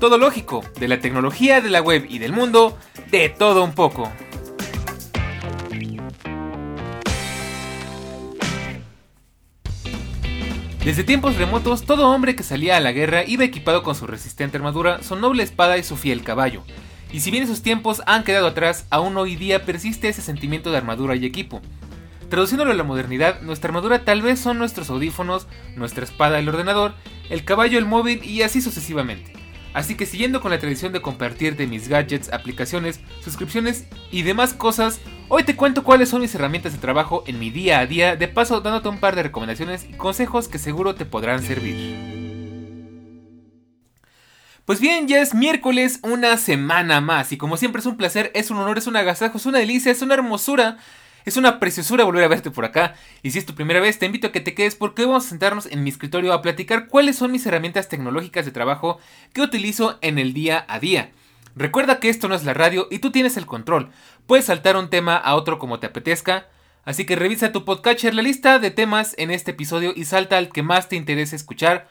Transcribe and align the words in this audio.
Todo 0.00 0.18
lógico, 0.18 0.64
de 0.78 0.88
la 0.88 1.00
tecnología, 1.00 1.60
de 1.60 1.70
la 1.70 1.80
web 1.80 2.06
y 2.08 2.18
del 2.18 2.32
mundo, 2.32 2.76
de 3.10 3.28
todo 3.28 3.62
un 3.64 3.74
poco. 3.74 4.10
Desde 10.84 11.02
tiempos 11.02 11.36
remotos, 11.36 11.84
todo 11.84 12.10
hombre 12.10 12.36
que 12.36 12.42
salía 12.42 12.76
a 12.76 12.80
la 12.80 12.92
guerra 12.92 13.24
iba 13.24 13.42
equipado 13.42 13.82
con 13.82 13.94
su 13.94 14.06
resistente 14.06 14.58
armadura, 14.58 15.02
su 15.02 15.16
noble 15.16 15.42
espada 15.42 15.78
y 15.78 15.82
su 15.82 15.96
fiel 15.96 16.22
caballo. 16.22 16.62
Y 17.10 17.20
si 17.20 17.30
bien 17.30 17.44
esos 17.44 17.62
tiempos 17.62 18.02
han 18.06 18.24
quedado 18.24 18.48
atrás, 18.48 18.86
aún 18.90 19.16
hoy 19.16 19.36
día 19.36 19.64
persiste 19.64 20.08
ese 20.08 20.20
sentimiento 20.20 20.70
de 20.70 20.76
armadura 20.76 21.14
y 21.16 21.24
equipo. 21.24 21.62
Traduciéndolo 22.28 22.72
a 22.72 22.74
la 22.74 22.82
modernidad, 22.82 23.40
nuestra 23.42 23.68
armadura 23.68 24.04
tal 24.04 24.20
vez 24.20 24.40
son 24.40 24.58
nuestros 24.58 24.90
audífonos, 24.90 25.46
nuestra 25.76 26.04
espada 26.04 26.38
el 26.38 26.48
ordenador, 26.48 26.94
el 27.30 27.44
caballo 27.44 27.78
el 27.78 27.86
móvil 27.86 28.24
y 28.24 28.42
así 28.42 28.60
sucesivamente. 28.60 29.33
Así 29.74 29.96
que 29.96 30.06
siguiendo 30.06 30.40
con 30.40 30.52
la 30.52 30.60
tradición 30.60 30.92
de 30.92 31.02
compartir 31.02 31.56
de 31.56 31.66
mis 31.66 31.88
gadgets, 31.88 32.32
aplicaciones, 32.32 33.00
suscripciones 33.22 33.86
y 34.12 34.22
demás 34.22 34.54
cosas, 34.54 35.00
hoy 35.28 35.42
te 35.42 35.56
cuento 35.56 35.82
cuáles 35.82 36.08
son 36.08 36.22
mis 36.22 36.34
herramientas 36.34 36.72
de 36.72 36.78
trabajo 36.78 37.24
en 37.26 37.40
mi 37.40 37.50
día 37.50 37.80
a 37.80 37.86
día, 37.86 38.14
de 38.14 38.28
paso 38.28 38.60
dándote 38.60 38.88
un 38.88 39.00
par 39.00 39.16
de 39.16 39.24
recomendaciones 39.24 39.84
y 39.90 39.94
consejos 39.94 40.46
que 40.46 40.58
seguro 40.58 40.94
te 40.94 41.04
podrán 41.04 41.42
servir. 41.42 42.14
Pues 44.64 44.80
bien, 44.80 45.08
ya 45.08 45.20
es 45.20 45.34
miércoles, 45.34 45.98
una 46.02 46.38
semana 46.38 47.00
más, 47.00 47.32
y 47.32 47.36
como 47.36 47.56
siempre 47.56 47.80
es 47.80 47.86
un 47.86 47.96
placer, 47.96 48.30
es 48.34 48.50
un 48.50 48.58
honor, 48.58 48.78
es 48.78 48.86
un 48.86 48.96
agasajo, 48.96 49.38
es 49.38 49.44
una 49.44 49.58
delicia, 49.58 49.90
es 49.90 50.00
una 50.02 50.14
hermosura 50.14 50.78
es 51.24 51.36
una 51.36 51.58
preciosura 51.58 52.04
volver 52.04 52.24
a 52.24 52.28
verte 52.28 52.50
por 52.50 52.64
acá. 52.64 52.94
Y 53.22 53.30
si 53.30 53.38
es 53.38 53.46
tu 53.46 53.54
primera 53.54 53.80
vez, 53.80 53.98
te 53.98 54.06
invito 54.06 54.26
a 54.26 54.32
que 54.32 54.40
te 54.40 54.54
quedes 54.54 54.74
porque 54.74 55.02
hoy 55.02 55.08
vamos 55.08 55.26
a 55.26 55.28
sentarnos 55.28 55.66
en 55.66 55.82
mi 55.82 55.90
escritorio 55.90 56.32
a 56.32 56.42
platicar 56.42 56.88
cuáles 56.88 57.16
son 57.16 57.32
mis 57.32 57.46
herramientas 57.46 57.88
tecnológicas 57.88 58.44
de 58.44 58.52
trabajo 58.52 58.98
que 59.32 59.40
utilizo 59.40 59.98
en 60.02 60.18
el 60.18 60.34
día 60.34 60.64
a 60.68 60.78
día. 60.78 61.12
Recuerda 61.56 62.00
que 62.00 62.08
esto 62.08 62.28
no 62.28 62.34
es 62.34 62.44
la 62.44 62.52
radio 62.52 62.88
y 62.90 62.98
tú 62.98 63.10
tienes 63.10 63.36
el 63.36 63.46
control. 63.46 63.90
Puedes 64.26 64.46
saltar 64.46 64.76
un 64.76 64.90
tema 64.90 65.16
a 65.16 65.34
otro 65.34 65.58
como 65.58 65.78
te 65.78 65.86
apetezca. 65.86 66.48
Así 66.84 67.06
que 67.06 67.16
revisa 67.16 67.52
tu 67.52 67.64
podcatcher, 67.64 68.14
la 68.14 68.22
lista 68.22 68.58
de 68.58 68.70
temas 68.70 69.14
en 69.16 69.30
este 69.30 69.52
episodio 69.52 69.92
y 69.96 70.04
salta 70.04 70.36
al 70.36 70.50
que 70.50 70.62
más 70.62 70.88
te 70.88 70.96
interese 70.96 71.36
escuchar. 71.36 71.88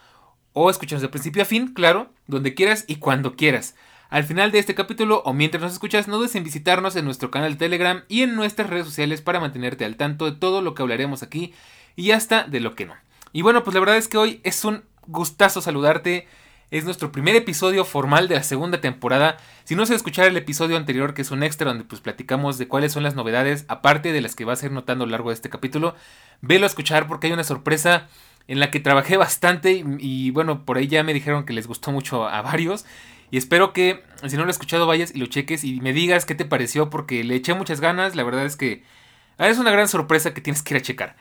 O 0.52 0.70
escuchamos 0.70 1.02
de 1.02 1.10
principio 1.10 1.42
a 1.42 1.46
fin, 1.46 1.74
claro, 1.74 2.12
donde 2.28 2.54
quieras 2.54 2.86
y 2.88 2.98
cuando 2.98 3.36
quieras. 3.36 3.74
Al 4.14 4.26
final 4.26 4.52
de 4.52 4.60
este 4.60 4.76
capítulo 4.76 5.24
o 5.26 5.34
mientras 5.34 5.64
nos 5.64 5.74
escuchas, 5.74 6.08
no 6.08 6.18
dudes 6.18 6.36
en 6.36 6.44
visitarnos 6.44 6.96
en 6.96 7.04
nuestro 7.04 7.32
canal 7.32 7.54
de 7.54 7.58
Telegram 7.58 8.04
y 8.08 8.22
en 8.22 8.36
nuestras 8.36 8.70
redes 8.70 8.86
sociales 8.86 9.22
para 9.22 9.40
mantenerte 9.40 9.86
al 9.86 9.96
tanto 9.96 10.26
de 10.26 10.38
todo 10.38 10.62
lo 10.62 10.76
que 10.76 10.84
hablaremos 10.84 11.24
aquí 11.24 11.52
y 11.96 12.12
hasta 12.12 12.44
de 12.44 12.60
lo 12.60 12.76
que 12.76 12.86
no. 12.86 12.94
Y 13.32 13.42
bueno, 13.42 13.64
pues 13.64 13.74
la 13.74 13.80
verdad 13.80 13.98
es 13.98 14.08
que 14.08 14.20
hoy 14.20 14.40
es 14.44 14.66
un 14.66 14.84
gustazo 15.08 15.64
saludarte. 15.64 16.28
Es 16.70 16.86
nuestro 16.86 17.12
primer 17.12 17.36
episodio 17.36 17.86
formal 17.86 18.28
de 18.28 18.36
la 18.36 18.44
segunda 18.44 18.80
temporada. 18.80 19.38
Si 19.64 19.76
no 19.76 19.88
se 19.88 19.96
escuchar 19.96 20.28
el 20.28 20.38
episodio 20.38 20.78
anterior, 20.78 21.16
que 21.16 21.24
es 21.24 21.32
un 21.32 21.42
extra 21.42 21.70
donde 21.70 21.84
pues 21.84 22.00
platicamos 22.00 22.60
de 22.60 22.68
cuáles 22.68 22.92
son 22.92 23.02
las 23.02 23.16
novedades, 23.16 23.66
aparte 23.68 24.12
de 24.12 24.22
las 24.22 24.36
que 24.36 24.46
vas 24.46 24.62
a 24.62 24.68
ir 24.68 24.74
notando 24.74 25.06
a 25.06 25.08
lo 25.08 25.12
largo 25.12 25.30
de 25.30 25.36
este 25.36 25.50
capítulo, 25.50 25.96
velo 26.40 26.66
a 26.66 26.68
escuchar 26.68 27.08
porque 27.08 27.26
hay 27.26 27.34
una 27.34 27.44
sorpresa 27.44 28.10
en 28.48 28.60
la 28.60 28.70
que 28.70 28.80
trabajé 28.80 29.18
bastante 29.18 29.72
y, 29.72 29.84
y 29.98 30.30
bueno, 30.30 30.66
por 30.66 30.78
ahí 30.78 30.86
ya 30.86 31.02
me 31.02 31.16
dijeron 31.16 31.46
que 31.46 31.54
les 31.54 31.66
gustó 31.66 31.92
mucho 31.92 32.28
a 32.28 32.44
varios. 32.44 32.86
Y 33.34 33.38
espero 33.38 33.74
que, 33.74 34.04
si 34.28 34.38
no 34.38 34.44
lo 34.44 34.52
has 34.52 34.58
escuchado, 34.58 34.86
vayas 34.86 35.10
y 35.16 35.18
lo 35.18 35.26
cheques 35.26 35.64
y 35.64 35.82
me 35.82 35.92
digas 35.92 36.24
qué 36.24 36.36
te 36.36 36.46
pareció, 36.46 36.92
porque 36.92 37.24
le 37.24 37.34
eché 37.34 37.56
muchas 37.56 37.82
ganas. 37.82 38.16
La 38.16 38.24
verdad 38.24 38.46
es 38.46 38.56
que 38.56 38.84
ah, 39.40 39.48
es 39.48 39.58
una 39.58 39.72
gran 39.72 39.88
sorpresa 39.88 40.36
que 40.36 40.42
tienes 40.42 40.62
que 40.62 40.76
ir 40.76 40.80
a 40.80 40.84
checar. 40.84 41.16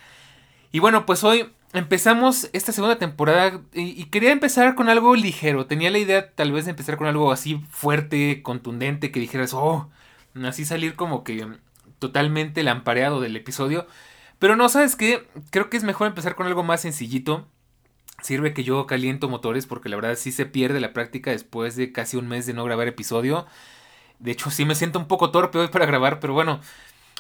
Y 0.73 0.81
bueno, 0.81 1.07
pues 1.07 1.25
hoy 1.25 1.51
empezamos 1.73 2.51
esta 2.53 2.71
segunda 2.71 2.99
temporada 2.99 3.63
y, 3.73 4.05
quería 4.11 4.31
empezar 4.31 4.75
con 4.75 4.91
algo 4.91 5.17
ligero. 5.17 5.65
Tenía 5.65 5.91
la 5.91 5.97
idea 5.97 6.35
tal 6.35 6.53
vez 6.53 6.67
de 6.67 6.73
empezar 6.73 6.99
con 6.99 7.07
algo 7.07 7.33
así 7.33 7.65
fuerte, 7.71 8.43
contundente, 8.43 9.11
que 9.11 9.19
dijeras, 9.19 9.55
oh, 9.55 9.89
así 10.45 10.67
salir 10.67 10.97
como 10.97 11.25
que 11.25 11.49
totalmente 11.99 12.63
lampareado 12.63 13.23
del 13.23 13.37
episodio. 13.37 13.87
Pero 14.39 14.55
no, 14.55 14.69
¿sabes 14.69 14.97
qué? 14.97 15.27
Creo 15.49 15.71
que 15.71 15.79
es 15.79 15.83
mejor 15.83 16.09
empezar 16.09 16.35
con 16.35 16.47
algo 16.47 16.63
más 16.63 16.83
sencillito 16.83 17.49
sirve 18.23 18.55
que 18.55 18.65
yo 18.65 18.87
caliento 18.87 19.29
motores 19.29 19.67
porque 19.67 19.89
la 19.89 19.97
verdad 19.97 20.17
sí 20.17 20.33
se 20.33 20.47
pierde 20.47 20.81
la 20.81 20.93
práctica 20.93 21.31
después 21.31 21.77
de 21.77 21.93
casi 21.93 22.17
un 22.17 22.29
mes 22.29 22.47
de 22.47 22.55
no 22.55 22.65
grabar 22.65 22.89
episodio. 22.89 23.47
De 24.19 24.31
hecho 24.31 24.51
sí 24.51 24.65
me 24.65 24.75
siento 24.75 24.99
un 24.99 25.09
poco 25.09 25.31
torpe 25.31 25.59
hoy 25.59 25.69
para 25.69 25.87
grabar, 25.87 26.21
pero 26.21 26.33
bueno, 26.33 26.61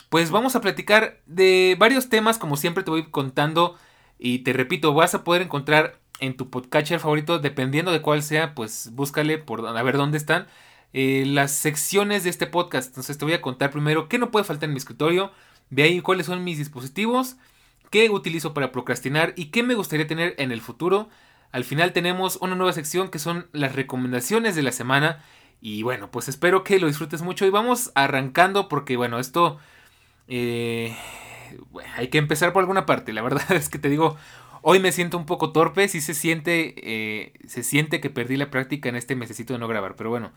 pues 0.08 0.30
vamos 0.30 0.56
a 0.56 0.60
platicar 0.60 1.20
de 1.26 1.76
varios 1.78 2.08
temas 2.08 2.38
como 2.38 2.56
siempre 2.56 2.84
te 2.84 2.90
voy 2.90 3.10
contando 3.10 3.76
y 4.18 4.40
te 4.40 4.52
repito, 4.52 4.94
vas 4.94 5.14
a 5.14 5.24
poder 5.24 5.42
encontrar 5.42 5.98
en 6.20 6.36
tu 6.36 6.50
podcatcher 6.50 7.00
favorito, 7.00 7.40
dependiendo 7.40 7.90
de 7.90 8.00
cuál 8.00 8.22
sea, 8.22 8.54
pues 8.54 8.90
búscale 8.92 9.38
por 9.38 9.66
a 9.66 9.82
ver 9.82 9.96
dónde 9.96 10.18
están 10.18 10.46
eh, 10.92 11.24
las 11.26 11.50
secciones 11.52 12.22
de 12.22 12.30
este 12.30 12.46
podcast. 12.46 12.88
Entonces 12.88 13.18
te 13.18 13.24
voy 13.24 13.34
a 13.34 13.42
contar 13.42 13.70
primero 13.70 14.08
qué 14.08 14.18
no 14.18 14.30
puede 14.30 14.44
faltar 14.44 14.68
en 14.68 14.74
mi 14.74 14.78
escritorio, 14.78 15.32
de 15.70 15.82
ahí 15.82 16.00
cuáles 16.00 16.26
son 16.26 16.44
mis 16.44 16.58
dispositivos 16.58 17.36
qué 17.92 18.08
utilizo 18.08 18.54
para 18.54 18.72
procrastinar 18.72 19.34
y 19.36 19.46
qué 19.46 19.62
me 19.62 19.74
gustaría 19.74 20.06
tener 20.06 20.34
en 20.38 20.50
el 20.50 20.62
futuro. 20.62 21.10
Al 21.52 21.62
final 21.62 21.92
tenemos 21.92 22.38
una 22.40 22.56
nueva 22.56 22.72
sección 22.72 23.10
que 23.10 23.18
son 23.18 23.46
las 23.52 23.76
recomendaciones 23.76 24.56
de 24.56 24.62
la 24.62 24.72
semana. 24.72 25.22
Y 25.60 25.82
bueno, 25.82 26.10
pues 26.10 26.26
espero 26.28 26.64
que 26.64 26.80
lo 26.80 26.88
disfrutes 26.88 27.20
mucho 27.20 27.44
y 27.44 27.50
vamos 27.50 27.92
arrancando 27.94 28.68
porque 28.68 28.96
bueno, 28.96 29.20
esto... 29.20 29.58
Eh, 30.26 30.96
hay 31.96 32.08
que 32.08 32.16
empezar 32.16 32.54
por 32.54 32.60
alguna 32.60 32.86
parte. 32.86 33.12
La 33.12 33.20
verdad 33.20 33.44
es 33.52 33.68
que 33.68 33.78
te 33.78 33.90
digo, 33.90 34.16
hoy 34.62 34.80
me 34.80 34.90
siento 34.90 35.18
un 35.18 35.26
poco 35.26 35.52
torpe. 35.52 35.86
Sí 35.86 36.00
se 36.00 36.14
siente, 36.14 36.74
eh, 36.78 37.34
se 37.46 37.62
siente 37.62 38.00
que 38.00 38.08
perdí 38.08 38.38
la 38.38 38.50
práctica 38.50 38.88
en 38.88 38.96
este 38.96 39.16
mesecito 39.16 39.52
de 39.52 39.58
no 39.58 39.68
grabar. 39.68 39.96
Pero 39.96 40.08
bueno, 40.08 40.32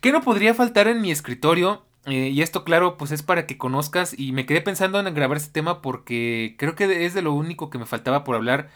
¿qué 0.00 0.12
no 0.12 0.20
podría 0.20 0.54
faltar 0.54 0.86
en 0.86 1.00
mi 1.00 1.10
escritorio? 1.10 1.84
Eh, 2.06 2.30
y 2.30 2.42
esto, 2.42 2.64
claro, 2.64 2.96
pues 2.98 3.12
es 3.12 3.22
para 3.22 3.46
que 3.46 3.58
conozcas. 3.58 4.18
Y 4.18 4.32
me 4.32 4.46
quedé 4.46 4.60
pensando 4.60 4.98
en 5.00 5.14
grabar 5.14 5.36
este 5.36 5.52
tema 5.52 5.82
porque 5.82 6.56
creo 6.58 6.74
que 6.74 7.04
es 7.04 7.14
de 7.14 7.22
lo 7.22 7.32
único 7.32 7.70
que 7.70 7.78
me 7.78 7.86
faltaba 7.86 8.24
por 8.24 8.36
hablar. 8.36 8.70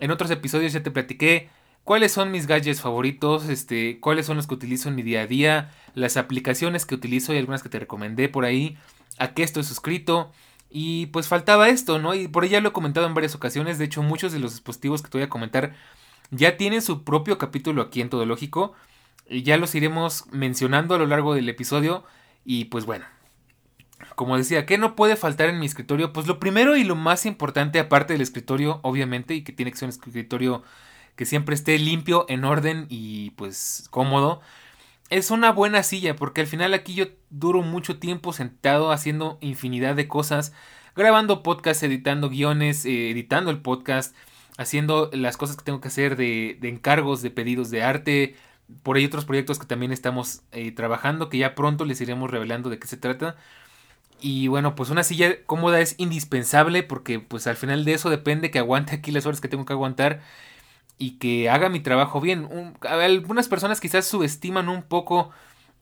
En 0.00 0.10
otros 0.10 0.30
episodios 0.30 0.72
ya 0.72 0.82
te 0.82 0.90
platiqué 0.90 1.50
cuáles 1.84 2.12
son 2.12 2.30
mis 2.30 2.46
gadgets 2.46 2.82
favoritos, 2.82 3.48
este, 3.48 3.98
cuáles 4.00 4.26
son 4.26 4.36
los 4.36 4.46
que 4.46 4.54
utilizo 4.54 4.90
en 4.90 4.94
mi 4.94 5.02
día 5.02 5.22
a 5.22 5.26
día, 5.26 5.72
las 5.94 6.16
aplicaciones 6.18 6.84
que 6.84 6.94
utilizo 6.94 7.32
y 7.32 7.38
algunas 7.38 7.62
que 7.62 7.70
te 7.70 7.78
recomendé 7.78 8.28
por 8.28 8.44
ahí, 8.44 8.76
a 9.18 9.32
qué 9.32 9.42
estoy 9.42 9.64
suscrito. 9.64 10.30
Y 10.70 11.06
pues 11.06 11.28
faltaba 11.28 11.70
esto, 11.70 11.98
¿no? 11.98 12.14
Y 12.14 12.28
por 12.28 12.44
ahí 12.44 12.50
ya 12.50 12.60
lo 12.60 12.68
he 12.70 12.72
comentado 12.72 13.06
en 13.06 13.14
varias 13.14 13.34
ocasiones. 13.34 13.78
De 13.78 13.86
hecho, 13.86 14.02
muchos 14.02 14.32
de 14.32 14.38
los 14.38 14.52
dispositivos 14.52 15.02
que 15.02 15.08
te 15.08 15.18
voy 15.18 15.24
a 15.24 15.30
comentar 15.30 15.74
ya 16.30 16.58
tienen 16.58 16.82
su 16.82 17.04
propio 17.04 17.38
capítulo 17.38 17.80
aquí 17.82 18.02
en 18.02 18.10
Todo 18.10 18.26
Lógico. 18.26 18.74
Y 19.26 19.42
ya 19.42 19.56
los 19.56 19.74
iremos 19.74 20.26
mencionando 20.30 20.94
a 20.94 20.98
lo 20.98 21.06
largo 21.06 21.34
del 21.34 21.48
episodio. 21.48 22.04
Y 22.44 22.66
pues 22.66 22.86
bueno, 22.86 23.04
como 24.14 24.36
decía, 24.36 24.66
¿qué 24.66 24.78
no 24.78 24.96
puede 24.96 25.16
faltar 25.16 25.48
en 25.48 25.58
mi 25.58 25.66
escritorio? 25.66 26.12
Pues 26.12 26.26
lo 26.26 26.38
primero 26.38 26.76
y 26.76 26.84
lo 26.84 26.96
más 26.96 27.26
importante, 27.26 27.78
aparte 27.78 28.12
del 28.12 28.22
escritorio, 28.22 28.80
obviamente, 28.82 29.34
y 29.34 29.42
que 29.42 29.52
tiene 29.52 29.70
que 29.70 29.78
ser 29.78 29.86
un 29.86 29.90
escritorio 29.90 30.62
que 31.16 31.26
siempre 31.26 31.54
esté 31.54 31.78
limpio, 31.78 32.26
en 32.28 32.44
orden 32.44 32.86
y 32.88 33.30
pues 33.30 33.88
cómodo, 33.90 34.40
es 35.10 35.30
una 35.30 35.50
buena 35.50 35.82
silla, 35.82 36.14
porque 36.14 36.42
al 36.42 36.46
final 36.46 36.74
aquí 36.74 36.94
yo 36.94 37.06
duro 37.30 37.62
mucho 37.62 37.98
tiempo 37.98 38.32
sentado 38.32 38.92
haciendo 38.92 39.38
infinidad 39.40 39.96
de 39.96 40.06
cosas, 40.06 40.52
grabando 40.94 41.42
podcast, 41.42 41.82
editando 41.82 42.28
guiones, 42.28 42.84
eh, 42.84 43.10
editando 43.10 43.50
el 43.50 43.60
podcast, 43.60 44.14
haciendo 44.58 45.10
las 45.12 45.36
cosas 45.36 45.56
que 45.56 45.64
tengo 45.64 45.80
que 45.80 45.88
hacer 45.88 46.16
de, 46.16 46.56
de 46.60 46.68
encargos, 46.68 47.22
de 47.22 47.30
pedidos 47.30 47.70
de 47.70 47.82
arte, 47.82 48.36
por 48.82 48.96
ahí 48.96 49.04
otros 49.04 49.24
proyectos 49.24 49.58
que 49.58 49.66
también 49.66 49.92
estamos 49.92 50.42
eh, 50.52 50.72
trabajando, 50.72 51.28
que 51.28 51.38
ya 51.38 51.54
pronto 51.54 51.84
les 51.84 52.00
iremos 52.00 52.30
revelando 52.30 52.70
de 52.70 52.78
qué 52.78 52.86
se 52.86 52.96
trata. 52.96 53.36
Y 54.20 54.48
bueno, 54.48 54.74
pues 54.74 54.90
una 54.90 55.04
silla 55.04 55.44
cómoda 55.46 55.80
es 55.80 55.94
indispensable 55.98 56.82
porque 56.82 57.20
pues 57.20 57.46
al 57.46 57.56
final 57.56 57.84
de 57.84 57.94
eso 57.94 58.10
depende 58.10 58.50
que 58.50 58.58
aguante 58.58 58.94
aquí 58.96 59.12
las 59.12 59.26
horas 59.26 59.40
que 59.40 59.48
tengo 59.48 59.64
que 59.64 59.72
aguantar 59.72 60.20
y 60.98 61.12
que 61.18 61.48
haga 61.50 61.68
mi 61.68 61.80
trabajo 61.80 62.20
bien. 62.20 62.48
algunas 62.82 63.48
personas 63.48 63.80
quizás 63.80 64.06
subestiman 64.06 64.68
un 64.68 64.82
poco 64.82 65.30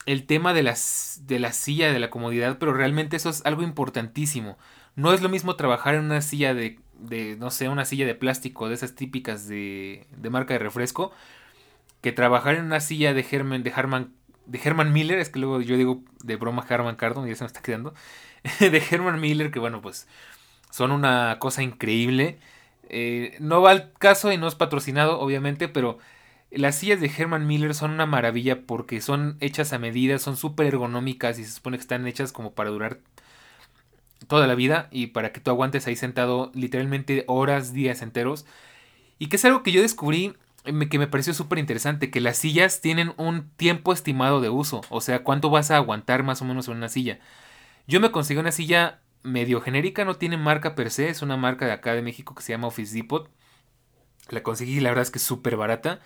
el 0.07 0.27
tema 0.27 0.55
de, 0.55 0.63
las, 0.63 1.23
de 1.27 1.41
la 1.41 1.53
silla, 1.53 1.93
de 1.93 1.99
la 1.99 2.11
comodidad, 2.11 2.59
pero 2.59 2.75
realmente 2.75 3.17
eso 3.17 3.31
es 3.31 3.45
algo 3.47 3.63
importantísimo. 3.63 4.59
No 4.95 5.13
es 5.13 5.23
lo 5.23 5.29
mismo 5.29 5.57
trabajar 5.57 5.95
en 5.95 6.05
una 6.05 6.21
silla 6.23 6.55
de, 6.55 6.79
de 6.99 7.37
no 7.37 7.51
sé, 7.51 7.69
una 7.69 7.85
silla 7.85 8.07
de 8.07 8.15
plástico, 8.15 8.69
de 8.69 8.75
esas 8.75 8.95
típicas 8.95 9.49
de, 9.49 10.07
de 10.17 10.31
marca 10.31 10.55
de 10.55 10.61
refresco, 10.61 11.13
que 12.07 12.13
trabajar 12.13 12.55
en 12.55 12.67
una 12.67 12.79
silla 12.79 13.15
de 13.15 13.27
Herman, 13.29 13.65
de 13.65 13.73
de 14.47 14.85
Miller, 14.85 15.19
es 15.19 15.29
que 15.29 15.41
luego 15.41 15.61
yo 15.61 15.77
digo 15.77 16.05
de 16.23 16.37
broma 16.37 16.65
Herman 16.71 16.95
Cardon, 16.95 17.27
ya 17.27 17.35
se 17.35 17.43
me 17.43 17.49
está 17.49 17.63
quedando, 17.63 17.95
de 18.61 18.83
Herman 18.89 19.21
Miller, 19.21 19.51
que 19.51 19.59
bueno, 19.59 19.83
pues 19.83 20.07
son 20.71 20.93
una 20.93 21.39
cosa 21.41 21.65
increíble. 21.65 22.39
Eh, 22.89 23.37
no 23.41 23.61
va 23.61 23.73
al 23.73 23.93
caso 23.95 24.31
y 24.31 24.39
no 24.39 24.47
es 24.47 24.55
patrocinado, 24.55 25.19
obviamente, 25.19 25.67
pero 25.67 25.99
las 26.53 26.77
sillas 26.77 27.01
de 27.01 27.11
Herman 27.11 27.45
Miller 27.45 27.75
son 27.75 27.91
una 27.91 28.07
maravilla 28.07 28.61
porque 28.69 29.01
son 29.01 29.37
hechas 29.41 29.73
a 29.73 29.81
medida, 29.81 30.21
son 30.21 30.37
súper 30.37 30.69
ergonómicas 30.69 31.41
y 31.41 31.45
se 31.45 31.51
supone 31.51 31.77
que 31.77 31.83
están 31.83 32.07
hechas 32.07 32.31
como 32.31 32.53
para 32.53 32.71
durar 32.71 33.01
toda 34.29 34.47
la 34.47 34.55
vida 34.55 34.87
y 34.93 35.09
para 35.09 35.33
que 35.33 35.41
tú 35.41 35.51
aguantes 35.51 35.89
ahí 35.89 35.97
sentado 35.97 36.53
literalmente 36.55 37.25
horas, 37.27 37.73
días 37.73 38.01
enteros. 38.01 38.47
Y 39.19 39.27
que 39.27 39.37
es 39.37 39.45
algo 39.45 39.65
que 39.65 39.73
yo 39.73 39.83
descubrí 39.83 40.37
que 40.89 40.99
me 40.99 41.07
pareció 41.07 41.35
súper 41.35 41.59
interesante, 41.59 42.11
que 42.11 42.21
las 42.21 42.39
sillas 42.39 42.81
tienen 42.81 43.13
un 43.17 43.51
tiempo 43.57 43.93
estimado 43.93 44.41
de 44.41 44.51
uso, 44.51 44.83
o 44.91 45.01
sea, 45.01 45.23
cuánto 45.23 45.51
vas 45.51 45.71
a 45.71 45.77
aguantar 45.77 46.23
más 46.23 46.43
o 46.43 46.45
menos 46.45 46.69
en 46.69 46.77
una 46.77 46.89
silla. 46.89 47.19
Yo 47.87 48.01
me 48.01 48.11
conseguí 48.11 48.41
una 48.41 48.53
silla 48.53 49.01
medio 49.23 49.61
genérica, 49.61 50.05
no 50.05 50.17
tiene 50.17 50.37
marca 50.37 50.75
per 50.75 50.91
se, 50.91 51.09
es 51.09 51.23
una 51.23 51.37
marca 51.37 51.67
de 51.67 51.73
acá 51.73 51.95
de 51.95 52.03
México 52.03 52.35
que 52.35 52.43
se 52.43 52.53
llama 52.53 52.69
Office 52.69 52.95
Depot. 52.95 53.31
La 54.31 54.43
conseguí, 54.43 54.81
la 54.81 54.91
verdad 54.91 55.03
es 55.03 55.11
que 55.11 55.19
es 55.19 55.25
súper 55.25 55.57
barata. 55.57 56.01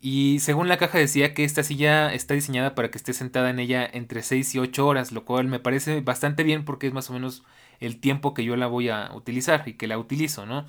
Y 0.00 0.40
según 0.40 0.68
la 0.68 0.76
caja 0.78 0.98
decía 0.98 1.34
que 1.34 1.44
esta 1.44 1.62
silla 1.62 2.12
está 2.12 2.34
diseñada 2.34 2.74
para 2.74 2.90
que 2.90 2.98
esté 2.98 3.12
sentada 3.12 3.50
en 3.50 3.58
ella 3.58 3.88
entre 3.90 4.22
6 4.22 4.54
y 4.54 4.58
8 4.58 4.86
horas, 4.86 5.12
lo 5.12 5.24
cual 5.24 5.48
me 5.48 5.58
parece 5.58 6.00
bastante 6.00 6.42
bien 6.44 6.64
porque 6.64 6.86
es 6.86 6.92
más 6.92 7.10
o 7.10 7.14
menos 7.14 7.44
el 7.80 7.98
tiempo 8.00 8.34
que 8.34 8.44
yo 8.44 8.56
la 8.56 8.66
voy 8.66 8.88
a 8.90 9.10
utilizar 9.14 9.62
y 9.66 9.74
que 9.74 9.86
la 9.86 9.98
utilizo, 9.98 10.46
¿no? 10.46 10.66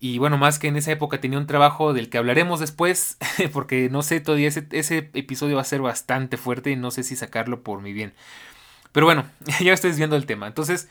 Y 0.00 0.18
bueno, 0.18 0.36
más 0.36 0.58
que 0.58 0.68
en 0.68 0.76
esa 0.76 0.92
época 0.92 1.20
tenía 1.20 1.38
un 1.38 1.46
trabajo 1.46 1.92
del 1.92 2.10
que 2.10 2.18
hablaremos 2.18 2.60
después, 2.60 3.16
porque 3.52 3.88
no 3.90 4.02
sé, 4.02 4.20
todavía 4.20 4.48
ese, 4.48 5.10
episodio 5.14 5.56
va 5.56 5.62
a 5.62 5.64
ser 5.64 5.80
bastante 5.80 6.36
fuerte 6.36 6.70
y 6.70 6.76
no 6.76 6.90
sé 6.90 7.02
si 7.02 7.16
sacarlo 7.16 7.62
por 7.62 7.80
mi 7.80 7.92
bien. 7.92 8.12
Pero 8.92 9.06
bueno, 9.06 9.24
ya 9.60 9.72
estoy 9.72 9.90
desviando 9.90 10.16
el 10.16 10.26
tema. 10.26 10.46
Entonces, 10.46 10.88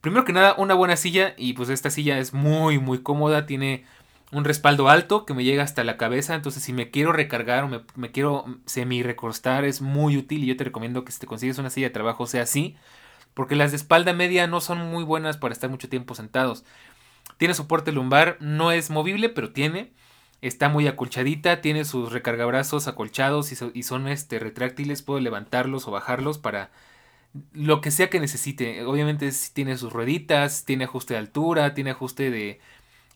primero 0.00 0.24
que 0.24 0.32
nada, 0.32 0.54
una 0.58 0.74
buena 0.74 0.96
silla 0.96 1.34
y 1.36 1.54
pues 1.54 1.68
esta 1.68 1.90
silla 1.90 2.18
es 2.18 2.34
muy, 2.34 2.78
muy 2.78 3.02
cómoda, 3.02 3.46
tiene 3.46 3.84
un 4.32 4.44
respaldo 4.44 4.88
alto 4.88 5.26
que 5.26 5.34
me 5.34 5.44
llega 5.44 5.62
hasta 5.62 5.84
la 5.84 5.96
cabeza. 5.96 6.34
Entonces, 6.34 6.62
si 6.62 6.72
me 6.72 6.90
quiero 6.90 7.12
recargar 7.12 7.64
o 7.64 7.84
me, 7.96 8.10
quiero 8.12 8.44
semi 8.66 9.02
recostar, 9.02 9.64
es 9.64 9.80
muy 9.80 10.16
útil. 10.16 10.44
Y 10.44 10.46
yo 10.46 10.56
te 10.56 10.64
recomiendo 10.64 11.04
que 11.04 11.12
si 11.12 11.18
te 11.18 11.26
consigues 11.26 11.58
una 11.58 11.70
silla 11.70 11.88
de 11.88 11.94
trabajo 11.94 12.26
sea 12.26 12.42
así. 12.42 12.76
Porque 13.34 13.56
las 13.56 13.70
de 13.70 13.76
espalda 13.76 14.12
media 14.12 14.46
no 14.46 14.60
son 14.60 14.78
muy 14.90 15.04
buenas 15.04 15.36
para 15.36 15.52
estar 15.52 15.70
mucho 15.70 15.88
tiempo 15.88 16.14
sentados. 16.14 16.64
Tiene 17.36 17.54
soporte 17.54 17.92
lumbar, 17.92 18.36
no 18.40 18.72
es 18.72 18.90
movible, 18.90 19.28
pero 19.28 19.52
tiene. 19.52 19.92
Está 20.42 20.68
muy 20.68 20.86
acolchadita, 20.86 21.60
tiene 21.60 21.84
sus 21.84 22.12
recargabrazos 22.12 22.88
acolchados 22.88 23.52
y, 23.52 23.82
son 23.82 24.08
este, 24.08 24.38
retráctiles. 24.38 25.02
Puedo 25.02 25.20
levantarlos 25.20 25.86
o 25.86 25.90
bajarlos 25.90 26.38
para 26.38 26.70
lo 27.52 27.80
que 27.80 27.90
sea 27.90 28.10
que 28.10 28.20
necesite. 28.20 28.84
Obviamente 28.84 29.30
tiene 29.52 29.76
sus 29.76 29.92
rueditas, 29.92 30.64
tiene 30.64 30.84
ajuste 30.84 31.14
de 31.14 31.20
altura, 31.20 31.74
tiene 31.74 31.90
ajuste 31.90 32.30
de 32.30 32.60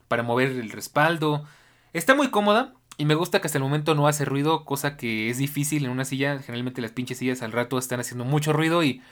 para 0.08 0.22
mover 0.22 0.50
el 0.50 0.70
respaldo. 0.70 1.44
Está 1.92 2.14
muy 2.14 2.28
cómoda 2.28 2.74
y 2.96 3.06
me 3.06 3.14
gusta 3.14 3.40
que 3.40 3.46
hasta 3.46 3.58
el 3.58 3.64
momento 3.64 3.94
no 3.94 4.06
hace 4.06 4.24
ruido, 4.24 4.64
cosa 4.64 4.96
que 4.96 5.30
es 5.30 5.38
difícil 5.38 5.84
en 5.84 5.90
una 5.90 6.04
silla. 6.04 6.38
Generalmente 6.40 6.82
las 6.82 6.92
pinches 6.92 7.18
sillas 7.18 7.42
al 7.42 7.52
rato 7.52 7.78
están 7.78 8.00
haciendo 8.00 8.24
mucho 8.24 8.52
ruido 8.52 8.84
y 8.84 9.02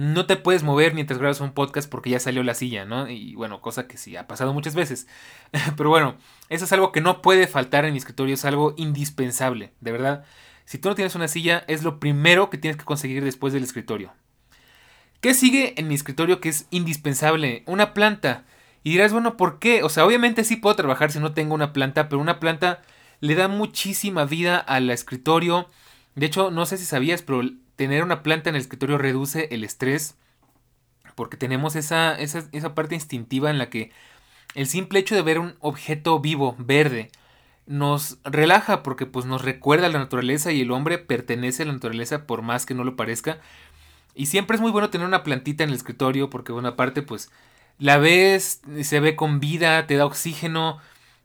no 0.00 0.24
te 0.24 0.36
puedes 0.36 0.62
mover 0.62 0.94
mientras 0.94 1.18
grabas 1.18 1.42
un 1.42 1.52
podcast 1.52 1.86
porque 1.86 2.08
ya 2.08 2.18
salió 2.18 2.42
la 2.42 2.54
silla, 2.54 2.86
¿no? 2.86 3.10
Y 3.10 3.34
bueno, 3.34 3.60
cosa 3.60 3.86
que 3.86 3.98
sí 3.98 4.16
ha 4.16 4.26
pasado 4.26 4.54
muchas 4.54 4.74
veces. 4.74 5.06
Pero 5.76 5.90
bueno, 5.90 6.16
eso 6.48 6.64
es 6.64 6.72
algo 6.72 6.90
que 6.90 7.02
no 7.02 7.20
puede 7.20 7.46
faltar 7.46 7.84
en 7.84 7.92
mi 7.92 7.98
escritorio, 7.98 8.32
es 8.32 8.46
algo 8.46 8.72
indispensable, 8.78 9.74
de 9.82 9.92
verdad. 9.92 10.24
Si 10.64 10.78
tú 10.78 10.88
no 10.88 10.94
tienes 10.94 11.16
una 11.16 11.28
silla, 11.28 11.64
es 11.68 11.82
lo 11.82 12.00
primero 12.00 12.48
que 12.48 12.56
tienes 12.56 12.78
que 12.78 12.86
conseguir 12.86 13.22
después 13.22 13.52
del 13.52 13.62
escritorio. 13.62 14.14
¿Qué 15.20 15.34
sigue 15.34 15.78
en 15.78 15.86
mi 15.86 15.96
escritorio 15.96 16.40
que 16.40 16.48
es 16.48 16.66
indispensable? 16.70 17.62
Una 17.66 17.92
planta. 17.92 18.46
Y 18.82 18.92
dirás, 18.92 19.12
bueno, 19.12 19.36
¿por 19.36 19.58
qué? 19.58 19.82
O 19.82 19.90
sea, 19.90 20.06
obviamente 20.06 20.44
sí 20.44 20.56
puedo 20.56 20.76
trabajar 20.76 21.12
si 21.12 21.18
no 21.18 21.34
tengo 21.34 21.54
una 21.54 21.74
planta, 21.74 22.08
pero 22.08 22.22
una 22.22 22.40
planta 22.40 22.80
le 23.20 23.34
da 23.34 23.48
muchísima 23.48 24.24
vida 24.24 24.56
al 24.56 24.88
escritorio. 24.88 25.68
De 26.14 26.24
hecho, 26.24 26.50
no 26.50 26.64
sé 26.64 26.78
si 26.78 26.86
sabías, 26.86 27.20
pero 27.20 27.42
tener 27.80 28.02
una 28.02 28.22
planta 28.22 28.50
en 28.50 28.56
el 28.56 28.60
escritorio 28.60 28.98
reduce 28.98 29.48
el 29.52 29.64
estrés. 29.64 30.14
Porque 31.14 31.38
tenemos 31.38 31.76
esa, 31.76 32.14
esa, 32.20 32.46
esa 32.52 32.74
parte 32.74 32.94
instintiva 32.94 33.48
en 33.48 33.56
la 33.56 33.70
que 33.70 33.90
el 34.54 34.66
simple 34.66 34.98
hecho 34.98 35.14
de 35.14 35.22
ver 35.22 35.38
un 35.38 35.54
objeto 35.60 36.20
vivo, 36.20 36.54
verde, 36.58 37.10
nos 37.64 38.18
relaja 38.22 38.82
porque 38.82 39.06
pues 39.06 39.24
nos 39.24 39.40
recuerda 39.40 39.86
a 39.86 39.88
la 39.88 39.98
naturaleza 39.98 40.52
y 40.52 40.60
el 40.60 40.72
hombre 40.72 40.98
pertenece 40.98 41.62
a 41.62 41.66
la 41.66 41.72
naturaleza 41.72 42.26
por 42.26 42.42
más 42.42 42.66
que 42.66 42.74
no 42.74 42.84
lo 42.84 42.96
parezca. 42.96 43.38
Y 44.14 44.26
siempre 44.26 44.56
es 44.56 44.60
muy 44.60 44.72
bueno 44.72 44.90
tener 44.90 45.06
una 45.06 45.22
plantita 45.22 45.64
en 45.64 45.70
el 45.70 45.76
escritorio 45.76 46.28
porque, 46.28 46.52
bueno, 46.52 46.68
aparte, 46.68 47.00
pues 47.00 47.30
la 47.78 47.96
ves, 47.96 48.60
se 48.82 49.00
ve 49.00 49.16
con 49.16 49.40
vida, 49.40 49.86
te 49.86 49.96
da 49.96 50.04
oxígeno, 50.04 50.80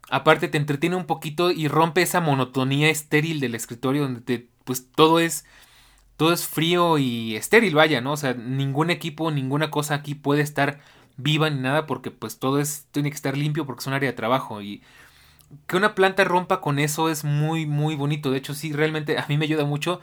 aparte 0.08 0.48
te 0.48 0.56
entretiene 0.56 0.96
un 0.96 1.04
poquito 1.04 1.50
y 1.50 1.68
rompe 1.68 2.00
esa 2.00 2.20
monotonía 2.20 2.88
estéril 2.88 3.40
del 3.40 3.54
escritorio 3.54 4.04
donde 4.04 4.22
te, 4.22 4.48
pues 4.64 4.90
todo 4.90 5.20
es, 5.20 5.44
todo 6.16 6.32
es 6.32 6.46
frío 6.46 6.98
y 6.98 7.36
estéril, 7.36 7.74
vaya, 7.74 8.00
¿no? 8.00 8.12
O 8.12 8.16
sea, 8.16 8.34
ningún 8.34 8.90
equipo, 8.90 9.30
ninguna 9.30 9.70
cosa 9.70 9.94
aquí 9.94 10.14
puede 10.14 10.42
estar 10.42 10.80
viva 11.16 11.50
ni 11.50 11.60
nada 11.60 11.86
porque 11.86 12.10
pues 12.10 12.38
todo 12.38 12.60
es, 12.60 12.86
tiene 12.92 13.10
que 13.10 13.16
estar 13.16 13.36
limpio 13.36 13.66
porque 13.66 13.80
es 13.80 13.86
un 13.86 13.94
área 13.94 14.10
de 14.10 14.16
trabajo 14.16 14.62
y 14.62 14.82
que 15.66 15.76
una 15.76 15.94
planta 15.94 16.24
rompa 16.24 16.60
con 16.60 16.78
eso 16.78 17.08
es 17.10 17.24
muy, 17.24 17.66
muy 17.66 17.94
bonito. 17.96 18.30
De 18.30 18.38
hecho, 18.38 18.54
sí, 18.54 18.72
realmente 18.72 19.18
a 19.18 19.26
mí 19.28 19.38
me 19.38 19.44
ayuda 19.46 19.64
mucho 19.64 20.00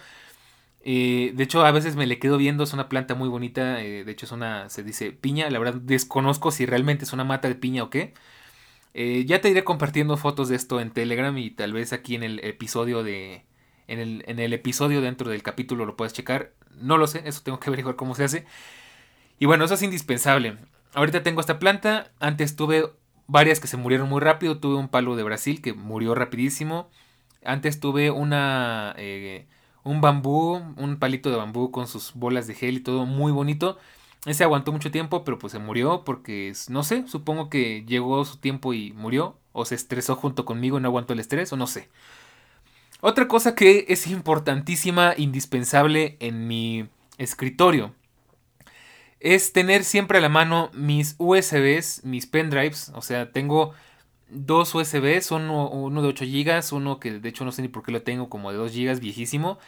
eh, 0.85 1.31
de 1.35 1.43
hecho, 1.43 1.65
a 1.65 1.71
veces 1.71 1.95
me 1.95 2.05
le 2.05 2.19
quedo 2.19 2.37
viendo, 2.37 2.63
es 2.63 2.73
una 2.73 2.89
planta 2.89 3.15
muy 3.15 3.29
bonita. 3.29 3.81
Eh, 3.81 4.03
de 4.03 4.11
hecho, 4.11 4.25
es 4.25 4.31
una, 4.31 4.69
se 4.69 4.83
dice 4.83 5.11
piña. 5.11 5.49
La 5.49 5.59
verdad, 5.59 5.75
desconozco 5.81 6.51
si 6.51 6.65
realmente 6.65 7.05
es 7.05 7.13
una 7.13 7.23
mata 7.23 7.47
de 7.47 7.55
piña 7.55 7.83
o 7.83 7.89
qué. 7.89 8.13
Eh, 8.93 9.25
ya 9.25 9.41
te 9.41 9.49
iré 9.49 9.63
compartiendo 9.63 10.17
fotos 10.17 10.49
de 10.49 10.55
esto 10.55 10.79
en 10.81 10.91
Telegram 10.91 11.37
y 11.37 11.51
tal 11.51 11.73
vez 11.73 11.93
aquí 11.93 12.15
en 12.15 12.23
el 12.23 12.39
episodio 12.43 13.03
de. 13.03 13.45
En 13.87 13.99
el, 13.99 14.23
en 14.27 14.39
el 14.39 14.53
episodio 14.53 15.01
dentro 15.01 15.29
del 15.29 15.43
capítulo 15.43 15.85
lo 15.85 15.95
puedes 15.95 16.13
checar. 16.13 16.51
No 16.75 16.97
lo 16.97 17.07
sé, 17.07 17.23
eso 17.25 17.41
tengo 17.43 17.59
que 17.59 17.67
averiguar 17.69 17.95
cómo 17.95 18.15
se 18.15 18.23
hace. 18.23 18.45
Y 19.39 19.45
bueno, 19.45 19.65
eso 19.65 19.73
es 19.73 19.81
indispensable. 19.83 20.57
Ahorita 20.93 21.23
tengo 21.23 21.41
esta 21.41 21.59
planta. 21.59 22.11
Antes 22.19 22.55
tuve 22.55 22.89
varias 23.27 23.59
que 23.59 23.67
se 23.67 23.77
murieron 23.77 24.09
muy 24.09 24.21
rápido. 24.21 24.59
Tuve 24.59 24.75
un 24.75 24.89
palo 24.89 25.15
de 25.15 25.23
Brasil 25.23 25.61
que 25.61 25.73
murió 25.73 26.15
rapidísimo. 26.15 26.89
Antes 27.43 27.79
tuve 27.79 28.11
una 28.11 28.95
un 29.83 30.01
bambú, 30.01 30.61
un 30.77 30.97
palito 30.97 31.29
de 31.29 31.37
bambú 31.37 31.71
con 31.71 31.87
sus 31.87 32.13
bolas 32.13 32.47
de 32.47 32.55
gel 32.55 32.77
y 32.77 32.79
todo 32.79 33.05
muy 33.05 33.31
bonito. 33.31 33.77
Ese 34.25 34.43
aguantó 34.43 34.71
mucho 34.71 34.91
tiempo, 34.91 35.23
pero 35.25 35.37
pues 35.37 35.51
se 35.51 35.59
murió 35.59 36.03
porque, 36.05 36.53
no 36.69 36.83
sé, 36.83 37.07
supongo 37.07 37.49
que 37.49 37.83
llegó 37.85 38.23
su 38.23 38.37
tiempo 38.37 38.73
y 38.73 38.93
murió, 38.93 39.37
o 39.51 39.65
se 39.65 39.75
estresó 39.75 40.15
junto 40.15 40.45
conmigo 40.45 40.77
y 40.77 40.81
no 40.81 40.87
aguantó 40.87 41.13
el 41.13 41.19
estrés, 41.19 41.51
o 41.51 41.57
no 41.57 41.67
sé. 41.67 41.89
Otra 43.05 43.27
cosa 43.27 43.53
que 43.53 43.83
es 43.89 44.07
importantísima, 44.07 45.13
indispensable 45.17 46.15
en 46.21 46.47
mi 46.47 46.87
escritorio, 47.17 47.93
es 49.19 49.51
tener 49.51 49.83
siempre 49.83 50.19
a 50.19 50.21
la 50.21 50.29
mano 50.29 50.71
mis 50.73 51.15
USBs, 51.17 52.05
mis 52.05 52.27
pendrives, 52.27 52.93
o 52.95 53.01
sea, 53.01 53.33
tengo 53.33 53.73
dos 54.29 54.73
USBs, 54.73 55.31
uno, 55.31 55.69
uno 55.69 56.01
de 56.01 56.07
8 56.07 56.23
GB, 56.23 56.63
uno 56.71 57.01
que 57.01 57.19
de 57.19 57.27
hecho 57.27 57.43
no 57.43 57.51
sé 57.51 57.61
ni 57.61 57.67
por 57.67 57.83
qué 57.83 57.91
lo 57.91 58.03
tengo 58.03 58.29
como 58.29 58.53
de 58.53 58.57
2 58.57 58.71
GB, 58.71 59.01
viejísimo, 59.01 59.59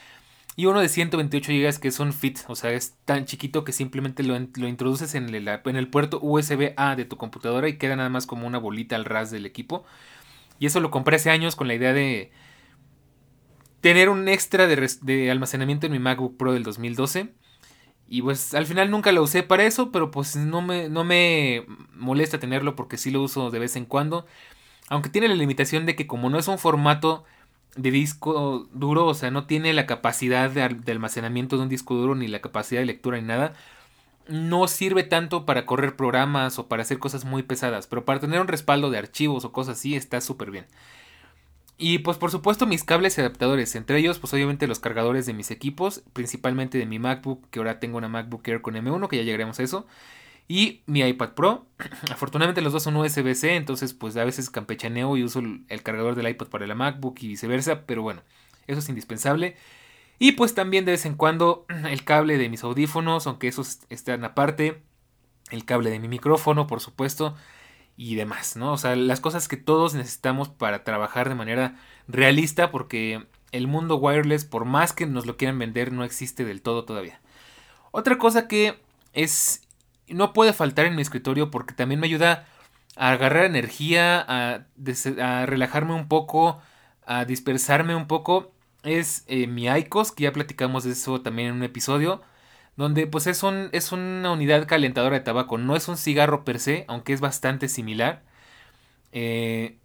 y 0.55 0.67
uno 0.67 0.79
de 0.79 0.87
128 0.87 1.51
GB 1.51 1.81
que 1.81 1.89
es 1.89 1.99
un 1.99 2.13
fit, 2.13 2.39
o 2.47 2.55
sea, 2.55 2.71
es 2.71 2.93
tan 3.03 3.25
chiquito 3.25 3.65
que 3.65 3.73
simplemente 3.73 4.23
lo, 4.23 4.37
introduces 4.37 5.13
en 5.13 5.27
el, 5.35 5.45
en 5.45 5.75
el 5.75 5.89
puerto 5.89 6.21
USB-A 6.21 6.95
de 6.95 7.03
tu 7.03 7.17
computadora 7.17 7.67
y 7.67 7.77
queda 7.77 7.97
nada 7.97 8.07
más 8.07 8.27
como 8.27 8.47
una 8.47 8.59
bolita 8.59 8.95
al 8.95 9.03
ras 9.03 9.29
del 9.29 9.45
equipo. 9.45 9.83
Y 10.57 10.67
eso 10.67 10.79
lo 10.79 10.89
compré 10.89 11.17
hace 11.17 11.31
años 11.31 11.57
con 11.57 11.67
la 11.67 11.73
idea 11.73 11.91
de 11.91 12.31
tener 13.85 14.09
un 14.09 14.27
extra 14.27 14.65
de, 14.65 14.89
de 15.01 15.29
almacenamiento 15.29 15.85
en 15.85 15.91
mi 15.91 15.99
MacBook 15.99 16.37
Pro 16.37 16.53
del 16.53 16.63
2012. 16.63 17.35
Y 18.07 18.23
pues 18.23 18.55
al 18.55 18.65
final 18.65 18.89
nunca 18.89 19.11
lo 19.11 19.21
usé 19.21 19.43
para 19.43 19.63
eso, 19.63 19.91
pero 19.91 20.09
pues 20.09 20.35
no 20.35 20.63
me, 20.63 20.89
no 20.89 21.03
me 21.03 21.67
molesta 21.93 22.39
tenerlo 22.39 22.75
porque 22.75 22.97
sí 22.97 23.11
lo 23.11 23.21
uso 23.21 23.51
de 23.51 23.59
vez 23.59 23.75
en 23.75 23.85
cuando. 23.85 24.25
Aunque 24.89 25.09
tiene 25.09 25.27
la 25.27 25.35
limitación 25.35 25.85
de 25.85 25.95
que 25.95 26.07
como 26.07 26.31
no 26.31 26.39
es 26.39 26.47
un 26.47 26.57
formato 26.57 27.25
de 27.75 27.91
disco 27.91 28.67
duro, 28.73 29.05
o 29.05 29.13
sea, 29.13 29.29
no 29.29 29.45
tiene 29.45 29.71
la 29.71 29.85
capacidad 29.85 30.49
de, 30.49 30.91
almacenamiento 30.91 31.57
de 31.57 31.61
un 31.61 31.69
disco 31.69 31.93
duro, 31.93 32.15
ni 32.15 32.27
la 32.27 32.41
capacidad 32.41 32.81
de 32.81 32.87
lectura, 32.87 33.21
ni 33.21 33.27
nada, 33.27 33.53
no 34.27 34.67
sirve 34.67 35.03
tanto 35.03 35.45
para 35.45 35.67
correr 35.67 35.95
programas 35.95 36.57
o 36.57 36.67
para 36.67 36.81
hacer 36.81 36.97
cosas 36.97 37.23
muy 37.23 37.43
pesadas, 37.43 37.85
pero 37.85 38.03
para 38.03 38.19
tener 38.19 38.41
un 38.41 38.47
respaldo 38.47 38.89
de 38.89 38.97
archivos 38.97 39.45
o 39.45 39.51
cosas 39.51 39.77
así 39.77 39.95
está 39.95 40.21
súper 40.21 40.49
bien. 40.49 40.65
Y 41.77 41.99
pues 41.99 42.17
por 42.17 42.31
supuesto 42.31 42.65
mis 42.65 42.83
cables 42.83 43.17
y 43.17 43.21
adaptadores, 43.21 43.75
entre 43.75 43.97
ellos 43.99 44.19
pues 44.19 44.33
obviamente 44.33 44.67
los 44.67 44.79
cargadores 44.79 45.25
de 45.25 45.33
mis 45.33 45.51
equipos, 45.51 46.03
principalmente 46.13 46.77
de 46.77 46.85
mi 46.85 46.99
MacBook, 46.99 47.49
que 47.49 47.59
ahora 47.59 47.79
tengo 47.79 47.97
una 47.97 48.07
MacBook 48.07 48.47
Air 48.47 48.61
con 48.61 48.75
M1, 48.75 49.07
que 49.09 49.17
ya 49.17 49.23
llegaremos 49.23 49.59
a 49.59 49.63
eso 49.63 49.85
y 50.47 50.83
mi 50.85 51.01
iPad 51.01 51.33
Pro. 51.33 51.65
Afortunadamente 52.11 52.61
los 52.61 52.73
dos 52.73 52.83
son 52.83 52.95
USB-C, 52.95 53.55
entonces 53.55 53.93
pues 53.93 54.15
a 54.17 54.23
veces 54.23 54.49
campechaneo 54.49 55.17
y 55.17 55.23
uso 55.23 55.41
el 55.67 55.83
cargador 55.83 56.15
del 56.15 56.29
iPad 56.29 56.47
para 56.47 56.67
la 56.67 56.75
MacBook 56.75 57.17
y 57.21 57.27
viceversa, 57.27 57.85
pero 57.85 58.01
bueno, 58.01 58.21
eso 58.67 58.79
es 58.79 58.89
indispensable. 58.89 59.55
Y 60.17 60.33
pues 60.33 60.53
también 60.53 60.85
de 60.85 60.93
vez 60.93 61.05
en 61.05 61.15
cuando 61.15 61.65
el 61.89 62.03
cable 62.03 62.37
de 62.37 62.49
mis 62.49 62.63
audífonos, 62.63 63.27
aunque 63.27 63.47
esos 63.47 63.79
están 63.89 64.23
aparte. 64.23 64.81
El 65.51 65.63
cable 65.63 65.91
de 65.91 65.99
mi 65.99 66.07
micrófono, 66.07 66.65
por 66.65 66.79
supuesto. 66.79 67.35
Y 67.97 68.15
demás, 68.15 68.55
¿no? 68.57 68.73
O 68.73 68.77
sea, 68.77 68.95
las 68.95 69.19
cosas 69.21 69.47
que 69.47 69.57
todos 69.57 69.93
necesitamos 69.93 70.49
para 70.49 70.83
trabajar 70.83 71.29
de 71.29 71.35
manera 71.35 71.79
realista. 72.07 72.71
Porque 72.71 73.25
el 73.51 73.67
mundo 73.67 73.97
wireless, 73.97 74.45
por 74.45 74.65
más 74.65 74.93
que 74.93 75.05
nos 75.05 75.25
lo 75.25 75.37
quieran 75.37 75.59
vender, 75.59 75.91
no 75.91 76.03
existe 76.03 76.43
del 76.45 76.61
todo 76.61 76.85
todavía. 76.85 77.21
Otra 77.91 78.17
cosa 78.17 78.47
que 78.47 78.79
es... 79.13 79.61
No 80.07 80.33
puede 80.33 80.53
faltar 80.53 80.85
en 80.85 80.95
mi 80.95 81.01
escritorio 81.01 81.49
porque 81.49 81.73
también 81.73 81.99
me 81.99 82.07
ayuda 82.07 82.45
a 82.95 83.11
agarrar 83.11 83.45
energía, 83.45 84.23
a, 84.27 84.65
relajarme 85.45 85.93
un 85.93 86.07
poco, 86.07 86.61
a 87.07 87.25
dispersarme 87.25 87.95
un 87.95 88.05
poco 88.05 88.55
es 88.85 89.23
eh, 89.27 89.47
mi 89.47 89.67
ICOS, 89.67 90.11
que 90.11 90.23
ya 90.23 90.31
platicamos 90.31 90.83
de 90.83 90.91
eso 90.91 91.21
también 91.21 91.49
en 91.49 91.55
un 91.55 91.63
episodio, 91.63 92.21
donde 92.77 93.07
pues 93.07 93.27
es, 93.27 93.43
un, 93.43 93.69
es 93.71 93.91
una 93.91 94.31
unidad 94.31 94.67
calentadora 94.67 95.17
de 95.17 95.23
tabaco, 95.23 95.57
no 95.57 95.75
es 95.75 95.87
un 95.87 95.97
cigarro 95.97 96.43
per 96.45 96.59
se, 96.59 96.85
aunque 96.87 97.13
es 97.13 97.21
bastante 97.21 97.69
similar. 97.69 98.23
Eh, 99.11 99.77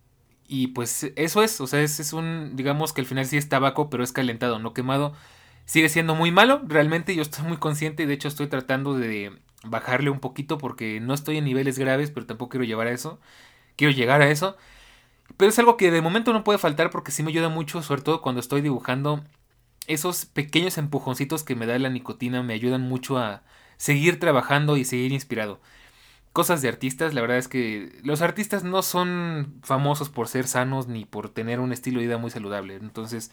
y 0.48 0.68
pues 0.68 1.12
eso 1.16 1.42
es, 1.42 1.60
o 1.60 1.66
sea, 1.66 1.80
es, 1.82 2.00
es, 2.00 2.12
un, 2.12 2.56
digamos 2.56 2.92
que 2.92 3.02
al 3.02 3.06
final 3.06 3.26
sí 3.26 3.36
es 3.36 3.48
tabaco, 3.48 3.90
pero 3.90 4.02
es 4.04 4.12
calentado, 4.12 4.58
no 4.58 4.74
quemado. 4.74 5.14
Sigue 5.66 5.88
siendo 5.88 6.14
muy 6.16 6.32
malo, 6.32 6.62
realmente 6.66 7.14
yo 7.14 7.22
estoy 7.22 7.46
muy 7.46 7.58
consciente 7.58 8.02
y 8.02 8.06
de 8.06 8.14
hecho 8.14 8.28
estoy 8.28 8.48
tratando 8.48 8.94
de 8.98 9.32
bajarle 9.64 10.10
un 10.10 10.20
poquito 10.20 10.58
porque 10.58 11.00
no 11.00 11.14
estoy 11.14 11.38
en 11.38 11.44
niveles 11.44 11.78
graves, 11.78 12.10
pero 12.10 12.26
tampoco 12.26 12.50
quiero 12.50 12.64
llevar 12.64 12.88
a 12.88 12.92
eso. 12.92 13.20
Quiero 13.76 13.92
llegar 13.92 14.22
a 14.22 14.30
eso. 14.30 14.56
Pero 15.36 15.50
es 15.50 15.58
algo 15.58 15.76
que 15.76 15.90
de 15.90 16.02
momento 16.02 16.32
no 16.32 16.44
puede 16.44 16.58
faltar 16.58 16.90
porque 16.90 17.12
sí 17.12 17.22
me 17.22 17.30
ayuda 17.30 17.48
mucho, 17.48 17.82
sobre 17.82 18.02
todo 18.02 18.22
cuando 18.22 18.40
estoy 18.40 18.62
dibujando. 18.62 19.24
Esos 19.90 20.24
pequeños 20.24 20.78
empujoncitos 20.78 21.42
que 21.42 21.56
me 21.56 21.66
da 21.66 21.78
la 21.78 21.88
nicotina 21.88 22.42
me 22.44 22.54
ayudan 22.54 22.82
mucho 22.82 23.18
a 23.18 23.42
seguir 23.76 24.20
trabajando 24.20 24.76
y 24.76 24.84
seguir 24.84 25.10
inspirado. 25.10 25.60
Cosas 26.32 26.62
de 26.62 26.68
artistas, 26.68 27.12
la 27.12 27.22
verdad 27.22 27.38
es 27.38 27.48
que 27.48 27.98
los 28.04 28.22
artistas 28.22 28.62
no 28.62 28.82
son 28.82 29.58
famosos 29.62 30.08
por 30.08 30.28
ser 30.28 30.46
sanos 30.46 30.86
ni 30.86 31.04
por 31.04 31.28
tener 31.28 31.58
un 31.58 31.72
estilo 31.72 31.98
de 31.98 32.06
vida 32.06 32.18
muy 32.18 32.30
saludable. 32.30 32.76
Entonces, 32.76 33.32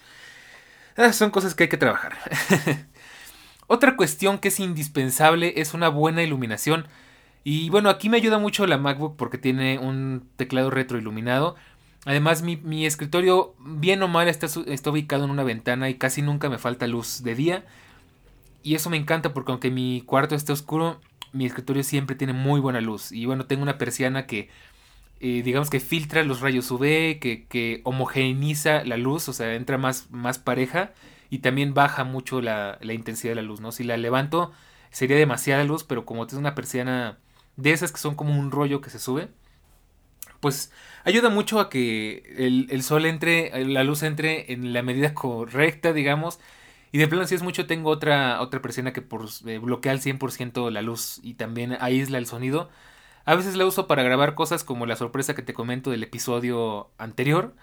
ah, 0.96 1.14
son 1.14 1.30
cosas 1.30 1.54
que 1.54 1.66
hay 1.66 1.70
que 1.70 1.78
trabajar. 1.78 2.18
Otra 3.68 3.96
cuestión 3.96 4.40
que 4.40 4.48
es 4.48 4.60
indispensable 4.60 5.54
es 5.58 5.76
una 5.76 5.90
buena 5.90 6.24
iluminación. 6.24 6.88
Y 7.44 7.70
bueno, 7.70 7.90
aquí 7.90 8.10
me 8.10 8.18
ayuda 8.18 8.40
mucho 8.40 8.66
la 8.66 8.80
MacBook 8.80 9.16
porque 9.16 9.38
tiene 9.38 9.78
un 9.78 10.28
teclado 10.38 10.72
retroiluminado. 10.72 11.56
Además, 12.08 12.42
mi, 12.42 12.86
escritorio, 12.86 13.54
bien 13.60 14.02
o 14.02 14.08
mal, 14.08 14.30
está, 14.30 14.46
está, 14.46 14.90
ubicado 14.92 15.26
en 15.26 15.30
una 15.30 15.44
ventana 15.44 15.90
y 15.90 15.96
casi 15.96 16.22
nunca 16.22 16.50
me 16.50 16.58
falta 16.58 16.88
luz 16.88 17.22
de 17.22 17.36
día. 17.36 17.66
Y 18.64 18.76
eso 18.76 18.90
me 18.90 18.96
encanta 18.96 19.34
porque 19.34 19.52
aunque 19.52 19.72
mi 19.72 20.04
cuarto 20.06 20.34
esté 20.34 20.54
oscuro, 20.54 21.02
mi 21.34 21.46
escritorio 21.46 21.84
siempre 21.84 22.16
tiene 22.16 22.32
muy 22.32 22.62
buena 22.62 22.80
luz. 22.80 23.12
Y 23.12 23.26
bueno, 23.26 23.46
tengo 23.46 23.62
una 23.62 23.78
persiana 23.78 24.26
que, 24.26 24.50
eh, 25.20 25.42
digamos 25.44 25.70
que 25.70 25.82
filtra 25.82 26.24
los 26.24 26.40
rayos 26.40 26.72
UV, 26.72 27.20
que, 27.20 27.46
que 27.50 27.82
homogeneiza 27.84 28.86
la 28.86 28.96
luz, 28.96 29.28
o 29.28 29.34
sea, 29.34 29.54
entra 29.56 29.78
más, 29.78 30.10
más 30.10 30.40
pareja 30.40 30.94
y 31.30 31.40
también 31.40 31.74
baja 31.74 32.06
mucho 32.06 32.40
la, 32.42 32.78
la, 32.82 32.94
intensidad 32.94 33.32
de 33.32 33.42
la 33.42 33.42
luz, 33.42 33.60
¿no? 33.60 33.74
Si 33.74 33.84
la 33.84 33.98
levanto 33.98 34.54
sería 34.92 35.18
demasiada 35.18 35.66
luz, 35.66 35.84
pero 35.84 36.06
como 36.06 36.26
es 36.26 36.32
una 36.32 36.56
persiana 36.56 37.18
de 37.58 37.74
esas 37.74 37.92
que 37.92 37.98
son 37.98 38.16
como 38.16 38.40
un 38.40 38.50
rollo 38.50 38.80
que 38.80 38.92
se 38.92 39.00
sube, 39.00 39.28
pues 40.40 40.72
ayuda 41.04 41.30
mucho 41.30 41.60
a 41.60 41.70
que 41.70 42.36
el, 42.38 42.84
sol 42.84 43.06
entre, 43.06 43.66
la 43.66 43.84
luz 43.84 44.04
entre 44.04 44.52
en 44.52 44.74
la 44.74 44.84
medida 44.84 45.14
correcta, 45.14 45.94
digamos. 45.94 46.40
Y 46.92 47.00
de 47.00 47.08
plano, 47.08 47.28
si 47.28 47.36
es 47.36 47.44
mucho, 47.44 47.68
tengo 47.68 47.90
otra, 47.90 48.42
otra 48.42 48.62
persiana 48.62 48.94
que 48.94 49.02
por, 49.02 49.28
eh, 49.46 49.58
bloquea 49.58 49.92
al 49.92 50.02
100% 50.02 50.72
la 50.72 50.82
luz 50.82 51.20
y 51.24 51.36
también 51.36 51.78
aísla 51.80 52.18
el 52.18 52.26
sonido. 52.26 52.70
A 53.26 53.36
veces 53.36 53.56
la 53.56 53.66
uso 53.66 53.88
para 53.88 54.04
grabar 54.04 54.36
cosas 54.36 54.64
como 54.64 54.86
la 54.86 54.96
sorpresa 54.96 55.36
que 55.36 55.42
te 55.42 55.54
comento 55.54 55.92
del 55.92 56.04
episodio 56.04 56.90
anterior. 56.98 57.56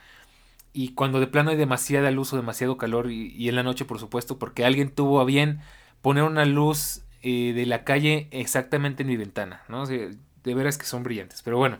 Y 0.72 0.90
cuando 0.94 1.20
de 1.20 1.26
plano 1.26 1.50
hay 1.50 1.56
demasiada 1.56 2.10
luz 2.10 2.32
o 2.32 2.36
demasiado 2.36 2.76
calor, 2.76 3.10
y, 3.10 3.48
en 3.48 3.56
la 3.56 3.62
noche, 3.62 3.84
por 3.84 3.98
supuesto, 3.98 4.38
porque 4.38 4.64
alguien 4.64 4.90
tuvo 4.90 5.20
a 5.20 5.24
bien 5.24 5.60
poner 6.02 6.24
una 6.24 6.44
luz 6.44 7.02
eh, 7.22 7.52
de 7.54 7.66
la 7.66 7.84
calle 7.84 8.28
exactamente 8.32 9.04
en 9.04 9.08
mi 9.08 9.16
ventana, 9.16 9.62
¿no? 9.68 9.86
de 9.86 10.16
veras 10.44 10.78
que 10.78 10.86
son 10.86 11.02
brillantes. 11.02 11.42
Pero 11.42 11.58
bueno. 11.58 11.78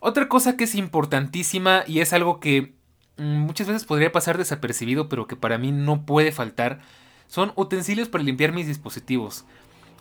Otra 0.00 0.28
cosa 0.28 0.56
que 0.56 0.64
es 0.64 0.74
importantísima 0.74 1.84
y 1.86 2.00
es 2.00 2.12
algo 2.12 2.40
que 2.40 2.74
mm, 3.18 3.22
muchas 3.22 3.68
veces 3.68 3.84
podría 3.84 4.10
pasar 4.10 4.38
desapercibido, 4.38 5.08
pero 5.08 5.26
que 5.26 5.36
para 5.36 5.58
mí 5.58 5.72
no 5.72 6.04
puede 6.06 6.32
faltar, 6.32 6.80
son 7.28 7.52
utensilios 7.54 8.08
para 8.08 8.24
limpiar 8.24 8.52
mis 8.52 8.66
dispositivos. 8.66 9.44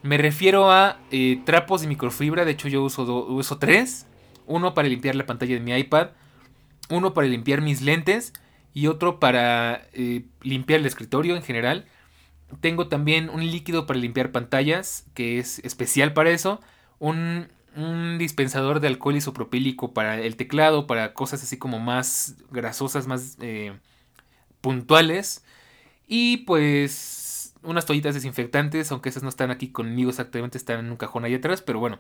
Me 0.02 0.18
refiero 0.18 0.72
a 0.72 0.98
eh, 1.12 1.42
trapos 1.46 1.82
de 1.82 1.88
microfibra, 1.88 2.46
de 2.46 2.52
hecho 2.52 2.70
yo 2.70 2.82
uso, 2.82 3.04
uso 3.26 3.58
tres. 3.60 4.08
Uno 4.48 4.74
para 4.74 4.88
limpiar 4.88 5.16
la 5.16 5.26
pantalla 5.26 5.54
de 5.54 5.60
mi 5.60 5.74
iPad, 5.74 6.10
uno 6.90 7.14
para 7.14 7.28
limpiar 7.28 7.62
mis 7.62 7.82
lentes 7.82 8.34
y 8.74 8.88
otro 8.88 9.20
para 9.20 9.88
eh, 9.94 10.26
limpiar 10.42 10.80
el 10.80 10.86
escritorio 10.86 11.36
en 11.36 11.44
general. 11.44 11.86
Tengo 12.62 12.88
también 12.88 13.30
un 13.30 13.46
líquido 13.46 13.86
para 13.86 14.00
limpiar 14.00 14.32
pantallas, 14.32 15.06
que 15.14 15.38
es 15.38 15.60
especial 15.60 16.14
para 16.14 16.32
eso. 16.32 16.62
Un 16.98 17.50
un 17.76 18.18
dispensador 18.18 18.80
de 18.80 18.88
alcohol 18.88 19.16
isopropílico 19.16 19.94
para 19.94 20.20
el 20.20 20.36
teclado, 20.36 20.88
para 20.88 21.14
cosas 21.14 21.44
así 21.44 21.58
como 21.58 21.80
más 21.80 22.36
grasosas, 22.52 23.08
más 23.08 23.38
eh, 23.42 23.74
puntuales. 24.62 25.44
Y 26.08 26.38
pues 26.38 27.54
unas 27.64 27.86
toallitas 27.86 28.16
desinfectantes, 28.16 28.92
aunque 28.92 29.10
esas 29.10 29.24
no 29.24 29.30
están 29.30 29.52
aquí 29.52 29.70
conmigo 29.70 30.10
exactamente, 30.10 30.58
están 30.58 30.80
en 30.80 30.92
un 30.92 30.98
cajón 30.98 31.26
ahí 31.26 31.36
atrás, 31.36 31.62
pero 31.62 31.80
bueno. 31.80 32.00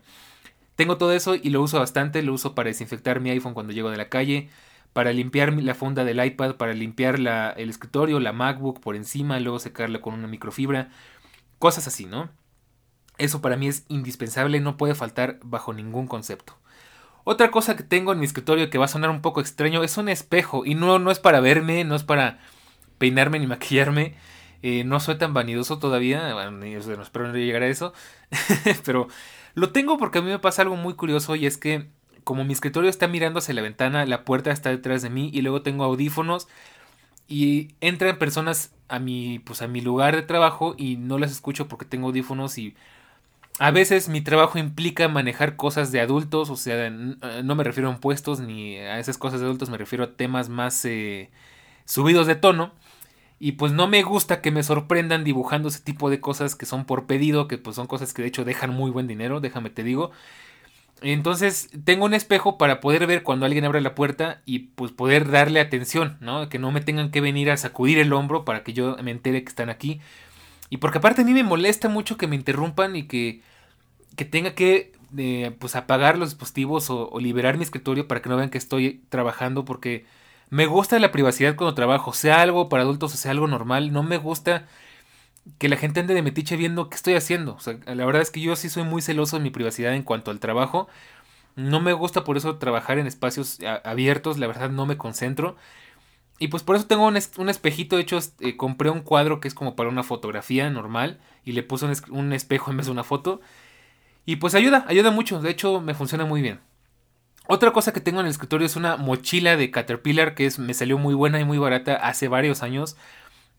Tengo 0.75 0.97
todo 0.97 1.11
eso 1.11 1.35
y 1.35 1.49
lo 1.49 1.61
uso 1.61 1.77
bastante, 1.77 2.23
lo 2.23 2.33
uso 2.33 2.55
para 2.55 2.69
desinfectar 2.69 3.19
mi 3.19 3.29
iPhone 3.31 3.53
cuando 3.53 3.73
llego 3.73 3.91
de 3.91 3.97
la 3.97 4.07
calle, 4.07 4.49
para 4.93 5.11
limpiar 5.11 5.53
la 5.61 5.75
funda 5.75 6.05
del 6.05 6.23
iPad, 6.23 6.55
para 6.55 6.73
limpiar 6.73 7.15
el 7.57 7.69
escritorio, 7.69 8.19
la 8.21 8.31
MacBook 8.31 8.79
por 8.79 8.95
encima, 8.95 9.39
luego 9.41 9.59
secarla 9.59 9.99
con 9.99 10.13
una 10.13 10.27
microfibra, 10.27 10.89
cosas 11.59 11.87
así, 11.87 12.05
¿no? 12.05 12.29
Eso 13.19 13.41
para 13.41 13.57
mí 13.57 13.67
es 13.67 13.85
indispensable, 13.87 14.59
no 14.59 14.77
puede 14.77 14.95
faltar 14.95 15.39
bajo 15.43 15.73
ningún 15.73 16.07
concepto. 16.07 16.57
Otra 17.23 17.51
cosa 17.51 17.75
que 17.75 17.83
tengo 17.83 18.11
en 18.11 18.19
mi 18.19 18.25
escritorio 18.25 18.69
que 18.69 18.77
va 18.77 18.85
a 18.85 18.87
sonar 18.87 19.11
un 19.11 19.21
poco 19.21 19.41
extraño 19.41 19.83
es 19.83 19.97
un 19.97 20.09
espejo. 20.09 20.65
Y 20.65 20.73
no, 20.73 20.97
no 20.97 21.11
es 21.11 21.19
para 21.19 21.39
verme, 21.41 21.83
no 21.83 21.95
es 21.95 22.03
para 22.03 22.39
peinarme 22.97 23.39
ni 23.39 23.47
maquillarme. 23.47 24.15
Eh, 24.61 24.83
no 24.83 24.99
soy 24.99 25.17
tan 25.17 25.33
vanidoso 25.33 25.79
todavía. 25.79 26.33
Bueno, 26.33 26.51
no 26.51 26.65
espero 26.65 27.27
no 27.27 27.33
llegar 27.35 27.61
a 27.61 27.67
eso. 27.67 27.93
Pero 28.85 29.07
lo 29.53 29.71
tengo 29.71 29.97
porque 29.97 30.19
a 30.19 30.21
mí 30.21 30.29
me 30.29 30.39
pasa 30.39 30.61
algo 30.61 30.75
muy 30.75 30.95
curioso 30.95 31.35
y 31.35 31.45
es 31.45 31.57
que 31.57 31.89
como 32.23 32.43
mi 32.45 32.53
escritorio 32.53 32.89
está 32.89 33.07
mirando 33.07 33.39
hacia 33.39 33.53
la 33.53 33.61
ventana, 33.61 34.05
la 34.05 34.23
puerta 34.25 34.51
está 34.51 34.69
detrás 34.69 35.01
de 35.01 35.09
mí 35.09 35.29
y 35.33 35.41
luego 35.41 35.61
tengo 35.61 35.83
audífonos 35.83 36.47
y 37.27 37.75
entran 37.81 38.17
personas 38.17 38.73
a 38.87 38.99
mi 38.99 39.39
pues 39.39 39.61
a 39.61 39.67
mi 39.67 39.81
lugar 39.81 40.15
de 40.15 40.23
trabajo 40.23 40.75
y 40.77 40.97
no 40.97 41.17
las 41.19 41.31
escucho 41.31 41.67
porque 41.67 41.85
tengo 41.85 42.07
audífonos 42.07 42.57
y 42.57 42.75
a 43.59 43.71
veces 43.71 44.07
mi 44.07 44.21
trabajo 44.21 44.57
implica 44.57 45.07
manejar 45.09 45.57
cosas 45.57 45.91
de 45.91 45.99
adultos, 45.99 46.49
o 46.49 46.55
sea, 46.55 46.87
eh, 46.87 46.91
no 47.43 47.55
me 47.55 47.63
refiero 47.65 47.89
a 47.89 47.93
impuestos 47.93 48.39
ni 48.39 48.77
a 48.77 48.99
esas 48.99 49.17
cosas 49.17 49.41
de 49.41 49.45
adultos, 49.47 49.69
me 49.69 49.77
refiero 49.77 50.05
a 50.05 50.13
temas 50.13 50.47
más 50.49 50.83
eh, 50.85 51.29
subidos 51.85 52.25
de 52.25 52.35
tono. 52.35 52.73
Y 53.41 53.53
pues 53.53 53.71
no 53.71 53.87
me 53.87 54.03
gusta 54.03 54.41
que 54.41 54.51
me 54.51 54.63
sorprendan 54.63 55.23
dibujando 55.23 55.69
ese 55.69 55.79
tipo 55.81 56.09
de 56.09 56.19
cosas 56.19 56.55
que 56.55 56.65
son 56.65 56.85
por 56.85 57.05
pedido, 57.05 57.47
que 57.47 57.57
pues 57.57 57.75
son 57.75 57.87
cosas 57.87 58.13
que 58.13 58.21
de 58.21 58.27
hecho 58.27 58.43
dejan 58.43 58.71
muy 58.71 58.91
buen 58.91 59.07
dinero, 59.07 59.39
déjame 59.39 59.69
te 59.69 59.83
digo. 59.83 60.11
Entonces 61.01 61.69
tengo 61.85 62.05
un 62.05 62.13
espejo 62.13 62.57
para 62.57 62.81
poder 62.81 63.07
ver 63.07 63.23
cuando 63.23 63.45
alguien 63.45 63.63
abre 63.65 63.81
la 63.81 63.95
puerta 63.95 64.41
y 64.45 64.59
pues 64.59 64.91
poder 64.91 65.31
darle 65.31 65.61
atención, 65.61 66.17
¿no? 66.19 66.49
Que 66.49 66.59
no 66.59 66.71
me 66.71 66.81
tengan 66.81 67.11
que 67.11 67.21
venir 67.21 67.51
a 67.51 67.57
sacudir 67.57 67.99
el 67.99 68.11
hombro 68.13 68.43
para 68.43 68.63
que 68.63 68.73
yo 68.73 68.97
me 69.01 69.11
entere 69.11 69.43
que 69.43 69.49
están 69.49 69.69
aquí. 69.69 70.01
Y 70.69 70.77
porque 70.77 70.99
aparte 70.99 71.21
a 71.21 71.25
mí 71.25 71.33
me 71.33 71.43
molesta 71.43 71.89
mucho 71.89 72.17
que 72.17 72.27
me 72.27 72.35
interrumpan 72.35 72.95
y 72.95 73.07
que, 73.07 73.41
que 74.15 74.25
tenga 74.25 74.53
que 74.55 74.93
eh, 75.17 75.55
pues 75.59 75.75
apagar 75.75 76.17
los 76.17 76.29
dispositivos 76.29 76.89
o, 76.89 77.19
liberar 77.19 77.57
mi 77.57 77.63
escritorio 77.63 78.07
para 78.07 78.21
que 78.21 78.29
no 78.29 78.37
vean 78.37 78.51
que 78.51 78.59
estoy 78.59 79.01
trabajando 79.09 79.65
porque 79.65 80.05
me 80.49 80.67
gusta 80.67 80.99
la 80.99 81.11
privacidad 81.11 81.55
cuando 81.55 81.73
trabajo, 81.73 82.13
sea 82.13 82.41
algo 82.41 82.69
para 82.69 82.83
adultos 82.83 83.13
o 83.13 83.17
sea 83.17 83.31
algo 83.31 83.47
normal, 83.47 83.91
no 83.91 84.03
me 84.03 84.17
gusta 84.17 84.67
que 85.57 85.69
la 85.69 85.77
gente 85.77 85.99
ande 85.99 86.13
de 86.13 86.21
metiche 86.21 86.55
viendo 86.57 86.89
qué 86.89 86.95
estoy 86.95 87.15
haciendo. 87.15 87.55
O 87.55 87.59
sea, 87.59 87.77
la 87.85 88.05
verdad 88.05 88.21
es 88.21 88.31
que 88.31 88.41
yo 88.41 88.55
sí 88.55 88.69
soy 88.69 88.83
muy 88.83 89.01
celoso 89.01 89.37
de 89.37 89.43
mi 89.43 89.49
privacidad 89.49 89.93
en 89.95 90.03
cuanto 90.03 90.31
al 90.31 90.39
trabajo. 90.39 90.87
No 91.55 91.79
me 91.81 91.93
gusta 91.93 92.23
por 92.23 92.37
eso 92.37 92.57
trabajar 92.57 92.99
en 92.99 93.07
espacios 93.07 93.59
abiertos, 93.83 94.37
la 94.37 94.47
verdad 94.47 94.69
no 94.69 94.85
me 94.85 94.97
concentro. 94.97 95.57
Y 96.39 96.47
pues 96.47 96.63
por 96.63 96.77
eso 96.77 96.87
tengo 96.87 97.05
un, 97.05 97.17
espejito, 97.17 97.97
de 97.97 98.01
hecho 98.01 98.17
eh, 98.39 98.55
compré 98.55 98.89
un 98.89 99.01
cuadro 99.01 99.41
que 99.41 99.49
es 99.49 99.53
como 99.53 99.75
para 99.75 99.89
una 99.89 100.03
fotografía 100.03 100.69
normal 100.69 101.19
y 101.43 101.51
le 101.51 101.63
puse 101.63 101.85
un, 102.09 102.33
espejo 102.33 102.71
en 102.71 102.77
vez 102.77 102.85
de 102.85 102.93
una 102.93 103.03
foto. 103.03 103.41
Y 104.25 104.37
pues 104.37 104.55
ayuda, 104.55 104.85
ayuda 104.87 105.11
mucho, 105.11 105.41
de 105.41 105.49
hecho 105.49 105.81
me 105.81 105.93
funciona 105.93 106.23
muy 106.23 106.41
bien. 106.41 106.61
Otra 107.47 107.73
cosa 107.73 107.91
que 107.91 107.99
tengo 107.99 108.21
en 108.21 108.27
el 108.27 108.31
escritorio 108.31 108.65
es 108.65 108.77
una 108.77 108.95
mochila 108.95 109.57
de 109.57 109.69
Caterpillar 109.69 110.33
que 110.33 110.45
es, 110.45 110.59
me 110.59 110.73
salió 110.73 110.97
muy 110.97 111.13
buena 111.13 111.39
y 111.41 111.45
muy 111.45 111.57
barata 111.57 111.95
hace 111.95 112.29
varios 112.29 112.63
años. 112.63 112.95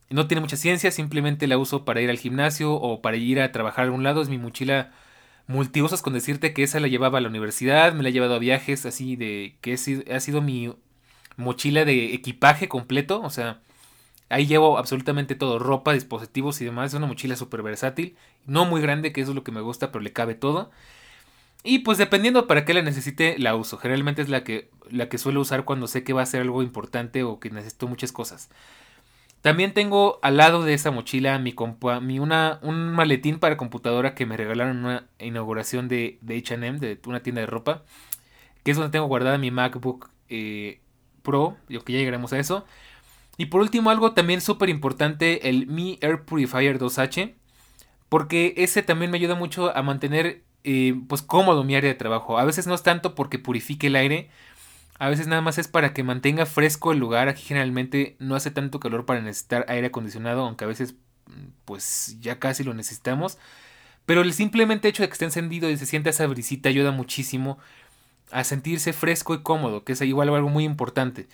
No 0.09 0.27
tiene 0.27 0.41
mucha 0.41 0.57
ciencia, 0.57 0.91
simplemente 0.91 1.47
la 1.49 1.59
uso 1.59 1.85
para 1.85 2.01
ir 2.01 2.09
al 2.09 2.19
gimnasio 2.19 2.73
o 2.73 3.03
para 3.03 3.17
ir 3.19 3.41
a 3.41 3.53
trabajar 3.53 3.83
a 3.83 3.85
algún 3.87 4.05
lado. 4.05 4.23
Es 4.23 4.29
mi 4.31 4.39
mochila 4.39 4.91
multiusos 5.49 6.01
con 6.03 6.15
decirte 6.15 6.55
que 6.55 6.63
esa 6.63 6.81
la 6.81 6.89
llevaba 6.89 7.19
a 7.19 7.21
la 7.21 7.29
universidad, 7.29 7.93
me 7.93 8.03
la 8.03 8.09
he 8.09 8.13
llevado 8.13 8.37
a 8.37 8.39
viajes 8.39 8.87
así 8.87 9.17
de 9.17 9.59
que 9.61 9.75
ha 9.75 10.21
sido 10.21 10.41
mi 10.41 10.73
mochila 11.37 11.85
de 11.85 12.15
equipaje 12.15 12.69
completo, 12.69 13.21
o 13.23 13.31
sea, 13.31 13.61
ahí 14.29 14.47
llevo 14.47 14.79
absolutamente 14.79 15.35
todo, 15.35 15.59
ropa, 15.59 15.93
dispositivos 15.93 16.61
y 16.61 16.65
demás, 16.65 16.93
es 16.93 16.99
una 16.99 17.07
mochila 17.07 17.37
súper 17.37 17.63
versátil, 17.63 18.17
no 18.47 18.65
muy 18.65 18.81
grande, 18.81 19.13
que 19.13 19.21
eso 19.21 19.33
es 19.33 19.37
lo 19.37 19.45
que 19.45 19.53
me 19.53 19.61
gusta, 19.61 19.93
pero 19.93 20.03
le 20.03 20.13
cabe 20.13 20.35
todo. 20.35 20.71
Y 21.63 21.81
pues 21.81 21.99
dependiendo 21.99 22.47
para 22.47 22.65
qué 22.65 22.73
la 22.73 22.83
necesite, 22.83 23.39
la 23.39 23.55
uso. 23.55 23.77
Generalmente 23.77 24.23
es 24.23 24.29
la 24.31 24.45
que, 24.45 24.71
la 24.91 25.09
que 25.09 25.19
suelo 25.19 25.41
usar 25.41 25.65
cuando 25.65 25.89
sé 25.89 26.05
que 26.05 26.15
va 26.15 26.23
a 26.23 26.27
ser 26.27 26.41
algo 26.41 26.63
importante 26.63 27.23
o 27.23 27.39
que 27.39 27.51
necesito 27.51 27.87
muchas 27.87 28.13
cosas. 28.13 28.49
También 29.43 29.73
tengo 29.75 30.19
al 30.23 30.37
lado 30.37 30.65
de 30.65 30.75
esa 30.75 30.91
mochila 30.91 31.39
mi, 31.39 31.55
mi 32.03 32.19
una, 32.19 32.59
un 32.63 32.93
maletín 32.93 33.39
para 33.39 33.57
computadora 33.57 34.15
que 34.15 34.27
me 34.27 34.37
regalaron 34.37 34.79
en 34.79 34.85
una 34.85 35.07
inauguración 35.19 35.89
de, 35.89 36.19
de 36.23 36.39
HM, 36.39 36.79
de 36.79 36.99
una 37.07 37.23
tienda 37.23 37.41
de 37.41 37.47
ropa. 37.47 37.83
Que 38.63 38.71
es 38.71 38.77
donde 38.77 38.93
tengo 38.93 39.07
guardada 39.07 39.39
mi 39.39 39.51
MacBook 39.51 40.11
eh, 40.29 40.81
Pro, 41.23 41.57
yo 41.69 41.85
que 41.85 41.93
ya 41.93 41.99
llegaremos 41.99 42.33
a 42.33 42.39
eso. 42.39 42.65
Y 43.37 43.47
por 43.47 43.61
último, 43.61 43.91
algo 43.91 44.13
también 44.13 44.41
súper 44.41 44.69
importante, 44.69 45.49
el 45.49 45.67
Mi 45.67 45.99
Air 46.03 46.25
Purifier 46.25 46.79
2H. 46.79 47.35
Porque 48.09 48.55
ese 48.57 48.83
también 48.83 49.11
me 49.11 49.19
ayuda 49.19 49.37
mucho 49.37 49.75
a 49.77 49.83
mantener 49.83 50.43
eh, 50.65 50.95
pues 51.09 51.23
cómodo 51.23 51.65
mi 51.65 51.77
área 51.77 51.89
de 51.89 51.95
trabajo. 51.95 52.39
A 52.39 52.45
veces 52.45 52.67
no 52.67 52.75
es 52.75 52.83
tanto 52.83 53.15
porque 53.15 53.39
purifique 53.39 53.87
el 53.87 53.97
aire, 53.97 54.31
a 54.99 55.09
veces 55.09 55.27
nada 55.27 55.41
más 55.41 55.57
es 55.57 55.69
para 55.69 55.95
que 55.95 56.03
mantenga 56.03 56.45
fresco 56.45 56.93
el 56.93 56.99
lugar. 56.99 57.29
Aquí 57.29 57.43
generalmente 57.43 58.17
no 58.19 58.35
hace 58.35 58.51
tanto 58.51 58.81
calor 58.81 59.07
para 59.07 59.23
necesitar 59.23 59.65
aire 59.69 59.87
acondicionado, 59.87 60.45
aunque 60.45 60.65
a 60.65 60.69
veces 60.69 60.95
pues 61.65 62.19
ya 62.21 62.39
casi 62.39 62.65
lo 62.65 62.75
necesitamos. 62.75 63.39
Pero 64.05 64.21
el 64.21 64.35
simplemente 64.35 64.89
hecho 64.89 65.03
de 65.03 65.09
que 65.09 65.13
esté 65.15 65.25
encendido 65.25 65.71
y 65.71 65.77
se 65.79 65.87
sienta 65.87 66.11
esa 66.11 66.27
brisita 66.27 66.69
ayuda 66.69 66.91
muchísimo 66.91 67.59
a 68.33 68.45
sentirse 68.45 68.93
fresco 68.93 69.35
y 69.35 69.43
cómodo, 69.43 69.85
que 69.85 69.93
es 69.93 70.01
igual 70.03 70.29
algo 70.29 70.49
muy 70.49 70.65
importante. 70.65 71.29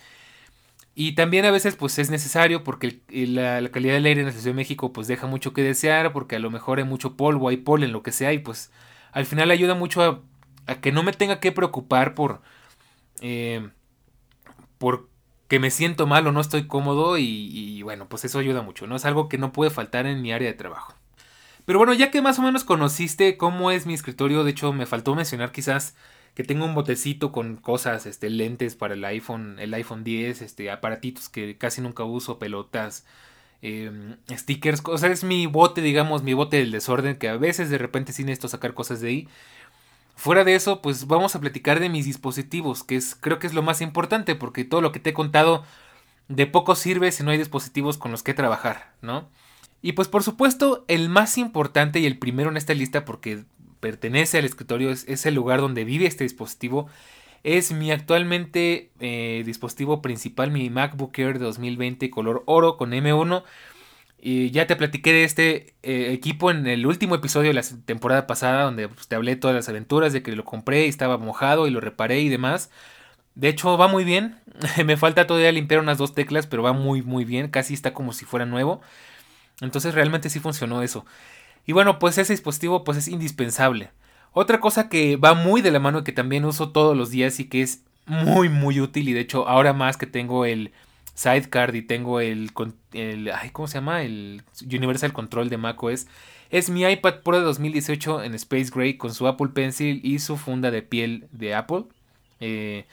Y 0.95 1.13
también 1.13 1.45
a 1.45 1.51
veces 1.51 1.75
pues 1.75 1.99
es 1.99 2.09
necesario 2.09 2.63
porque 2.63 3.01
la, 3.09 3.69
calidad 3.69 3.93
del 3.93 4.05
aire 4.05 4.21
en 4.21 4.27
la 4.27 4.31
Ciudad 4.31 4.45
de 4.45 4.53
México 4.53 4.93
pues 4.93 5.07
deja 5.07 5.27
mucho 5.27 5.53
que 5.53 5.61
desear, 5.61 6.11
porque 6.11 6.37
a 6.37 6.39
lo 6.39 6.49
mejor 6.49 6.79
hay 6.79 6.85
mucho 6.85 7.15
polvo, 7.15 7.49
hay 7.49 7.57
polen, 7.57 7.91
lo 7.91 8.03
que 8.03 8.11
sea, 8.11 8.33
y 8.33 8.39
pues 8.39 8.71
al 9.11 9.25
final 9.25 9.51
ayuda 9.51 9.75
mucho 9.75 10.23
a 10.65 10.75
que 10.81 10.91
no 10.91 11.03
me 11.03 11.13
tenga 11.13 11.39
que 11.39 11.51
preocupar 11.51 12.15
por 12.15 12.41
eh, 13.21 13.69
porque 14.77 15.59
me 15.59 15.71
siento 15.71 16.07
mal 16.07 16.27
o 16.27 16.31
no 16.31 16.41
estoy 16.41 16.67
cómodo 16.67 17.17
y, 17.17 17.81
bueno, 17.81 18.07
pues 18.09 18.25
eso 18.25 18.39
ayuda 18.39 18.61
mucho, 18.61 18.87
¿no? 18.87 18.95
Es 18.95 19.05
algo 19.05 19.29
que 19.29 19.37
no 19.37 19.51
puede 19.53 19.71
faltar 19.71 20.05
en 20.05 20.21
mi 20.21 20.31
área 20.31 20.47
de 20.47 20.53
trabajo. 20.53 20.93
Pero 21.65 21.79
bueno, 21.79 21.93
ya 21.93 22.11
que 22.11 22.21
más 22.21 22.39
o 22.39 22.41
menos 22.41 22.63
conociste 22.63 23.37
cómo 23.37 23.71
es 23.71 23.85
mi 23.85 23.93
escritorio, 23.93 24.43
de 24.43 24.51
hecho 24.51 24.71
me 24.73 24.85
faltó 24.85 25.15
mencionar 25.15 25.51
quizás 25.51 25.95
que 26.33 26.43
tengo 26.43 26.65
un 26.65 26.75
botecito 26.75 27.31
con 27.31 27.57
cosas, 27.57 28.05
este, 28.05 28.29
lentes 28.29 28.75
para 28.75 28.93
el 28.93 29.03
iPhone, 29.05 29.57
el 29.59 29.73
iPhone 29.73 30.03
10, 30.03 30.41
este, 30.41 30.71
aparatitos 30.71 31.29
que 31.29 31.57
casi 31.57 31.81
nunca 31.81 32.03
uso, 32.03 32.39
pelotas, 32.39 33.05
em, 33.61 34.17
stickers, 34.31 34.81
o 34.85 34.97
sea, 34.97 35.09
es 35.11 35.23
mi 35.23 35.47
bote, 35.47 35.81
digamos, 35.81 36.23
mi 36.23 36.33
bote 36.33 36.57
del 36.57 36.71
desorden, 36.71 37.17
que 37.17 37.29
a 37.29 37.37
veces 37.37 37.69
de 37.69 37.77
repente 37.77 38.13
sí 38.13 38.23
necesito 38.23 38.47
sacar 38.49 38.73
cosas 38.73 39.01
de 39.01 39.09
ahí. 39.09 39.27
Fuera 40.15 40.43
de 40.43 40.55
eso, 40.55 40.81
pues 40.81 41.07
vamos 41.07 41.35
a 41.35 41.39
platicar 41.39 41.79
de 41.79 41.89
mis 41.89 42.05
dispositivos, 42.05 42.83
que 42.83 42.95
es 42.95 43.15
creo 43.15 43.39
que 43.39 43.47
es 43.47 43.53
lo 43.53 43.61
más 43.63 43.81
importante, 43.81 44.35
porque 44.35 44.65
todo 44.65 44.81
lo 44.81 44.91
que 44.91 44.99
te 44.99 45.11
he 45.11 45.13
contado 45.13 45.63
de 46.27 46.47
poco 46.47 46.75
sirve 46.75 47.11
si 47.11 47.23
no 47.23 47.31
hay 47.31 47.37
dispositivos 47.37 47.97
con 47.97 48.11
los 48.11 48.23
que 48.23 48.33
trabajar, 48.33 48.93
¿no? 49.01 49.29
Y 49.81 49.93
pues 49.93 50.07
por 50.07 50.23
supuesto, 50.23 50.85
el 50.87 51.09
más 51.09 51.37
importante 51.37 51.99
y 51.99 52.05
el 52.05 52.17
primero 52.17 52.49
en 52.49 52.57
esta 52.57 52.73
lista, 52.73 53.05
porque 53.05 53.45
pertenece 53.79 54.37
al 54.37 54.45
escritorio, 54.45 54.91
es, 54.91 55.25
el 55.25 55.35
lugar 55.35 55.61
donde 55.61 55.83
vive 55.83 56.05
este 56.05 56.23
dispositivo, 56.23 56.87
es 57.43 57.71
mi 57.71 57.91
actualmente 57.91 58.91
eh, 58.99 59.43
dispositivo 59.45 60.01
principal, 60.01 60.51
mi 60.51 60.69
MacBook 60.69 61.17
Air 61.17 61.39
2020 61.39 62.09
color 62.09 62.43
oro 62.45 62.77
con 62.77 62.91
M1 62.91 63.43
y 64.19 64.49
ya 64.51 64.65
te 64.65 64.75
platiqué 64.75 65.13
de 65.13 65.23
este 65.23 65.75
eh, 65.83 66.11
equipo 66.11 66.49
en 66.49 66.65
el 66.67 66.85
último 66.87 67.15
episodio 67.15 67.49
de 67.49 67.53
la 67.53 67.63
temporada 67.85 68.25
pasada, 68.27 68.63
donde 68.63 68.89
pues, 68.89 69.07
te 69.07 69.15
hablé 69.15 69.35
todas 69.35 69.55
las 69.55 69.69
aventuras, 69.69 70.11
de 70.11 70.23
que 70.23 70.35
lo 70.35 70.43
compré 70.43 70.85
y 70.85 70.89
estaba 70.89 71.17
mojado 71.17 71.67
y 71.67 71.71
lo 71.71 71.79
reparé 71.79 72.21
y 72.21 72.29
demás. 72.29 72.71
De 73.35 73.49
hecho, 73.49 73.77
va 73.77 73.87
muy 73.87 74.03
bien. 74.03 74.39
Me 74.85 74.97
falta 74.97 75.27
todavía 75.27 75.51
limpiar 75.51 75.79
unas 75.81 75.99
dos 75.99 76.15
teclas, 76.15 76.47
pero 76.47 76.63
va 76.63 76.73
muy, 76.73 77.03
muy 77.03 77.25
bien. 77.25 77.49
Casi 77.49 77.73
está 77.75 77.93
como 77.93 78.11
si 78.13 78.25
fuera 78.25 78.45
nuevo. 78.45 78.81
Entonces 79.61 79.93
realmente 79.93 80.29
sí 80.29 80.39
funcionó 80.39 80.81
eso. 80.83 81.05
Y 81.67 81.73
bueno, 81.73 81.99
pues 81.99 82.17
ese 82.17 82.33
dispositivo 82.33 82.83
pues 82.83 82.97
es 82.97 83.07
indispensable. 83.07 83.91
Otra 84.31 84.59
cosa 84.59 84.89
que 84.89 85.17
va 85.17 85.35
muy 85.35 85.61
de 85.61 85.69
la 85.69 85.79
mano 85.79 85.99
y 85.99 86.03
que 86.03 86.11
también 86.11 86.45
uso 86.45 86.69
todos 86.69 86.97
los 86.97 87.11
días 87.11 87.39
y 87.39 87.45
que 87.45 87.61
es 87.61 87.83
muy, 88.05 88.49
muy 88.49 88.79
útil. 88.79 89.09
Y 89.09 89.13
de 89.13 89.19
hecho, 89.19 89.47
ahora 89.47 89.73
más 89.73 89.97
que 89.97 90.07
tengo 90.07 90.45
el 90.45 90.71
Sidecar 91.13 91.75
y 91.75 91.81
tengo 91.81 92.21
el, 92.21 92.51
el 92.93 93.31
¿cómo 93.51 93.67
se 93.67 93.75
llama? 93.75 94.03
El 94.03 94.43
Universal 94.65 95.13
Control 95.13 95.49
de 95.49 95.57
macOS. 95.57 96.07
Es 96.49 96.69
mi 96.69 96.83
iPad 96.83 97.15
Pro 97.23 97.37
de 97.37 97.43
2018 97.43 98.23
en 98.23 98.33
Space 98.35 98.71
Gray 98.73 98.95
con 98.95 99.13
su 99.13 99.27
Apple 99.27 99.49
Pencil 99.53 99.99
y 100.03 100.19
su 100.19 100.37
funda 100.37 100.71
de 100.71 100.83
piel 100.83 101.27
de 101.31 101.53
Apple. 101.53 101.83
Eh, 102.39 102.85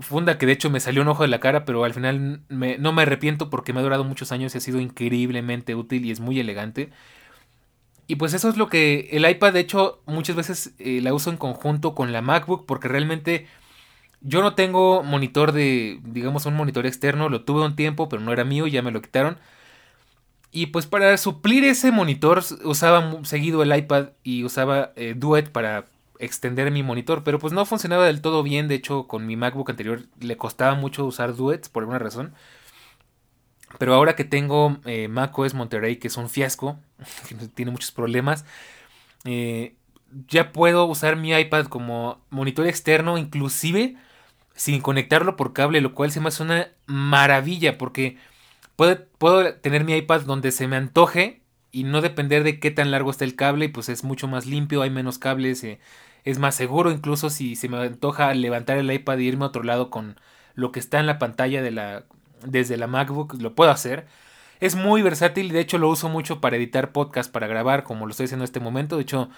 funda 0.00 0.38
que 0.38 0.46
de 0.46 0.52
hecho 0.52 0.70
me 0.70 0.80
salió 0.80 1.02
un 1.02 1.08
ojo 1.08 1.22
de 1.22 1.28
la 1.28 1.40
cara, 1.40 1.64
pero 1.64 1.84
al 1.84 1.94
final 1.94 2.40
no 2.48 2.92
me 2.92 3.02
arrepiento 3.02 3.50
porque 3.50 3.72
me 3.72 3.80
ha 3.80 3.84
durado 3.84 4.02
muchos 4.02 4.32
años 4.32 4.54
y 4.54 4.58
ha 4.58 4.60
sido 4.60 4.80
increíblemente 4.80 5.74
útil 5.74 6.04
y 6.04 6.10
es 6.10 6.20
muy 6.20 6.40
elegante. 6.40 6.90
Y 8.06 8.16
pues 8.16 8.34
eso 8.34 8.48
es 8.48 8.56
lo 8.56 8.68
que 8.68 9.08
el 9.12 9.28
iPad, 9.28 9.52
de 9.54 9.60
hecho, 9.60 10.02
muchas 10.06 10.36
veces 10.36 10.74
eh, 10.78 11.00
la 11.02 11.14
uso 11.14 11.30
en 11.30 11.36
conjunto 11.38 11.94
con 11.94 12.12
la 12.12 12.20
MacBook 12.22 12.66
porque 12.66 12.88
realmente 12.88 13.46
yo 14.20 14.42
no 14.42 14.54
tengo 14.54 15.02
monitor 15.02 15.52
de, 15.52 16.00
digamos, 16.04 16.46
un 16.46 16.54
monitor 16.54 16.86
externo, 16.86 17.28
lo 17.28 17.44
tuve 17.44 17.64
un 17.64 17.76
tiempo, 17.76 18.08
pero 18.08 18.22
no 18.22 18.32
era 18.32 18.44
mío, 18.44 18.66
ya 18.66 18.82
me 18.82 18.90
lo 18.90 19.02
quitaron. 19.02 19.38
Y 20.50 20.66
pues 20.66 20.86
para 20.86 21.16
suplir 21.18 21.64
ese 21.64 21.90
monitor 21.90 22.42
usaba 22.64 23.24
seguido 23.24 23.62
el 23.62 23.76
iPad 23.76 24.10
y 24.22 24.44
usaba 24.44 24.92
eh, 24.96 25.14
Duet 25.16 25.50
para 25.50 25.86
extender 26.20 26.70
mi 26.70 26.82
monitor, 26.82 27.24
pero 27.24 27.38
pues 27.38 27.52
no 27.52 27.66
funcionaba 27.66 28.06
del 28.06 28.20
todo 28.20 28.42
bien, 28.42 28.68
de 28.68 28.76
hecho 28.76 29.08
con 29.08 29.26
mi 29.26 29.36
MacBook 29.36 29.68
anterior 29.70 30.02
le 30.20 30.36
costaba 30.36 30.74
mucho 30.76 31.04
usar 31.04 31.34
Duet 31.34 31.68
por 31.70 31.82
alguna 31.82 31.98
razón. 31.98 32.34
Pero 33.78 33.94
ahora 33.94 34.16
que 34.16 34.24
tengo 34.24 34.78
eh, 34.84 35.08
macOS 35.08 35.54
Monterey, 35.54 35.96
que 35.96 36.08
es 36.08 36.16
un 36.16 36.28
fiasco, 36.28 36.78
que 37.28 37.34
tiene 37.48 37.72
muchos 37.72 37.92
problemas, 37.92 38.44
eh, 39.24 39.74
ya 40.28 40.52
puedo 40.52 40.86
usar 40.86 41.16
mi 41.16 41.32
iPad 41.32 41.66
como 41.66 42.20
monitor 42.30 42.66
externo, 42.66 43.18
inclusive 43.18 43.96
sin 44.54 44.80
conectarlo 44.80 45.36
por 45.36 45.52
cable, 45.52 45.80
lo 45.80 45.94
cual 45.94 46.12
se 46.12 46.20
me 46.20 46.28
hace 46.28 46.42
una 46.42 46.68
maravilla 46.86 47.76
porque 47.78 48.18
puedo, 48.76 49.04
puedo 49.18 49.54
tener 49.56 49.84
mi 49.84 49.94
iPad 49.94 50.22
donde 50.22 50.52
se 50.52 50.68
me 50.68 50.76
antoje 50.76 51.42
y 51.72 51.84
no 51.84 52.00
depender 52.00 52.44
de 52.44 52.60
qué 52.60 52.70
tan 52.70 52.90
largo 52.92 53.10
está 53.10 53.24
el 53.24 53.34
cable, 53.34 53.68
pues 53.68 53.88
es 53.88 54.04
mucho 54.04 54.28
más 54.28 54.46
limpio, 54.46 54.82
hay 54.82 54.90
menos 54.90 55.18
cables, 55.18 55.64
eh, 55.64 55.80
es 56.24 56.38
más 56.38 56.54
seguro 56.54 56.92
incluso 56.92 57.30
si 57.30 57.56
se 57.56 57.68
me 57.68 57.78
antoja 57.78 58.32
levantar 58.34 58.78
el 58.78 58.92
iPad 58.92 59.18
e 59.18 59.24
irme 59.24 59.44
a 59.44 59.48
otro 59.48 59.64
lado 59.64 59.90
con 59.90 60.16
lo 60.54 60.70
que 60.70 60.80
está 60.80 61.00
en 61.00 61.06
la 61.06 61.18
pantalla 61.18 61.62
de 61.62 61.72
la 61.72 62.04
desde 62.46 62.76
la 62.76 62.86
MacBook, 62.86 63.40
lo 63.40 63.54
puedo 63.54 63.70
hacer. 63.70 64.06
Es 64.60 64.76
muy 64.76 65.02
versátil, 65.02 65.50
de 65.50 65.60
hecho 65.60 65.78
lo 65.78 65.88
uso 65.88 66.08
mucho 66.08 66.40
para 66.40 66.56
editar 66.56 66.92
podcast, 66.92 67.30
para 67.32 67.46
grabar, 67.46 67.84
como 67.84 68.06
lo 68.06 68.10
estoy 68.12 68.24
haciendo 68.24 68.44
en 68.44 68.46
este 68.46 68.60
momento. 68.60 68.96
De 68.96 69.02
hecho, 69.02 69.28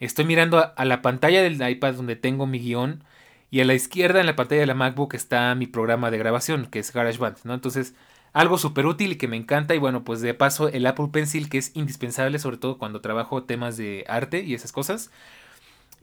estoy 0.00 0.24
mirando 0.24 0.72
a 0.76 0.84
la 0.84 1.02
pantalla 1.02 1.42
del 1.42 1.68
iPad 1.68 1.94
donde 1.94 2.16
tengo 2.16 2.46
mi 2.46 2.58
guion 2.58 3.04
y 3.50 3.60
a 3.60 3.64
la 3.64 3.74
izquierda 3.74 4.20
en 4.20 4.26
la 4.26 4.36
pantalla 4.36 4.60
de 4.60 4.66
la 4.66 4.74
MacBook 4.74 5.14
está 5.14 5.54
mi 5.54 5.66
programa 5.66 6.10
de 6.10 6.18
grabación, 6.18 6.66
que 6.66 6.80
es 6.80 6.92
GarageBand, 6.92 7.38
¿no? 7.44 7.54
Entonces, 7.54 7.94
algo 8.32 8.58
súper 8.58 8.86
útil 8.86 9.12
y 9.12 9.16
que 9.16 9.28
me 9.28 9.36
encanta. 9.36 9.74
Y 9.74 9.78
bueno, 9.78 10.04
pues 10.04 10.20
de 10.20 10.34
paso 10.34 10.68
el 10.68 10.86
Apple 10.86 11.08
Pencil, 11.12 11.48
que 11.48 11.58
es 11.58 11.70
indispensable, 11.74 12.38
sobre 12.38 12.58
todo 12.58 12.78
cuando 12.78 13.00
trabajo 13.00 13.44
temas 13.44 13.76
de 13.76 14.04
arte 14.08 14.42
y 14.42 14.54
esas 14.54 14.72
cosas. 14.72 15.10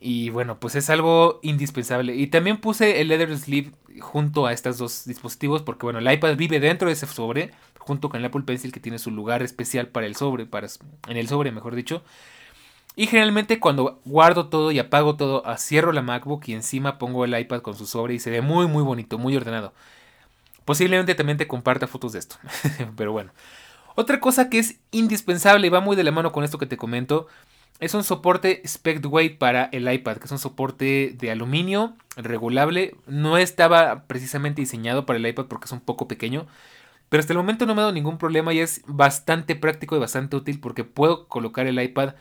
Y 0.06 0.32
bueno, 0.32 0.60
pues 0.60 0.76
es 0.76 0.90
algo 0.90 1.40
indispensable. 1.44 2.14
Y 2.14 2.28
también 2.28 2.58
puse 2.58 3.00
el 3.00 3.08
Leather 3.08 3.38
Sleeve 3.38 3.72
junto 4.02 4.46
a 4.46 4.52
estos 4.52 4.78
dos 4.78 5.06
dispositivos, 5.06 5.62
porque 5.62 5.86
bueno, 5.86 6.00
el 6.00 6.12
iPad 6.12 6.36
vive 6.36 6.60
dentro 6.60 6.90
de 6.90 6.94
ese 6.94 7.08
sobre, 7.08 7.52
junto 7.80 8.10
con 8.10 8.20
el 8.20 8.26
Apple 8.26 8.42
Pencil, 8.42 8.74
que 8.74 8.82
tiene 8.82 9.00
su 9.00 9.12
lugar 9.12 9.44
especial 9.44 9.88
para 9.88 10.06
el 10.06 10.18
sobre, 10.18 10.46
para, 10.46 10.68
en 11.08 11.16
el 11.16 11.30
sobre, 11.30 11.54
mejor 11.54 11.74
dicho. 11.74 12.04
Y 12.98 13.08
generalmente 13.08 13.62
cuando 13.62 14.02
guardo 14.04 14.50
todo 14.50 14.72
y 14.72 14.80
apago 14.80 15.16
todo, 15.16 15.42
cierro 15.58 15.94
la 15.94 16.02
MacBook 16.02 16.44
y 16.48 16.54
encima 16.54 16.98
pongo 16.98 17.24
el 17.24 17.40
iPad 17.40 17.62
con 17.62 17.74
su 17.74 17.86
sobre 17.86 18.16
y 18.16 18.20
se 18.20 18.30
ve 18.30 18.42
muy 18.42 18.68
muy 18.68 18.84
bonito, 18.84 19.18
muy 19.18 19.38
ordenado. 19.38 19.74
Posiblemente 20.66 21.16
también 21.16 21.38
te 21.38 21.48
comparta 21.48 21.88
fotos 21.88 22.12
de 22.12 22.20
esto. 22.20 22.36
Pero 22.98 23.14
bueno. 23.14 23.32
Otra 23.96 24.20
cosa 24.20 24.50
que 24.50 24.60
es 24.60 24.80
indispensable 24.92 25.68
y 25.68 25.70
va 25.70 25.80
muy 25.80 25.96
de 25.96 26.04
la 26.04 26.12
mano 26.12 26.34
con 26.34 26.44
esto 26.44 26.58
que 26.58 26.66
te 26.66 26.78
comento 26.78 27.28
es 27.80 27.94
un 27.94 28.04
soporte 28.04 28.62
SpectWeight 28.66 29.38
para 29.38 29.66
el 29.66 29.92
iPad, 29.92 30.18
que 30.18 30.26
es 30.26 30.32
un 30.32 30.40
soporte 30.40 31.16
de 31.18 31.32
aluminio 31.32 31.96
regulable. 32.16 32.96
No 33.08 33.38
estaba 33.38 34.06
precisamente 34.08 34.62
diseñado 34.62 35.06
para 35.06 35.20
el 35.20 35.28
iPad 35.28 35.46
porque 35.48 35.66
es 35.66 35.72
un 35.72 35.82
poco 35.82 36.08
pequeño, 36.08 36.48
Pero 37.10 37.22
hasta 37.22 37.34
el 37.34 37.38
momento 37.40 37.66
no 37.66 37.76
me 37.76 37.82
ha 37.82 37.84
dado 37.86 37.94
ningún 37.94 38.18
problema 38.18 38.54
y 38.54 38.60
es 38.60 38.82
bastante 38.88 39.56
práctico 39.56 39.96
y 39.96 40.00
bastante 40.00 40.36
útil 40.38 40.60
porque 40.60 40.84
puedo 40.84 41.28
colocar 41.28 41.68
el 41.68 41.82
iPad 41.82 42.16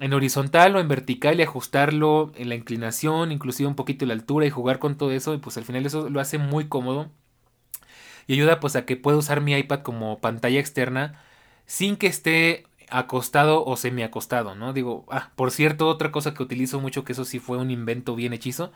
en 0.00 0.12
horizontal 0.14 0.76
o 0.76 0.80
en 0.80 0.88
vertical 0.88 1.40
y 1.40 1.42
ajustarlo 1.42 2.32
en 2.36 2.48
la 2.50 2.54
inclinación, 2.56 3.32
inclusive 3.32 3.68
un 3.68 3.74
poquito 3.76 4.06
la 4.06 4.14
altura 4.14 4.46
y 4.46 4.50
jugar 4.50 4.78
con 4.78 4.96
todo 4.98 5.12
eso 5.12 5.34
y 5.34 5.38
pues 5.38 5.56
al 5.58 5.64
final 5.64 5.86
eso 5.86 6.10
lo 6.10 6.20
hace 6.20 6.38
muy 6.38 6.68
cómodo 6.68 7.10
y 8.28 8.34
ayuda 8.34 8.60
pues 8.60 8.76
a 8.76 8.84
que 8.84 8.96
pueda 8.96 9.18
usar 9.18 9.40
mi 9.40 9.54
iPad 9.56 9.80
como 9.80 10.20
pantalla 10.20 10.60
externa 10.60 11.20
sin 11.66 11.96
que 11.96 12.06
esté 12.06 12.66
acostado 12.90 13.64
o 13.64 13.76
semi 13.76 14.02
acostado, 14.02 14.54
¿no? 14.54 14.72
Digo, 14.72 15.06
ah, 15.10 15.30
por 15.36 15.50
cierto, 15.50 15.88
otra 15.88 16.10
cosa 16.12 16.34
que 16.34 16.42
utilizo 16.42 16.80
mucho, 16.80 17.04
que 17.04 17.12
eso 17.12 17.24
sí 17.24 17.38
fue 17.38 17.58
un 17.58 17.70
invento 17.70 18.14
bien 18.14 18.32
hechizo, 18.32 18.72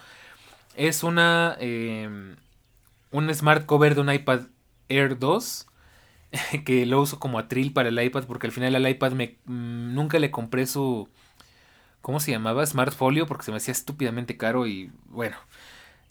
es 0.76 1.02
una, 1.02 1.56
em, 1.60 2.36
un 3.10 3.34
smart 3.34 3.66
cover 3.66 3.94
de 3.94 4.00
un 4.00 4.12
iPad 4.12 4.42
Air 4.88 5.18
2, 5.18 5.66
que 6.64 6.86
lo 6.86 7.00
uso 7.00 7.18
como 7.18 7.38
atril 7.38 7.72
para 7.72 7.88
el 7.90 8.02
iPad, 8.02 8.24
porque 8.24 8.46
al 8.46 8.52
final 8.52 8.74
al 8.74 8.88
iPad 8.88 9.12
me, 9.12 9.38
mm, 9.44 9.94
nunca 9.94 10.18
le 10.18 10.30
compré 10.30 10.66
su, 10.66 11.08
¿cómo 12.00 12.20
se 12.20 12.30
llamaba? 12.32 12.64
Smart 12.66 12.92
Folio, 12.94 13.26
porque 13.26 13.44
se 13.44 13.50
me 13.50 13.58
hacía 13.58 13.72
estúpidamente 13.72 14.36
caro 14.36 14.66
y 14.66 14.90
bueno, 15.06 15.36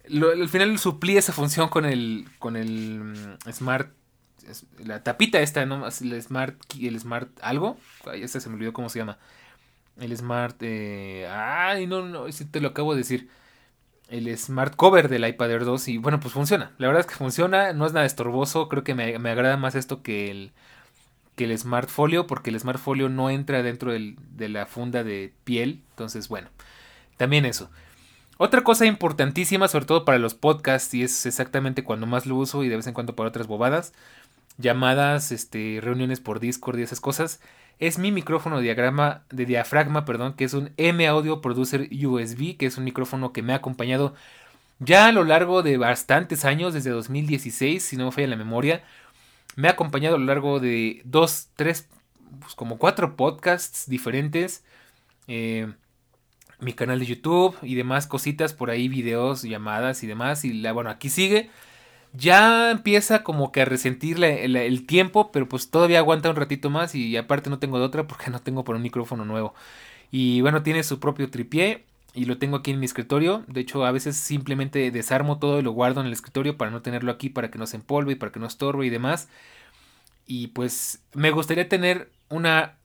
al 0.06 0.50
final 0.50 0.78
suplí 0.80 1.18
esa 1.18 1.34
función 1.34 1.70
con 1.70 1.86
el, 1.86 2.28
con 2.40 2.56
el 2.56 3.02
mm, 3.46 3.50
La 4.84 5.04
tapita 5.04 5.40
esta, 5.40 5.66
¿no? 5.66 5.88
El 5.88 6.22
Smart, 6.22 6.56
el 6.80 7.00
Smart 7.00 7.30
algo. 7.42 7.78
Ay, 8.06 8.24
este 8.24 8.40
se 8.40 8.50
me 8.50 8.56
olvidó 8.56 8.74
cómo 8.74 8.90
se 8.90 9.00
llama. 9.00 9.18
El 10.00 10.16
Smart, 10.16 10.58
eh, 10.62 11.28
ay, 11.30 11.88
no, 11.88 12.06
no, 12.08 12.32
si 12.32 12.46
te 12.46 12.62
lo 12.62 12.70
acabo 12.70 12.94
de 12.94 13.00
decir. 13.00 13.30
El 14.10 14.38
Smart 14.38 14.76
Cover 14.76 15.08
del 15.08 15.26
iPad 15.26 15.52
Air 15.52 15.66
2 15.66 15.88
y 15.88 15.98
bueno, 15.98 16.20
pues 16.20 16.34
funciona. 16.34 16.72
La 16.78 16.88
verdad 16.88 17.02
es 17.02 17.08
que 17.08 17.16
funciona, 17.16 17.72
no 17.72 17.86
es 17.86 17.94
nada 17.94 18.06
estorboso. 18.06 18.68
Creo 18.68 18.84
que 18.84 18.94
me, 18.94 19.16
agrada 19.30 19.56
más 19.56 19.76
esto 19.76 20.02
que 20.02 20.30
el, 20.30 20.52
que 21.36 21.46
el 21.46 21.58
Smart 21.58 21.90
Folio, 21.90 22.28
porque 22.28 22.50
el 22.50 22.60
Smart 22.60 22.80
Folio 22.80 23.08
no 23.08 23.30
entra 23.30 23.64
dentro 23.64 23.94
de 23.94 24.50
la 24.50 24.66
funda 24.66 25.06
de 25.06 25.34
piel. 25.46 25.82
Entonces, 25.92 26.28
bueno, 26.28 26.50
también 27.16 27.46
eso. 27.46 27.70
Otra 28.44 28.64
cosa 28.64 28.88
importantísima, 28.88 29.68
sobre 29.68 29.86
todo 29.86 30.04
para 30.04 30.18
los 30.18 30.34
podcasts, 30.34 30.92
y 30.96 31.04
es 31.04 31.28
exactamente 31.28 31.84
cuando 31.84 32.08
más 32.08 32.26
lo 32.26 32.38
uso 32.38 32.64
y 32.64 32.70
de 32.70 32.76
vez 32.76 32.88
en 32.88 32.96
cuando 32.96 33.16
para 33.16 33.30
otras 33.30 33.46
bobadas, 33.46 33.94
llamadas, 34.58 35.32
este, 35.32 35.80
reuniones 35.82 36.20
por 36.20 36.40
Discord 36.40 36.80
y 36.80 36.84
esas 36.84 37.00
cosas, 37.00 37.42
es 37.80 37.98
mi 37.98 38.12
micrófono 38.12 38.60
diagrama, 38.60 39.24
de 39.32 39.46
diafragma, 39.46 40.06
perdón, 40.06 40.34
que 40.34 40.44
es 40.44 40.54
un 40.54 40.72
M 40.78 41.06
Audio 41.08 41.42
Producer 41.42 41.90
USB, 41.92 42.56
que 42.58 42.68
es 42.68 42.78
un 42.78 42.84
micrófono 42.84 43.34
que 43.34 43.42
me 43.42 43.54
ha 43.54 43.58
acompañado 43.58 44.14
ya 44.80 45.08
a 45.08 45.12
lo 45.12 45.24
largo 45.24 45.64
de 45.64 45.78
bastantes 45.78 46.46
años, 46.46 46.74
desde 46.74 46.90
2016, 46.90 47.84
si 47.84 47.98
no 47.98 48.06
me 48.06 48.12
falla 48.12 48.28
la 48.28 48.36
memoria. 48.36 48.84
Me 49.56 49.68
ha 49.68 49.72
acompañado 49.72 50.16
a 50.16 50.20
lo 50.20 50.26
largo 50.26 50.60
de 50.60 51.02
dos, 51.06 51.50
tres, 51.56 51.88
pues 52.40 52.56
como 52.56 52.78
cuatro 52.78 53.16
podcasts 53.16 53.88
diferentes. 53.88 54.64
Eh, 55.28 55.72
mi 56.60 56.74
canal 56.74 57.00
de 57.00 57.06
YouTube 57.06 57.56
y 57.62 57.76
demás 57.76 58.08
cositas 58.08 58.54
por 58.54 58.70
ahí, 58.70 58.88
videos, 58.88 59.44
llamadas 59.44 60.04
y 60.04 60.08
demás. 60.08 60.46
Y 60.46 60.62
bueno, 60.72 60.90
aquí 60.90 61.10
sigue 61.10 61.50
ya 62.14 62.72
empieza 62.72 63.24
como 63.24 63.52
que 63.52 63.62
a 63.62 63.66
resentir 63.66 64.24
el, 64.24 64.86
tiempo, 64.86 65.32
pero 65.32 65.48
pues 65.48 65.70
todavía 65.70 66.00
aguanta 66.00 66.30
un 66.30 66.36
ratito 66.36 66.70
más 66.70 66.96
y 66.96 67.16
aparte 67.18 67.50
no 67.50 67.60
tengo 67.60 67.80
de 67.80 67.86
otra 67.86 68.08
porque 68.08 68.30
no 68.30 68.40
tengo 68.40 68.64
por 68.64 68.76
un 68.76 68.82
micrófono 68.82 69.26
nuevo. 69.26 69.54
Y 70.12 70.42
bueno, 70.42 70.64
tiene 70.64 70.84
su 70.84 71.00
propio 71.00 71.30
tripié 71.30 71.86
y 72.14 72.26
lo 72.26 72.38
tengo 72.38 72.58
aquí 72.58 72.72
en 72.72 72.80
mi 72.80 72.86
escritorio. 72.86 73.44
De 73.48 73.62
hecho, 73.62 73.86
a 73.86 73.92
veces 73.92 74.18
simplemente 74.18 74.92
desarmo 74.92 75.40
todo 75.40 75.60
y 75.60 75.64
lo 75.64 75.72
guardo 75.72 76.02
en 76.02 76.08
el 76.08 76.14
escritorio 76.14 76.58
para 76.58 76.72
no 76.72 76.82
tenerlo 76.82 77.12
aquí, 77.12 77.30
para 77.30 77.50
que 77.52 77.60
no 77.60 77.68
se 77.68 77.78
empolve 77.78 78.14
y 78.14 78.16
para 78.16 78.32
que 78.32 78.40
no 78.40 78.48
estorbe 78.48 78.86
y 78.86 78.90
demás. 78.90 79.30
Y 80.28 80.48
pues 80.48 81.04
me 81.14 81.32
gustaría 81.32 81.70
tener 81.70 82.12
una 82.30 82.76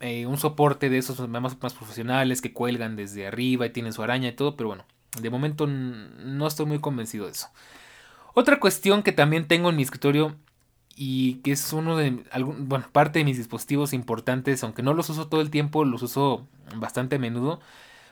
eh, 0.00 0.26
un 0.26 0.36
soporte 0.36 0.90
de 0.90 0.98
esos 0.98 1.26
más 1.28 1.54
profesionales 1.54 2.42
que 2.42 2.52
cuelgan 2.52 2.96
desde 2.96 3.26
arriba 3.26 3.64
y 3.64 3.70
tienen 3.70 3.94
su 3.94 4.02
araña 4.02 4.28
y 4.28 4.32
todo, 4.32 4.54
pero 4.54 4.68
bueno, 4.68 4.84
de 5.18 5.30
momento 5.30 5.66
no 5.66 6.46
estoy 6.46 6.66
muy 6.66 6.80
convencido 6.80 7.24
de 7.24 7.32
eso. 7.32 7.48
Otra 8.38 8.60
cuestión 8.60 9.02
que 9.02 9.12
también 9.12 9.48
tengo 9.48 9.70
en 9.70 9.76
mi 9.76 9.82
escritorio 9.82 10.36
y 10.94 11.36
que 11.36 11.52
es 11.52 11.72
uno 11.72 11.96
de 11.96 12.22
parte 12.92 13.20
de 13.20 13.24
mis 13.24 13.38
dispositivos 13.38 13.94
importantes, 13.94 14.62
aunque 14.62 14.82
no 14.82 14.92
los 14.92 15.08
uso 15.08 15.28
todo 15.28 15.40
el 15.40 15.48
tiempo, 15.48 15.86
los 15.86 16.02
uso 16.02 16.46
bastante 16.76 17.16
a 17.16 17.18
menudo, 17.18 17.60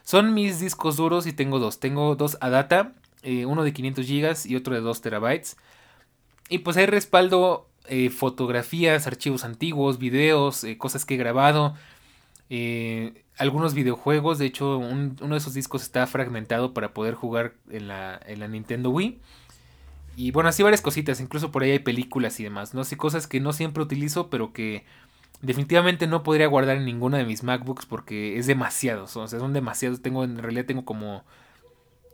son 0.01 0.33
mis 0.33 0.59
discos 0.59 0.97
duros 0.97 1.27
y 1.27 1.33
tengo 1.33 1.59
dos. 1.59 1.79
Tengo 1.79 2.15
dos 2.15 2.39
ADATA, 2.41 2.93
eh, 3.21 3.45
uno 3.45 3.63
de 3.63 3.71
500 3.71 4.07
GB 4.07 4.35
y 4.45 4.55
otro 4.55 4.73
de 4.73 4.81
2 4.81 4.99
terabytes. 4.99 5.57
Y 6.49 6.57
pues 6.57 6.75
hay 6.77 6.87
respaldo 6.87 7.69
eh, 7.87 8.09
fotografías, 8.09 9.05
archivos 9.05 9.43
antiguos, 9.43 9.99
videos, 9.99 10.63
eh, 10.63 10.79
cosas 10.79 11.05
que 11.05 11.13
he 11.13 11.17
grabado, 11.17 11.75
algunos 13.37 13.75
videojuegos. 13.75 14.39
De 14.39 14.47
hecho, 14.47 14.79
uno 14.79 15.13
de 15.13 15.37
esos 15.37 15.53
discos 15.53 15.83
está 15.83 16.07
fragmentado 16.07 16.73
para 16.73 16.95
poder 16.95 17.13
jugar 17.13 17.53
en 17.69 17.87
la 17.87 18.47
Nintendo 18.49 18.89
Wii. 18.89 19.19
Y 20.15 20.31
bueno, 20.31 20.49
así 20.49 20.63
varias 20.63 20.81
cositas, 20.81 21.19
incluso 21.19 21.51
por 21.51 21.63
ahí 21.63 21.71
hay 21.71 21.79
películas 21.79 22.39
y 22.39 22.43
demás, 22.43 22.73
¿no? 22.73 22.81
Así 22.81 22.95
cosas 22.95 23.27
que 23.27 23.39
no 23.39 23.53
siempre 23.53 23.83
utilizo, 23.83 24.29
pero 24.29 24.53
que 24.53 24.85
definitivamente 25.41 26.07
no 26.07 26.23
podría 26.23 26.47
guardar 26.47 26.77
en 26.77 26.85
ninguna 26.85 27.17
de 27.17 27.25
mis 27.25 27.43
MacBooks 27.43 27.85
porque 27.85 28.37
es 28.37 28.47
demasiado, 28.47 29.03
o 29.03 29.07
sea, 29.07 29.27
son 29.27 29.53
demasiados, 29.53 30.01
tengo 30.01 30.23
en 30.23 30.37
realidad 30.37 30.65
tengo 30.65 30.85
como 30.85 31.23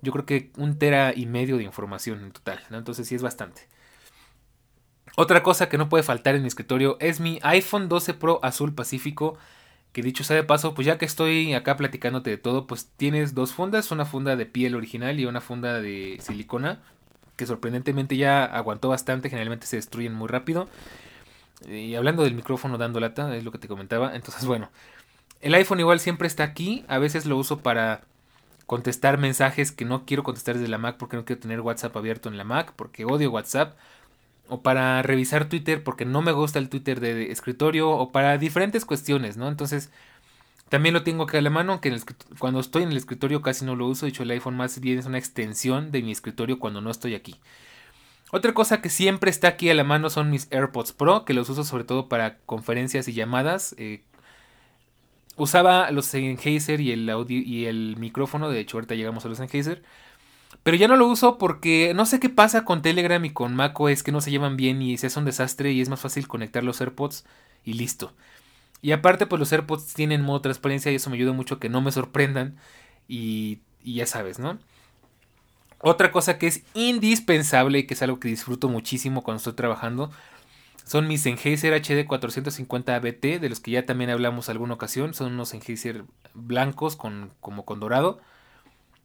yo 0.01 0.11
creo 0.11 0.25
que 0.25 0.51
un 0.57 0.77
tera 0.79 1.13
y 1.15 1.25
medio 1.27 1.57
de 1.57 1.63
información 1.63 2.23
en 2.23 2.31
total, 2.31 2.59
¿no? 2.69 2.77
Entonces 2.77 3.07
sí 3.07 3.15
es 3.15 3.21
bastante. 3.21 3.67
Otra 5.15 5.43
cosa 5.43 5.69
que 5.69 5.77
no 5.77 5.89
puede 5.89 6.03
faltar 6.03 6.35
en 6.35 6.41
mi 6.41 6.47
escritorio 6.47 6.97
es 6.99 7.19
mi 7.19 7.39
iPhone 7.43 7.89
12 7.89 8.13
Pro 8.15 8.39
Azul 8.43 8.73
Pacífico, 8.73 9.37
que 9.91 10.01
dicho 10.01 10.23
sea 10.23 10.37
de 10.37 10.43
paso, 10.43 10.73
pues 10.73 10.87
ya 10.87 10.97
que 10.97 11.05
estoy 11.05 11.53
acá 11.53 11.75
platicándote 11.75 12.29
de 12.29 12.37
todo, 12.37 12.65
pues 12.65 12.89
tienes 12.95 13.35
dos 13.35 13.53
fundas, 13.53 13.91
una 13.91 14.05
funda 14.05 14.35
de 14.35 14.45
piel 14.45 14.75
original 14.75 15.19
y 15.19 15.25
una 15.25 15.41
funda 15.41 15.81
de 15.81 16.17
silicona, 16.21 16.81
que 17.41 17.47
sorprendentemente 17.47 18.17
ya 18.17 18.45
aguantó 18.45 18.89
bastante, 18.89 19.27
generalmente 19.27 19.65
se 19.65 19.75
destruyen 19.77 20.13
muy 20.13 20.27
rápido. 20.27 20.67
Y 21.67 21.95
hablando 21.95 22.21
del 22.21 22.35
micrófono 22.35 22.77
dando 22.77 22.99
lata, 22.99 23.35
es 23.35 23.43
lo 23.43 23.51
que 23.51 23.57
te 23.57 23.67
comentaba. 23.67 24.15
Entonces, 24.15 24.45
bueno, 24.45 24.69
el 25.41 25.55
iPhone 25.55 25.79
igual 25.79 25.99
siempre 25.99 26.27
está 26.27 26.43
aquí. 26.43 26.85
A 26.87 26.99
veces 26.99 27.25
lo 27.25 27.37
uso 27.37 27.57
para 27.57 28.01
contestar 28.67 29.17
mensajes 29.17 29.71
que 29.71 29.85
no 29.85 30.05
quiero 30.05 30.21
contestar 30.21 30.53
desde 30.53 30.67
la 30.67 30.77
Mac 30.77 30.97
porque 30.99 31.17
no 31.17 31.25
quiero 31.25 31.41
tener 31.41 31.61
WhatsApp 31.61 31.97
abierto 31.97 32.29
en 32.29 32.37
la 32.37 32.43
Mac, 32.43 32.73
porque 32.75 33.05
odio 33.05 33.31
WhatsApp. 33.31 33.75
O 34.47 34.61
para 34.61 35.01
revisar 35.01 35.45
Twitter 35.45 35.83
porque 35.83 36.05
no 36.05 36.21
me 36.21 36.33
gusta 36.33 36.59
el 36.59 36.69
Twitter 36.69 36.99
de 36.99 37.31
escritorio. 37.31 37.89
O 37.89 38.11
para 38.11 38.37
diferentes 38.37 38.85
cuestiones, 38.85 39.35
¿no? 39.35 39.47
Entonces, 39.47 39.89
también 40.71 40.93
lo 40.93 41.03
tengo 41.03 41.23
aquí 41.23 41.35
a 41.35 41.41
la 41.41 41.49
mano, 41.49 41.73
aunque 41.73 41.93
cuando 42.39 42.61
estoy 42.61 42.83
en 42.83 42.91
el 42.91 42.97
escritorio 42.97 43.41
casi 43.41 43.65
no 43.65 43.75
lo 43.75 43.87
uso. 43.87 44.05
De 44.05 44.11
hecho, 44.11 44.23
el 44.23 44.31
iPhone 44.31 44.55
más 44.55 44.79
bien 44.79 44.99
es 44.99 45.05
una 45.05 45.17
extensión 45.17 45.91
de 45.91 46.01
mi 46.01 46.13
escritorio 46.13 46.59
cuando 46.59 46.79
no 46.79 46.89
estoy 46.89 47.13
aquí. 47.13 47.35
Otra 48.31 48.53
cosa 48.53 48.79
que 48.81 48.87
siempre 48.87 49.29
está 49.29 49.49
aquí 49.49 49.69
a 49.69 49.73
la 49.73 49.83
mano 49.83 50.09
son 50.09 50.29
mis 50.29 50.47
AirPods 50.49 50.93
Pro, 50.93 51.25
que 51.25 51.33
los 51.33 51.49
uso 51.49 51.65
sobre 51.65 51.83
todo 51.83 52.07
para 52.07 52.37
conferencias 52.45 53.09
y 53.09 53.11
llamadas. 53.11 53.75
Eh, 53.77 54.05
usaba 55.35 55.91
los 55.91 56.05
Sennheiser 56.05 56.79
y 56.79 56.93
el, 56.93 57.09
audio, 57.09 57.41
y 57.41 57.65
el 57.65 57.97
micrófono, 57.97 58.49
de 58.49 58.61
hecho 58.61 58.77
ahorita 58.77 58.95
llegamos 58.95 59.25
a 59.25 59.27
los 59.27 59.39
Sennheiser. 59.39 59.83
Pero 60.63 60.77
ya 60.77 60.87
no 60.87 60.95
lo 60.95 61.05
uso 61.05 61.37
porque 61.37 61.91
no 61.93 62.05
sé 62.05 62.21
qué 62.21 62.29
pasa 62.29 62.63
con 62.63 62.81
Telegram 62.81 63.23
y 63.25 63.31
con 63.31 63.55
macOS 63.55 64.03
que 64.03 64.13
no 64.13 64.21
se 64.21 64.31
llevan 64.31 64.55
bien 64.55 64.81
y 64.81 64.97
se 64.97 65.07
hace 65.07 65.19
un 65.19 65.25
desastre 65.25 65.73
y 65.73 65.81
es 65.81 65.89
más 65.89 65.99
fácil 65.99 66.29
conectar 66.29 66.63
los 66.63 66.79
AirPods 66.79 67.25
y 67.65 67.73
listo. 67.73 68.13
Y 68.81 68.91
aparte, 68.93 69.25
pues 69.27 69.39
los 69.39 69.51
AirPods 69.51 69.93
tienen 69.93 70.21
modo 70.21 70.41
transparencia 70.41 70.91
y 70.91 70.95
eso 70.95 71.09
me 71.09 71.17
ayuda 71.17 71.33
mucho 71.33 71.59
que 71.59 71.69
no 71.69 71.81
me 71.81 71.91
sorprendan. 71.91 72.57
Y, 73.07 73.59
ya 73.83 74.05
sabes, 74.05 74.39
¿no? 74.39 74.59
Otra 75.79 76.11
cosa 76.11 76.37
que 76.37 76.47
es 76.47 76.63
indispensable 76.73 77.79
y 77.79 77.87
que 77.87 77.95
es 77.95 78.01
algo 78.01 78.19
que 78.19 78.27
disfruto 78.27 78.69
muchísimo 78.69 79.23
cuando 79.23 79.37
estoy 79.37 79.53
trabajando 79.53 80.11
son 80.85 81.07
mis 81.07 81.21
Sennheiser 81.21 81.73
HD 81.73 82.05
450 82.05 82.99
BT, 82.99 83.39
de 83.39 83.49
los 83.49 83.59
que 83.59 83.71
ya 83.71 83.85
también 83.85 84.09
hablamos 84.09 84.49
alguna 84.49 84.73
ocasión. 84.73 85.13
Son 85.13 85.31
unos 85.31 85.49
Sennheiser 85.49 86.03
blancos 86.33 86.95
con, 86.95 87.31
como 87.39 87.65
con 87.65 87.79
dorado 87.79 88.19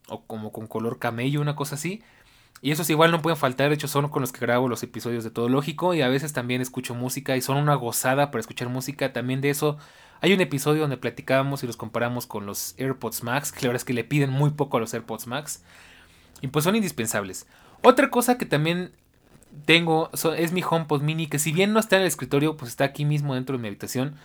o 0.09 0.23
como 0.25 0.53
con 0.53 0.67
color 0.67 0.99
camello, 0.99 1.41
una 1.41 1.55
cosa 1.55 1.77
así. 1.77 2.03
Y 2.63 2.71
esos 2.71 2.89
igual 2.89 3.11
no 3.11 3.21
pueden 3.21 3.37
faltar, 3.37 3.69
de 3.69 3.75
hecho 3.75 3.89
son 3.89 4.09
con 4.09 4.23
los 4.23 4.33
que 4.33 4.41
grabo 4.41 4.69
los 4.69 4.83
episodios 4.83 5.25
de 5.25 5.31
Todo 5.31 5.49
Lógico 5.49 5.95
y 5.95 6.03
a 6.03 6.09
veces 6.09 6.33
también 6.33 6.63
escucho 6.63 6.95
música 6.95 7.37
y 7.37 7.43
son 7.43 7.59
una 7.59 7.75
gozada 7.75 8.31
para 8.31 8.41
escuchar 8.41 8.69
música. 8.69 9.13
También 9.13 9.41
de 9.41 9.51
eso 9.51 9.77
hay 10.21 10.33
un 10.33 10.41
episodio 10.41 10.83
donde 10.83 10.97
platicábamos 10.97 11.63
y 11.63 11.67
los 11.67 11.77
comparamos 11.77 12.27
con 12.27 12.47
los 12.47 12.75
AirPods 12.79 13.23
Max, 13.23 13.53
que 13.53 13.61
la 13.61 13.69
verdad 13.69 13.83
es 13.83 13.85
que 13.85 13.93
le 13.93 14.05
piden 14.05 14.31
muy 14.31 14.51
poco 14.51 14.79
a 14.79 14.81
los 14.81 14.95
AirPods 14.95 15.27
Max. 15.27 15.63
Y 16.41 16.49
pues 16.49 16.65
son 16.65 16.77
indispensables. 16.77 17.47
Otra 17.83 18.11
cosa 18.11 18.39
que 18.39 18.47
también 18.47 18.93
tengo 19.65 20.11
es 20.37 20.53
mi 20.53 20.63
HomePod 20.69 21.03
Mini, 21.03 21.27
que 21.27 21.39
si 21.39 21.53
bien 21.53 21.73
no 21.73 21.81
está 21.81 21.97
en 21.97 22.03
el 22.03 22.09
escritorio, 22.09 22.57
pues 22.57 22.71
está 22.71 22.85
aquí 22.85 23.05
mismo 23.05 23.35
dentro 23.35 23.57
de 23.57 23.63
mi 23.63 23.69
habitación. 23.69 24.17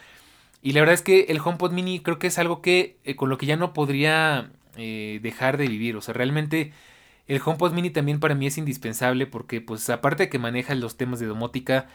Y 0.62 0.74
la 0.74 0.82
verdad 0.82 0.94
es 0.94 1.02
que 1.02 1.26
el 1.30 1.39
HomePod 1.39 1.72
Mini 1.72 2.00
creo 2.00 2.20
que 2.20 2.28
es 2.28 2.38
algo 2.38 2.62
que 2.62 2.98
eh, 3.04 3.15
con 3.15 3.30
lo 3.30 3.38
que 3.38 3.46
ya 3.46 3.56
no 3.56 3.74
podría 3.74 4.52
eh, 4.78 5.20
dejar 5.22 5.58
de 5.58 5.67
vivir. 5.67 5.96
O 5.96 6.02
sea, 6.02 6.13
realmente 6.13 6.74
el 7.32 7.41
HomePod 7.44 7.72
Mini 7.72 7.89
también 7.91 8.20
para 8.20 8.36
mí 8.36 8.48
es 8.48 8.58
indispensable 8.58 9.26
porque 9.26 9.62
pues 9.62 9.89
aparte 9.89 10.24
de 10.24 10.30
que 10.30 10.38
maneja 10.38 10.76
los 10.76 10.98
temas 10.98 11.22
de 11.22 11.28
domótica, 11.28 11.88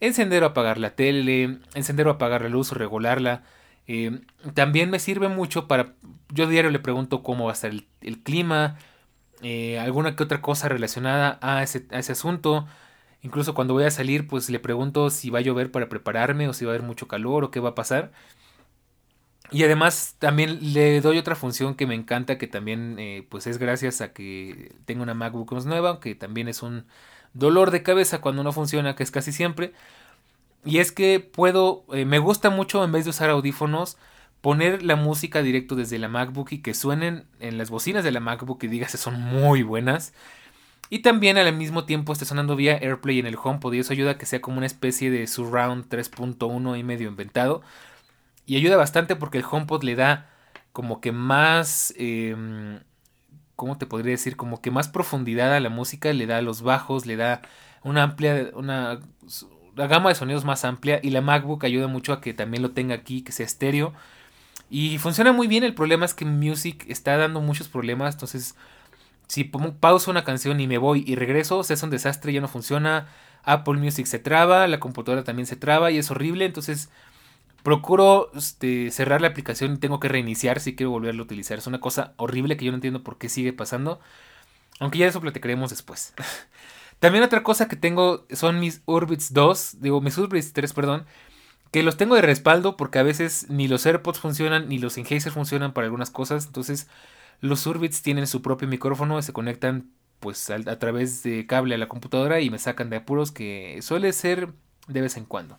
encender 0.00 0.42
o 0.42 0.46
apagar 0.46 0.78
la 0.78 0.96
tele, 0.96 1.60
encender 1.74 2.08
o 2.08 2.10
apagar 2.10 2.42
la 2.42 2.48
luz 2.48 2.72
o 2.72 2.74
regularla. 2.74 3.44
Eh, 3.86 4.20
también 4.54 4.90
me 4.90 4.98
sirve 4.98 5.28
mucho 5.28 5.68
para, 5.68 5.94
yo 6.32 6.48
diario 6.48 6.72
le 6.72 6.80
pregunto 6.80 7.22
cómo 7.22 7.44
va 7.44 7.52
a 7.52 7.54
estar 7.54 7.70
el, 7.70 8.22
clima, 8.24 8.78
eh, 9.42 9.78
alguna 9.78 10.16
que 10.16 10.24
otra 10.24 10.40
cosa 10.42 10.68
relacionada 10.68 11.38
a 11.40 11.62
ese, 11.62 11.86
a 11.92 12.00
ese 12.00 12.12
asunto. 12.12 12.66
Incluso 13.22 13.54
cuando 13.54 13.74
voy 13.74 13.84
a 13.84 13.92
salir, 13.92 14.26
pues 14.26 14.50
le 14.50 14.58
pregunto 14.58 15.10
si 15.10 15.30
va 15.30 15.38
a 15.38 15.42
llover 15.42 15.70
para 15.70 15.88
prepararme 15.88 16.48
o 16.48 16.52
si 16.52 16.64
va 16.64 16.72
a 16.72 16.74
haber 16.74 16.86
mucho 16.86 17.06
calor 17.06 17.44
o 17.44 17.52
qué 17.52 17.60
va 17.60 17.70
a 17.70 17.74
pasar. 17.76 18.10
Y 19.50 19.64
además 19.64 20.16
también 20.18 20.72
le 20.72 21.00
doy 21.00 21.18
otra 21.18 21.34
función 21.34 21.74
que 21.74 21.86
me 21.86 21.94
encanta, 21.94 22.38
que 22.38 22.46
también 22.46 22.96
eh, 22.98 23.26
pues 23.28 23.46
es 23.46 23.58
gracias 23.58 24.00
a 24.00 24.12
que 24.12 24.72
tengo 24.84 25.02
una 25.02 25.14
MacBook 25.14 25.52
más 25.52 25.66
nueva, 25.66 25.98
que 26.00 26.14
también 26.14 26.48
es 26.48 26.62
un 26.62 26.86
dolor 27.34 27.70
de 27.70 27.82
cabeza 27.82 28.20
cuando 28.20 28.44
no 28.44 28.52
funciona, 28.52 28.94
que 28.94 29.02
es 29.02 29.10
casi 29.10 29.32
siempre. 29.32 29.72
Y 30.64 30.78
es 30.78 30.92
que 30.92 31.20
puedo, 31.20 31.84
eh, 31.92 32.04
me 32.04 32.18
gusta 32.18 32.50
mucho 32.50 32.84
en 32.84 32.92
vez 32.92 33.04
de 33.04 33.10
usar 33.10 33.30
audífonos, 33.30 33.96
poner 34.40 34.82
la 34.82 34.96
música 34.96 35.42
directo 35.42 35.74
desde 35.74 35.98
la 35.98 36.08
MacBook 36.08 36.52
y 36.52 36.58
que 36.62 36.74
suenen 36.74 37.24
en 37.40 37.58
las 37.58 37.70
bocinas 37.70 38.04
de 38.04 38.12
la 38.12 38.20
MacBook 38.20 38.62
y 38.64 38.68
digas 38.68 38.92
que 38.92 38.98
son 38.98 39.20
muy 39.20 39.62
buenas. 39.62 40.12
Y 40.90 41.00
también 41.00 41.38
al 41.38 41.56
mismo 41.56 41.84
tiempo 41.84 42.12
esté 42.12 42.24
sonando 42.24 42.56
vía 42.56 42.76
AirPlay 42.76 43.20
en 43.20 43.26
el 43.26 43.36
HomePod 43.42 43.72
y 43.74 43.78
eso 43.80 43.92
ayuda 43.92 44.12
a 44.12 44.18
que 44.18 44.26
sea 44.26 44.40
como 44.40 44.58
una 44.58 44.66
especie 44.66 45.10
de 45.10 45.26
surround 45.26 45.86
3.1 45.88 46.78
y 46.78 46.82
medio 46.82 47.08
inventado 47.08 47.62
y 48.50 48.56
ayuda 48.56 48.76
bastante 48.76 49.14
porque 49.14 49.38
el 49.38 49.44
HomePod 49.48 49.84
le 49.84 49.94
da 49.94 50.28
como 50.72 51.00
que 51.00 51.12
más... 51.12 51.94
Em, 51.96 52.80
¿Cómo 53.54 53.78
te 53.78 53.86
podría 53.86 54.10
decir? 54.10 54.36
Como 54.36 54.60
que 54.60 54.72
más 54.72 54.88
profundidad 54.88 55.54
a 55.54 55.60
la 55.60 55.68
música, 55.68 56.12
le 56.12 56.26
da 56.26 56.42
los 56.42 56.62
bajos, 56.62 57.06
le 57.06 57.14
da 57.14 57.42
una 57.84 58.02
amplia... 58.02 58.50
Una, 58.54 58.98
gama 59.76 60.08
de 60.08 60.16
sonidos 60.16 60.44
más 60.44 60.64
amplia 60.64 60.98
y 61.00 61.10
la 61.10 61.20
MacBook 61.20 61.62
ayuda 61.62 61.86
mucho 61.86 62.12
a 62.12 62.20
que 62.20 62.34
también 62.34 62.64
lo 62.64 62.72
tenga 62.72 62.92
aquí, 62.92 63.22
que 63.22 63.30
sea 63.30 63.46
estéreo. 63.46 63.92
Y 64.68 64.98
funciona 64.98 65.32
muy 65.32 65.46
bien, 65.46 65.62
el 65.62 65.74
problema 65.74 66.04
es 66.04 66.12
que 66.12 66.24
Music 66.24 66.86
está 66.88 67.16
dando 67.16 67.40
muchos 67.40 67.68
problemas, 67.68 68.16
entonces 68.16 68.56
si 69.28 69.44
pauso 69.44 70.10
una 70.10 70.24
canción 70.24 70.58
y 70.58 70.66
me 70.66 70.78
voy 70.78 71.04
y 71.06 71.14
regreso, 71.14 71.58
o 71.58 71.62
sea, 71.62 71.74
es 71.74 71.82
un 71.84 71.90
desastre, 71.90 72.32
ya 72.32 72.40
no 72.40 72.48
funciona. 72.48 73.06
Apple 73.44 73.74
Music 73.74 74.06
se 74.06 74.18
traba, 74.18 74.66
la 74.66 74.80
computadora 74.80 75.22
también 75.22 75.46
se 75.46 75.54
traba 75.54 75.92
y 75.92 75.98
es 75.98 76.10
horrible, 76.10 76.46
entonces 76.46 76.90
procuro 77.62 78.30
este, 78.34 78.90
cerrar 78.90 79.20
la 79.20 79.28
aplicación 79.28 79.74
y 79.74 79.78
tengo 79.78 80.00
que 80.00 80.08
reiniciar 80.08 80.60
si 80.60 80.74
quiero 80.74 80.90
volverla 80.90 81.20
a 81.20 81.24
utilizar. 81.24 81.58
Es 81.58 81.66
una 81.66 81.80
cosa 81.80 82.14
horrible 82.16 82.56
que 82.56 82.64
yo 82.64 82.72
no 82.72 82.76
entiendo 82.76 83.02
por 83.02 83.18
qué 83.18 83.28
sigue 83.28 83.52
pasando. 83.52 84.00
Aunque 84.78 84.98
ya 84.98 85.06
eso 85.06 85.20
platicaremos 85.20 85.70
después. 85.70 86.14
También 87.00 87.24
otra 87.24 87.42
cosa 87.42 87.68
que 87.68 87.76
tengo 87.76 88.26
son 88.30 88.60
mis 88.60 88.82
Urbits 88.86 89.32
2, 89.32 89.80
digo 89.80 90.00
mis 90.00 90.18
Urbits 90.18 90.52
3, 90.52 90.72
perdón, 90.74 91.06
que 91.70 91.82
los 91.82 91.96
tengo 91.96 92.14
de 92.14 92.22
respaldo 92.22 92.76
porque 92.76 92.98
a 92.98 93.02
veces 93.02 93.46
ni 93.48 93.68
los 93.68 93.86
AirPods 93.86 94.18
funcionan 94.18 94.68
ni 94.68 94.78
los 94.78 94.94
Sennheiser 94.94 95.32
funcionan 95.32 95.72
para 95.72 95.86
algunas 95.86 96.10
cosas. 96.10 96.46
Entonces 96.46 96.88
los 97.40 97.66
Urbits 97.66 98.02
tienen 98.02 98.26
su 98.26 98.42
propio 98.42 98.68
micrófono 98.68 99.20
se 99.22 99.32
conectan 99.32 99.90
pues 100.20 100.50
a 100.50 100.78
través 100.78 101.22
de 101.22 101.46
cable 101.46 101.74
a 101.74 101.78
la 101.78 101.88
computadora 101.88 102.40
y 102.40 102.50
me 102.50 102.58
sacan 102.58 102.90
de 102.90 102.96
apuros 102.96 103.32
que 103.32 103.78
suele 103.80 104.12
ser 104.12 104.52
de 104.86 105.00
vez 105.00 105.16
en 105.16 105.24
cuando. 105.24 105.58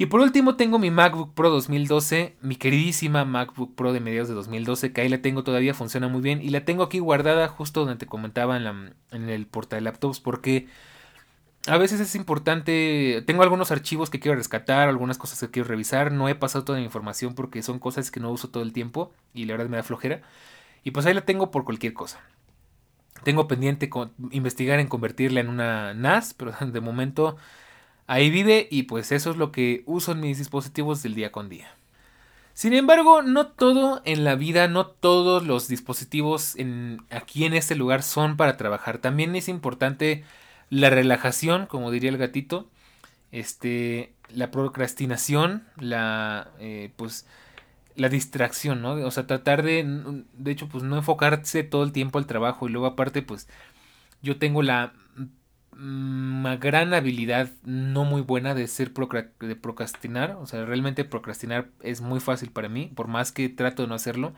Y 0.00 0.06
por 0.06 0.20
último 0.20 0.54
tengo 0.54 0.78
mi 0.78 0.92
MacBook 0.92 1.34
Pro 1.34 1.50
2012, 1.50 2.36
mi 2.40 2.54
queridísima 2.54 3.24
MacBook 3.24 3.74
Pro 3.74 3.92
de 3.92 3.98
mediados 3.98 4.28
de 4.28 4.34
2012, 4.34 4.92
que 4.92 5.00
ahí 5.00 5.08
la 5.08 5.20
tengo 5.20 5.42
todavía, 5.42 5.74
funciona 5.74 6.06
muy 6.06 6.20
bien. 6.20 6.40
Y 6.40 6.50
la 6.50 6.64
tengo 6.64 6.84
aquí 6.84 7.00
guardada 7.00 7.48
justo 7.48 7.80
donde 7.80 7.96
te 7.96 8.06
comentaba 8.06 8.56
en, 8.56 9.28
el 9.28 9.46
portal 9.48 9.82
laptops, 9.82 10.20
porque 10.20 10.68
a 11.66 11.78
veces 11.78 11.98
es 11.98 12.14
importante, 12.14 13.24
tengo 13.26 13.42
algunos 13.42 13.72
archivos 13.72 14.08
que 14.08 14.20
quiero 14.20 14.36
rescatar, 14.36 14.88
algunas 14.88 15.18
cosas 15.18 15.40
que 15.40 15.50
quiero 15.50 15.68
revisar, 15.68 16.12
no 16.12 16.28
he 16.28 16.36
pasado 16.36 16.64
toda 16.64 16.78
la 16.78 16.84
información 16.84 17.34
porque 17.34 17.60
son 17.62 17.80
cosas 17.80 18.12
que 18.12 18.20
no 18.20 18.30
uso 18.30 18.50
todo 18.50 18.62
el 18.62 18.72
tiempo 18.72 19.12
y 19.34 19.46
la 19.46 19.54
verdad 19.54 19.68
me 19.68 19.78
da 19.78 19.82
flojera. 19.82 20.22
Y 20.84 20.92
pues 20.92 21.06
ahí 21.06 21.14
la 21.14 21.22
tengo 21.22 21.50
por 21.50 21.64
cualquier 21.64 21.92
cosa. 21.92 22.20
Tengo 23.24 23.48
pendiente 23.48 23.90
investigar 24.30 24.78
en 24.78 24.86
convertirla 24.86 25.40
en 25.40 25.48
una 25.48 25.92
NAS, 25.92 26.34
pero 26.34 26.52
de 26.72 26.80
momento 26.80 27.36
Ahí 28.08 28.30
vive 28.30 28.66
y 28.70 28.84
pues 28.84 29.12
eso 29.12 29.30
es 29.30 29.36
lo 29.36 29.52
que 29.52 29.82
uso 29.84 30.12
en 30.12 30.20
mis 30.20 30.38
dispositivos 30.38 31.02
del 31.02 31.14
día 31.14 31.30
con 31.30 31.50
día. 31.50 31.68
Sin 32.54 32.72
embargo, 32.72 33.22
no 33.22 33.48
todo 33.48 34.00
en 34.06 34.24
la 34.24 34.34
vida, 34.34 34.66
no 34.66 34.86
todos 34.86 35.46
los 35.46 35.68
dispositivos 35.68 36.56
aquí 37.10 37.44
en 37.44 37.52
este 37.54 37.76
lugar 37.76 38.02
son 38.02 38.36
para 38.38 38.56
trabajar. 38.56 38.96
También 38.98 39.36
es 39.36 39.48
importante 39.48 40.24
la 40.70 40.88
relajación, 40.88 41.66
como 41.66 41.90
diría 41.90 42.08
el 42.08 42.16
gatito, 42.16 42.66
este, 43.30 44.14
la 44.34 44.50
procrastinación, 44.50 45.64
la, 45.76 46.48
eh, 46.58 46.90
pues, 46.96 47.26
la 47.94 48.08
distracción, 48.08 48.80
¿no? 48.80 48.92
O 48.94 49.10
sea, 49.10 49.26
tratar 49.26 49.62
de, 49.62 49.84
de 50.32 50.50
hecho, 50.50 50.66
pues 50.68 50.82
no 50.82 50.96
enfocarse 50.96 51.62
todo 51.62 51.84
el 51.84 51.92
tiempo 51.92 52.18
al 52.18 52.26
trabajo 52.26 52.68
y 52.68 52.72
luego 52.72 52.86
aparte, 52.86 53.20
pues, 53.20 53.48
yo 54.22 54.38
tengo 54.38 54.62
la 54.62 54.94
una 55.78 56.56
gran 56.56 56.92
habilidad 56.92 57.50
no 57.64 58.04
muy 58.04 58.22
buena 58.22 58.54
de 58.54 58.66
ser 58.66 58.92
de 58.92 59.56
procrastinar. 59.56 60.36
O 60.40 60.46
sea, 60.46 60.64
realmente 60.64 61.04
procrastinar 61.04 61.68
es 61.82 62.00
muy 62.00 62.20
fácil 62.20 62.50
para 62.50 62.68
mí, 62.68 62.90
por 62.94 63.08
más 63.08 63.32
que 63.32 63.48
trato 63.48 63.82
de 63.82 63.88
no 63.88 63.94
hacerlo. 63.94 64.32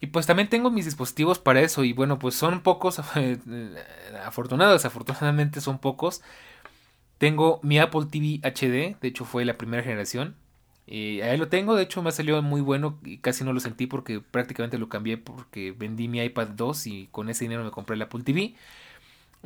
Y 0.00 0.08
pues 0.08 0.26
también 0.26 0.48
tengo 0.48 0.70
mis 0.70 0.84
dispositivos 0.84 1.38
para 1.38 1.60
eso. 1.62 1.84
Y 1.84 1.92
bueno, 1.92 2.18
pues 2.18 2.34
son 2.34 2.60
pocos. 2.60 2.98
afortunados, 4.24 4.74
desafortunadamente 4.74 5.60
son 5.60 5.78
pocos. 5.78 6.22
Tengo 7.18 7.60
mi 7.62 7.78
Apple 7.78 8.06
TV 8.10 8.40
HD. 8.42 9.00
De 9.00 9.08
hecho, 9.08 9.24
fue 9.24 9.44
la 9.46 9.56
primera 9.56 9.82
generación. 9.82 10.36
Y 10.86 11.22
ahí 11.22 11.38
lo 11.38 11.48
tengo. 11.48 11.74
De 11.76 11.82
hecho, 11.82 12.02
me 12.02 12.10
ha 12.10 12.12
salido 12.12 12.42
muy 12.42 12.60
bueno. 12.60 12.98
Y 13.04 13.18
casi 13.18 13.42
no 13.42 13.54
lo 13.54 13.60
sentí 13.60 13.86
porque 13.86 14.20
prácticamente 14.20 14.76
lo 14.76 14.90
cambié. 14.90 15.16
Porque 15.16 15.72
vendí 15.72 16.08
mi 16.08 16.20
iPad 16.22 16.48
2 16.48 16.86
y 16.88 17.08
con 17.10 17.30
ese 17.30 17.44
dinero 17.44 17.64
me 17.64 17.70
compré 17.70 17.96
el 17.96 18.02
Apple 18.02 18.22
TV 18.22 18.54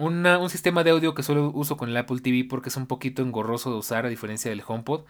un 0.00 0.50
sistema 0.50 0.84
de 0.84 0.90
audio 0.90 1.14
que 1.14 1.22
solo 1.22 1.50
uso 1.54 1.76
con 1.76 1.88
el 1.88 1.96
Apple 1.96 2.20
TV 2.20 2.44
porque 2.48 2.68
es 2.70 2.76
un 2.76 2.86
poquito 2.86 3.22
engorroso 3.22 3.70
de 3.70 3.78
usar 3.78 4.06
a 4.06 4.08
diferencia 4.08 4.50
del 4.50 4.62
HomePod. 4.66 5.02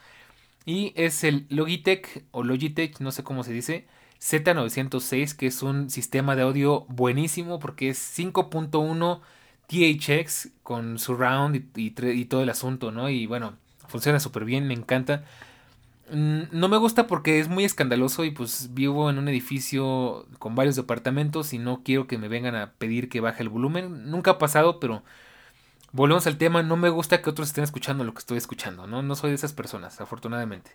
Y 0.66 0.92
es 0.96 1.24
el 1.24 1.46
Logitech 1.48 2.24
o 2.32 2.44
Logitech, 2.44 3.00
no 3.00 3.12
sé 3.12 3.24
cómo 3.24 3.44
se 3.44 3.52
dice, 3.52 3.86
Z906, 4.20 5.34
que 5.36 5.46
es 5.46 5.62
un 5.62 5.90
sistema 5.90 6.36
de 6.36 6.42
audio 6.42 6.84
buenísimo 6.88 7.58
porque 7.58 7.88
es 7.90 8.18
5.1 8.18 9.20
THX 9.68 10.50
con 10.62 10.98
surround 10.98 11.56
y, 11.76 11.94
y, 11.96 12.24
todo 12.26 12.42
el 12.42 12.50
asunto, 12.50 12.90
¿no? 12.90 13.08
Y 13.08 13.26
bueno, 13.26 13.54
funciona 13.88 14.20
súper 14.20 14.44
bien, 14.44 14.66
me 14.66 14.74
encanta. 14.74 15.24
No 16.10 16.68
me 16.68 16.76
gusta 16.76 17.06
porque 17.06 17.38
es 17.38 17.48
muy 17.48 17.64
escandaloso 17.64 18.24
y 18.24 18.32
pues 18.32 18.74
vivo 18.74 19.10
en 19.10 19.18
un 19.18 19.28
edificio 19.28 20.26
con 20.38 20.54
varios 20.54 20.74
departamentos 20.74 21.52
y 21.52 21.58
no 21.58 21.82
quiero 21.84 22.06
que 22.06 22.18
me 22.18 22.28
vengan 22.28 22.56
a 22.56 22.72
pedir 22.72 23.08
que 23.08 23.20
baje 23.20 23.42
el 23.42 23.48
volumen. 23.48 24.10
Nunca 24.10 24.32
ha 24.32 24.38
pasado, 24.38 24.80
pero 24.80 25.04
volvemos 25.92 26.26
al 26.26 26.36
tema. 26.36 26.62
No 26.62 26.76
me 26.76 26.88
gusta 26.88 27.22
que 27.22 27.30
otros 27.30 27.48
estén 27.48 27.64
escuchando 27.64 28.02
lo 28.04 28.12
que 28.12 28.18
estoy 28.18 28.38
escuchando, 28.38 28.86
¿no? 28.86 29.02
No 29.02 29.14
soy 29.14 29.30
de 29.30 29.36
esas 29.36 29.52
personas, 29.52 30.00
afortunadamente. 30.00 30.72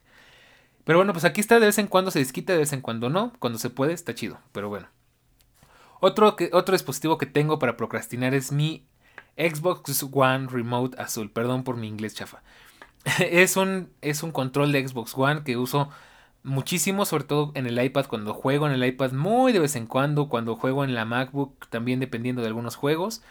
Pero 0.85 0.99
bueno, 0.99 1.13
pues 1.13 1.25
aquí 1.25 1.41
está, 1.41 1.59
de 1.59 1.65
vez 1.65 1.79
en 1.79 1.87
cuando 1.87 2.11
se 2.11 2.19
desquita, 2.19 2.53
de 2.53 2.59
vez 2.59 2.71
en 2.71 2.81
cuando 2.81 3.09
no. 3.09 3.33
Cuando 3.39 3.59
se 3.59 3.69
puede, 3.69 3.93
está 3.93 4.15
chido, 4.15 4.39
pero 4.51 4.69
bueno. 4.69 4.87
Otro, 5.99 6.35
que, 6.35 6.49
otro 6.53 6.73
dispositivo 6.73 7.17
que 7.17 7.25
tengo 7.25 7.59
para 7.59 7.75
procrastinar 7.75 8.33
es 8.33 8.51
mi 8.51 8.85
Xbox 9.35 10.05
One 10.11 10.47
Remote 10.47 11.01
Azul. 11.01 11.31
Perdón 11.31 11.63
por 11.63 11.75
mi 11.75 11.87
inglés 11.87 12.15
chafa. 12.15 12.43
es, 13.19 13.55
un, 13.57 13.89
es 14.01 14.23
un 14.23 14.31
control 14.31 14.71
de 14.71 14.87
Xbox 14.87 15.13
One 15.15 15.43
que 15.43 15.57
uso 15.57 15.89
muchísimo, 16.43 17.05
sobre 17.05 17.23
todo 17.25 17.51
en 17.55 17.65
el 17.67 17.81
iPad, 17.83 18.05
cuando 18.07 18.33
juego 18.33 18.67
en 18.67 18.73
el 18.73 18.85
iPad 18.85 19.11
muy 19.13 19.51
de 19.53 19.59
vez 19.59 19.75
en 19.75 19.87
cuando, 19.87 20.29
cuando 20.29 20.55
juego 20.55 20.83
en 20.83 20.95
la 20.95 21.05
MacBook 21.05 21.67
también 21.69 21.99
dependiendo 21.99 22.41
de 22.41 22.47
algunos 22.47 22.75
juegos. 22.75 23.21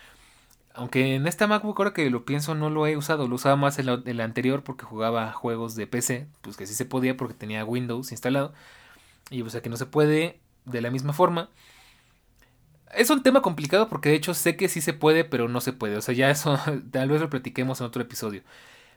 Aunque 0.74 1.14
en 1.14 1.26
esta 1.28 1.46
MacBook 1.46 1.78
ahora 1.78 1.94
que 1.94 2.10
lo 2.10 2.24
pienso 2.24 2.54
no 2.56 2.70
lo 2.70 2.86
he 2.86 2.96
usado, 2.96 3.28
lo 3.28 3.36
usaba 3.36 3.56
más 3.56 3.78
en 3.78 3.86
la, 3.86 4.24
anterior 4.24 4.64
porque 4.64 4.84
jugaba 4.84 5.32
juegos 5.32 5.76
de 5.76 5.86
PC, 5.86 6.26
pues 6.42 6.56
que 6.56 6.66
sí 6.66 6.74
se 6.74 6.84
podía 6.84 7.16
porque 7.16 7.34
tenía 7.34 7.64
Windows 7.64 8.10
instalado. 8.12 8.52
Y 9.30 9.42
o 9.42 9.50
sea 9.50 9.62
que 9.62 9.70
no 9.70 9.76
se 9.76 9.86
puede 9.86 10.40
de 10.64 10.80
la 10.82 10.90
misma 10.90 11.12
forma. 11.12 11.50
Es 12.94 13.10
un 13.10 13.22
tema 13.22 13.42
complicado 13.42 13.88
porque 13.88 14.10
de 14.10 14.16
hecho 14.16 14.34
sé 14.34 14.56
que 14.56 14.68
sí 14.68 14.80
se 14.80 14.92
puede, 14.92 15.24
pero 15.24 15.48
no 15.48 15.60
se 15.60 15.72
puede. 15.72 15.96
O 15.96 16.02
sea, 16.02 16.14
ya 16.14 16.30
eso 16.30 16.58
tal 16.90 17.08
vez 17.08 17.20
lo 17.20 17.30
platiquemos 17.30 17.80
en 17.80 17.86
otro 17.86 18.02
episodio. 18.02 18.42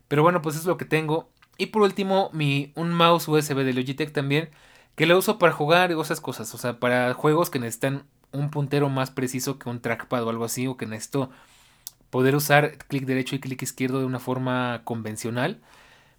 Pero 0.08 0.24
bueno, 0.24 0.42
pues 0.42 0.56
es 0.56 0.66
lo 0.66 0.78
que 0.78 0.86
tengo. 0.86 1.30
Y 1.58 1.68
por 1.68 1.82
último, 1.82 2.30
mi, 2.34 2.72
un 2.76 2.94
mouse 2.94 3.28
USB 3.28 3.64
de 3.64 3.74
Logitech 3.74 4.12
también, 4.12 4.50
que 4.96 5.06
lo 5.06 5.18
uso 5.18 5.38
para 5.40 5.54
jugar 5.54 5.92
y 5.92 6.00
esas 6.00 6.22
cosas. 6.22 6.54
O 6.54 6.58
sea, 6.58 6.80
para 6.80 7.14
juegos 7.14 7.50
que 7.50 7.60
necesitan 7.60 8.04
un 8.32 8.50
puntero 8.50 8.90
más 8.90 9.12
preciso 9.12 9.58
que 9.58 9.70
un 9.70 9.82
trackpad 9.82 10.24
o 10.24 10.30
algo 10.30 10.46
así, 10.46 10.68
o 10.68 10.78
que 10.78 10.86
necesito 10.86 11.30
poder 12.10 12.36
usar 12.36 12.78
clic 12.88 13.06
derecho 13.06 13.36
y 13.36 13.40
clic 13.40 13.62
izquierdo 13.62 14.00
de 14.00 14.06
una 14.06 14.20
forma 14.20 14.82
convencional. 14.84 15.62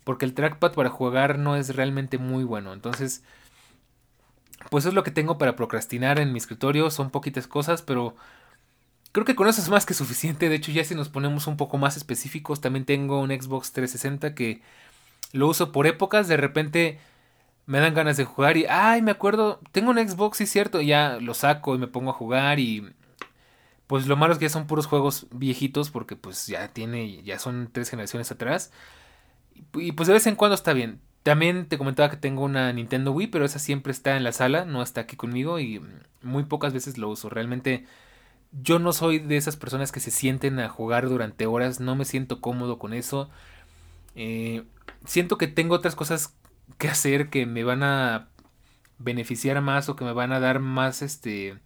Porque 0.05 0.25
el 0.25 0.35
trackpad 0.35 0.73
para 0.73 0.91
jugar 0.91 1.39
no 1.39 1.57
es 1.57 1.77
realmente 1.77 2.19
muy 2.19 2.45
bueno. 2.45 2.73
Entonces, 2.73 3.23
pues 4.71 4.87
es 4.87 4.95
lo 4.95 5.03
que 5.03 5.11
tengo 5.11 5.39
para 5.39 5.57
procrastinar 5.57 6.19
en 6.19 6.33
mi 6.33 6.39
escritorio. 6.39 6.91
Son 6.91 7.11
poquitas 7.11 7.47
cosas, 7.47 7.83
pero 7.83 8.17
creo 9.13 9.25
que 9.25 9.35
con 9.35 9.49
eso 9.49 9.61
es 9.61 9.69
más 9.69 9.87
que 9.87 9.95
suficiente. 9.95 10.49
De 10.49 10.57
hecho, 10.57 10.73
ya 10.73 10.85
si 10.85 10.95
nos 10.95 11.09
ponemos 11.09 11.47
un 11.47 11.57
poco 11.57 11.79
más 11.79 11.97
específicos, 11.97 12.61
también 12.61 12.85
tengo 12.85 13.21
un 13.21 13.31
Xbox 13.31 13.73
360 13.73 14.35
que 14.35 14.63
lo 15.33 15.49
uso 15.49 15.73
por 15.73 15.87
épocas. 15.87 16.29
De 16.29 16.37
repente 16.37 16.99
me 17.67 17.81
dan 17.81 17.95
ganas 17.95 18.17
de 18.17 18.25
jugar 18.25 18.57
y, 18.57 18.67
ay, 18.67 19.03
me 19.03 19.11
acuerdo, 19.11 19.61
tengo 19.73 19.91
un 19.91 19.99
Xbox, 19.99 20.39
sí 20.39 20.47
cierto, 20.47 20.81
ya 20.81 21.19
lo 21.21 21.35
saco 21.35 21.75
y 21.75 21.79
me 21.79 21.87
pongo 21.87 22.11
a 22.11 22.15
jugar 22.15 22.59
y 22.61 22.95
pues 23.87 24.07
lo 24.07 24.17
malo 24.17 24.33
es 24.33 24.39
que 24.39 24.47
ya 24.47 24.51
son 24.51 24.67
puros 24.67 24.87
juegos 24.87 25.27
viejitos 25.33 25.91
porque 25.91 26.17
pues 26.17 26.47
ya 26.47 26.69
tiene, 26.69 27.23
ya 27.23 27.39
son 27.39 27.69
tres 27.73 27.91
generaciones 27.91 28.31
atrás. 28.31 28.71
Y 29.75 29.93
pues 29.93 30.07
de 30.07 30.15
vez 30.15 30.27
en 30.27 30.37
cuando 30.37 30.55
está 30.55 30.73
bien. 30.73 31.01
También 31.23 31.69
te 31.69 31.79
comentaba 31.79 32.11
que 32.11 32.17
tengo 32.17 32.43
una 32.45 32.73
Nintendo 32.73 33.13
Wii, 33.13 33.27
pero 33.29 33.45
esa 33.45 33.59
siempre 33.59 33.93
está 33.93 34.17
en 34.17 34.25
la 34.25 34.33
sala, 34.33 34.65
no 34.65 34.83
está 34.83 35.03
aquí 35.03 35.17
conmigo 35.17 35.59
y 35.59 35.83
muy 36.23 36.45
pocas 36.45 36.73
veces 36.73 36.97
lo 36.97 37.09
uso. 37.09 37.29
Realmente 37.29 37.87
yo 38.53 38.79
no 38.79 38.93
soy 38.93 39.19
de 39.19 39.37
esas 39.37 39.57
personas 39.57 39.93
que 39.93 40.01
se 40.01 40.11
sienten 40.11 40.59
a 40.61 40.69
jugar 40.69 41.09
durante 41.09 41.47
horas, 41.47 41.81
no 41.81 41.97
me 41.97 42.05
siento 42.05 42.41
cómodo 42.41 42.79
con 42.79 42.93
eso. 42.93 43.31
Eh, 44.15 44.65
siento 45.05 45.39
que 45.39 45.49
tengo 45.49 45.75
otras 45.75 45.95
cosas 45.95 46.35
que 46.79 46.89
hacer 46.89 47.31
que 47.31 47.47
me 47.47 47.65
van 47.65 47.83
a 47.83 48.29
beneficiar 48.99 49.61
más 49.61 49.89
o 49.89 49.97
que 49.97 50.05
me 50.05 50.13
van 50.13 50.33
a 50.33 50.41
dar 50.41 50.61
más 50.61 51.03
este 51.03 51.59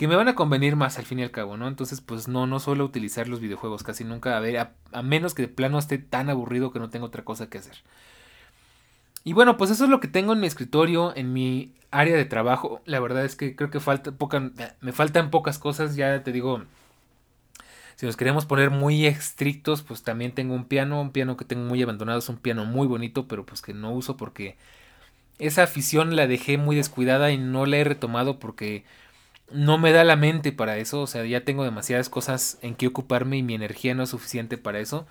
que 0.00 0.08
me 0.08 0.16
van 0.16 0.28
a 0.28 0.34
convenir 0.34 0.76
más 0.76 0.98
al 0.98 1.04
fin 1.04 1.18
y 1.18 1.22
al 1.24 1.30
cabo, 1.30 1.58
¿no? 1.58 1.68
Entonces, 1.68 2.00
pues 2.00 2.26
no, 2.26 2.46
no 2.46 2.58
suelo 2.58 2.86
utilizar 2.86 3.28
los 3.28 3.38
videojuegos 3.38 3.82
casi 3.82 4.02
nunca, 4.02 4.34
a 4.34 4.40
ver, 4.40 4.56
a, 4.56 4.72
a, 4.92 5.02
menos 5.02 5.34
que 5.34 5.42
de 5.42 5.48
plano 5.48 5.78
esté 5.78 5.98
tan 5.98 6.30
aburrido 6.30 6.72
que 6.72 6.78
no 6.78 6.88
tengo 6.88 7.04
otra 7.04 7.22
cosa 7.22 7.50
que 7.50 7.58
hacer. 7.58 7.76
Y 9.24 9.32
bueno, 9.34 9.56
pues 9.56 9.70
eso 9.70 9.84
es 9.84 9.90
lo 9.90 10.00
que 10.00 10.08
tengo 10.08 10.32
en 10.32 10.40
mi 10.40 10.46
escritorio, 10.46 11.14
en 11.14 11.32
mi 11.32 11.74
área 11.90 12.16
de 12.16 12.24
trabajo. 12.24 12.80
La 12.86 13.00
verdad 13.00 13.24
es 13.24 13.36
que 13.36 13.54
creo 13.54 13.70
que 13.70 13.80
falta 13.80 14.12
poca, 14.12 14.50
me 14.80 14.92
faltan 14.92 15.30
pocas 15.30 15.58
cosas, 15.58 15.96
ya 15.96 16.22
te 16.22 16.32
digo, 16.32 16.62
si 17.96 18.06
nos 18.06 18.16
queremos 18.16 18.46
poner 18.46 18.70
muy 18.70 19.04
estrictos, 19.06 19.82
pues 19.82 20.02
también 20.02 20.32
tengo 20.32 20.54
un 20.54 20.64
piano, 20.64 21.00
un 21.02 21.10
piano 21.12 21.36
que 21.36 21.44
tengo 21.44 21.64
muy 21.64 21.82
abandonado, 21.82 22.18
es 22.18 22.28
un 22.30 22.38
piano 22.38 22.64
muy 22.64 22.86
bonito, 22.86 23.28
pero 23.28 23.44
pues 23.44 23.60
que 23.60 23.74
no 23.74 23.92
uso 23.92 24.16
porque 24.16 24.56
esa 25.38 25.64
afición 25.64 26.16
la 26.16 26.26
dejé 26.26 26.58
muy 26.58 26.76
descuidada 26.76 27.30
y 27.32 27.38
no 27.38 27.66
la 27.66 27.78
he 27.78 27.84
retomado 27.84 28.38
porque 28.38 28.84
no 29.50 29.78
me 29.78 29.92
da 29.92 30.04
la 30.04 30.16
mente 30.16 30.52
para 30.52 30.78
eso, 30.78 31.02
o 31.02 31.06
sea, 31.06 31.24
ya 31.26 31.44
tengo 31.44 31.64
demasiadas 31.64 32.08
cosas 32.08 32.58
en 32.62 32.74
que 32.74 32.86
ocuparme 32.86 33.38
y 33.38 33.42
mi 33.42 33.54
energía 33.54 33.94
no 33.94 34.04
es 34.04 34.10
suficiente 34.10 34.58
para 34.58 34.80
eso. 34.80 35.06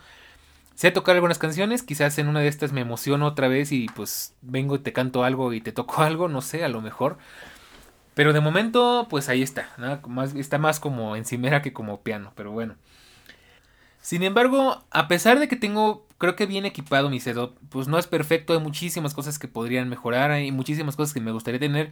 Sé 0.80 0.92
tocar 0.92 1.16
algunas 1.16 1.40
canciones, 1.40 1.84
quizás 1.84 2.18
en 2.20 2.30
una 2.30 2.40
de 2.40 2.48
estas 2.48 2.72
me 2.72 2.80
emociono 2.80 3.26
otra 3.26 3.50
vez 3.50 3.74
y 3.74 3.88
pues 3.88 4.34
vengo 4.42 4.76
y 4.76 4.80
te 4.80 4.94
canto 4.94 5.26
algo 5.26 5.52
y 5.52 5.60
te 5.60 5.74
toco 5.74 6.02
algo, 6.04 6.30
no 6.30 6.40
sé, 6.40 6.64
a 6.64 6.70
lo 6.70 6.80
mejor. 6.80 7.18
Pero 8.14 8.32
de 8.32 8.40
momento, 8.40 9.06
pues 9.10 9.28
ahí 9.28 9.42
está. 9.42 9.74
Más, 10.08 10.36
está 10.36 10.58
más 10.58 10.80
como 10.80 11.18
encimera 11.18 11.62
que 11.62 11.74
como 11.74 12.00
piano, 12.00 12.32
pero 12.34 12.52
bueno. 12.52 12.76
Sin 14.02 14.24
embargo, 14.24 14.82
a 14.90 15.10
pesar 15.10 15.40
de 15.40 15.50
que 15.50 15.58
tengo, 15.58 16.08
creo 16.18 16.38
que 16.38 16.46
bien 16.46 16.66
equipado 16.66 17.10
mi 17.10 17.20
setup, 17.20 17.58
pues 17.68 17.90
no 17.90 18.00
es 18.00 18.08
perfecto. 18.08 18.54
Hay 18.54 18.60
muchísimas 18.60 19.14
cosas 19.14 19.38
que 19.38 19.50
podrían 19.50 19.90
mejorar, 19.90 20.32
hay 20.32 20.50
muchísimas 20.54 20.96
cosas 20.96 21.14
que 21.14 21.20
me 21.20 21.34
gustaría 21.34 21.60
tener. 21.60 21.92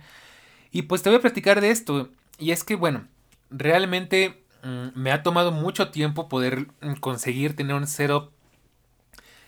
Y 0.72 0.84
pues 0.84 1.04
te 1.04 1.10
voy 1.10 1.18
a 1.18 1.22
platicar 1.22 1.60
de 1.60 1.72
esto. 1.72 2.08
Y 2.40 2.52
es 2.52 2.64
que, 2.64 2.76
bueno, 2.76 3.06
realmente 3.50 4.46
mm, 4.64 4.98
me 4.98 5.12
ha 5.12 5.24
tomado 5.24 5.52
mucho 5.52 5.90
tiempo 5.90 6.30
poder 6.30 6.68
mm, 6.80 6.94
conseguir 7.02 7.54
tener 7.54 7.76
un 7.76 7.86
setup 7.86 8.37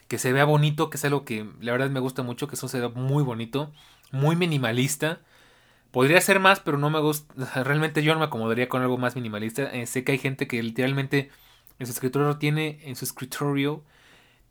que 0.10 0.17
se 0.17 0.34
vea 0.34 0.43
bonito, 0.43 0.89
que 0.89 0.98
es 0.98 1.06
algo 1.06 1.24
que 1.24 1.48
la 1.62 1.72
verdad 1.72 1.89
me 1.89 2.02
gusta 2.02 2.24
mucho, 2.24 2.48
que 2.48 2.56
es 2.56 2.63
un 2.63 2.67
setup 2.67 2.98
muy 2.98 3.24
bonito, 3.24 3.72
muy 4.12 4.36
minimalista. 4.36 5.22
Podría 5.91 6.19
ser 6.19 6.39
más, 6.39 6.60
pero 6.60 6.78
no 6.78 6.89
me 6.89 7.00
gusta. 7.00 7.34
Realmente 7.63 8.04
yo 8.04 8.13
no 8.13 8.19
me 8.19 8.26
acomodaría 8.26 8.67
con 8.67 8.82
algo 8.82 8.98
más 8.98 9.15
minimalista. 9.15 9.63
Eh, 9.72 9.86
sé 9.86 10.04
que 10.04 10.13
hay 10.13 10.17
gente 10.17 10.48
que 10.48 10.62
literalmente 10.63 11.30
en 11.78 11.86
su 11.86 11.93
escritorio 11.93 12.38
tiene, 12.38 12.80
en 12.84 12.95
su 12.95 13.06
escritorio, 13.06 13.84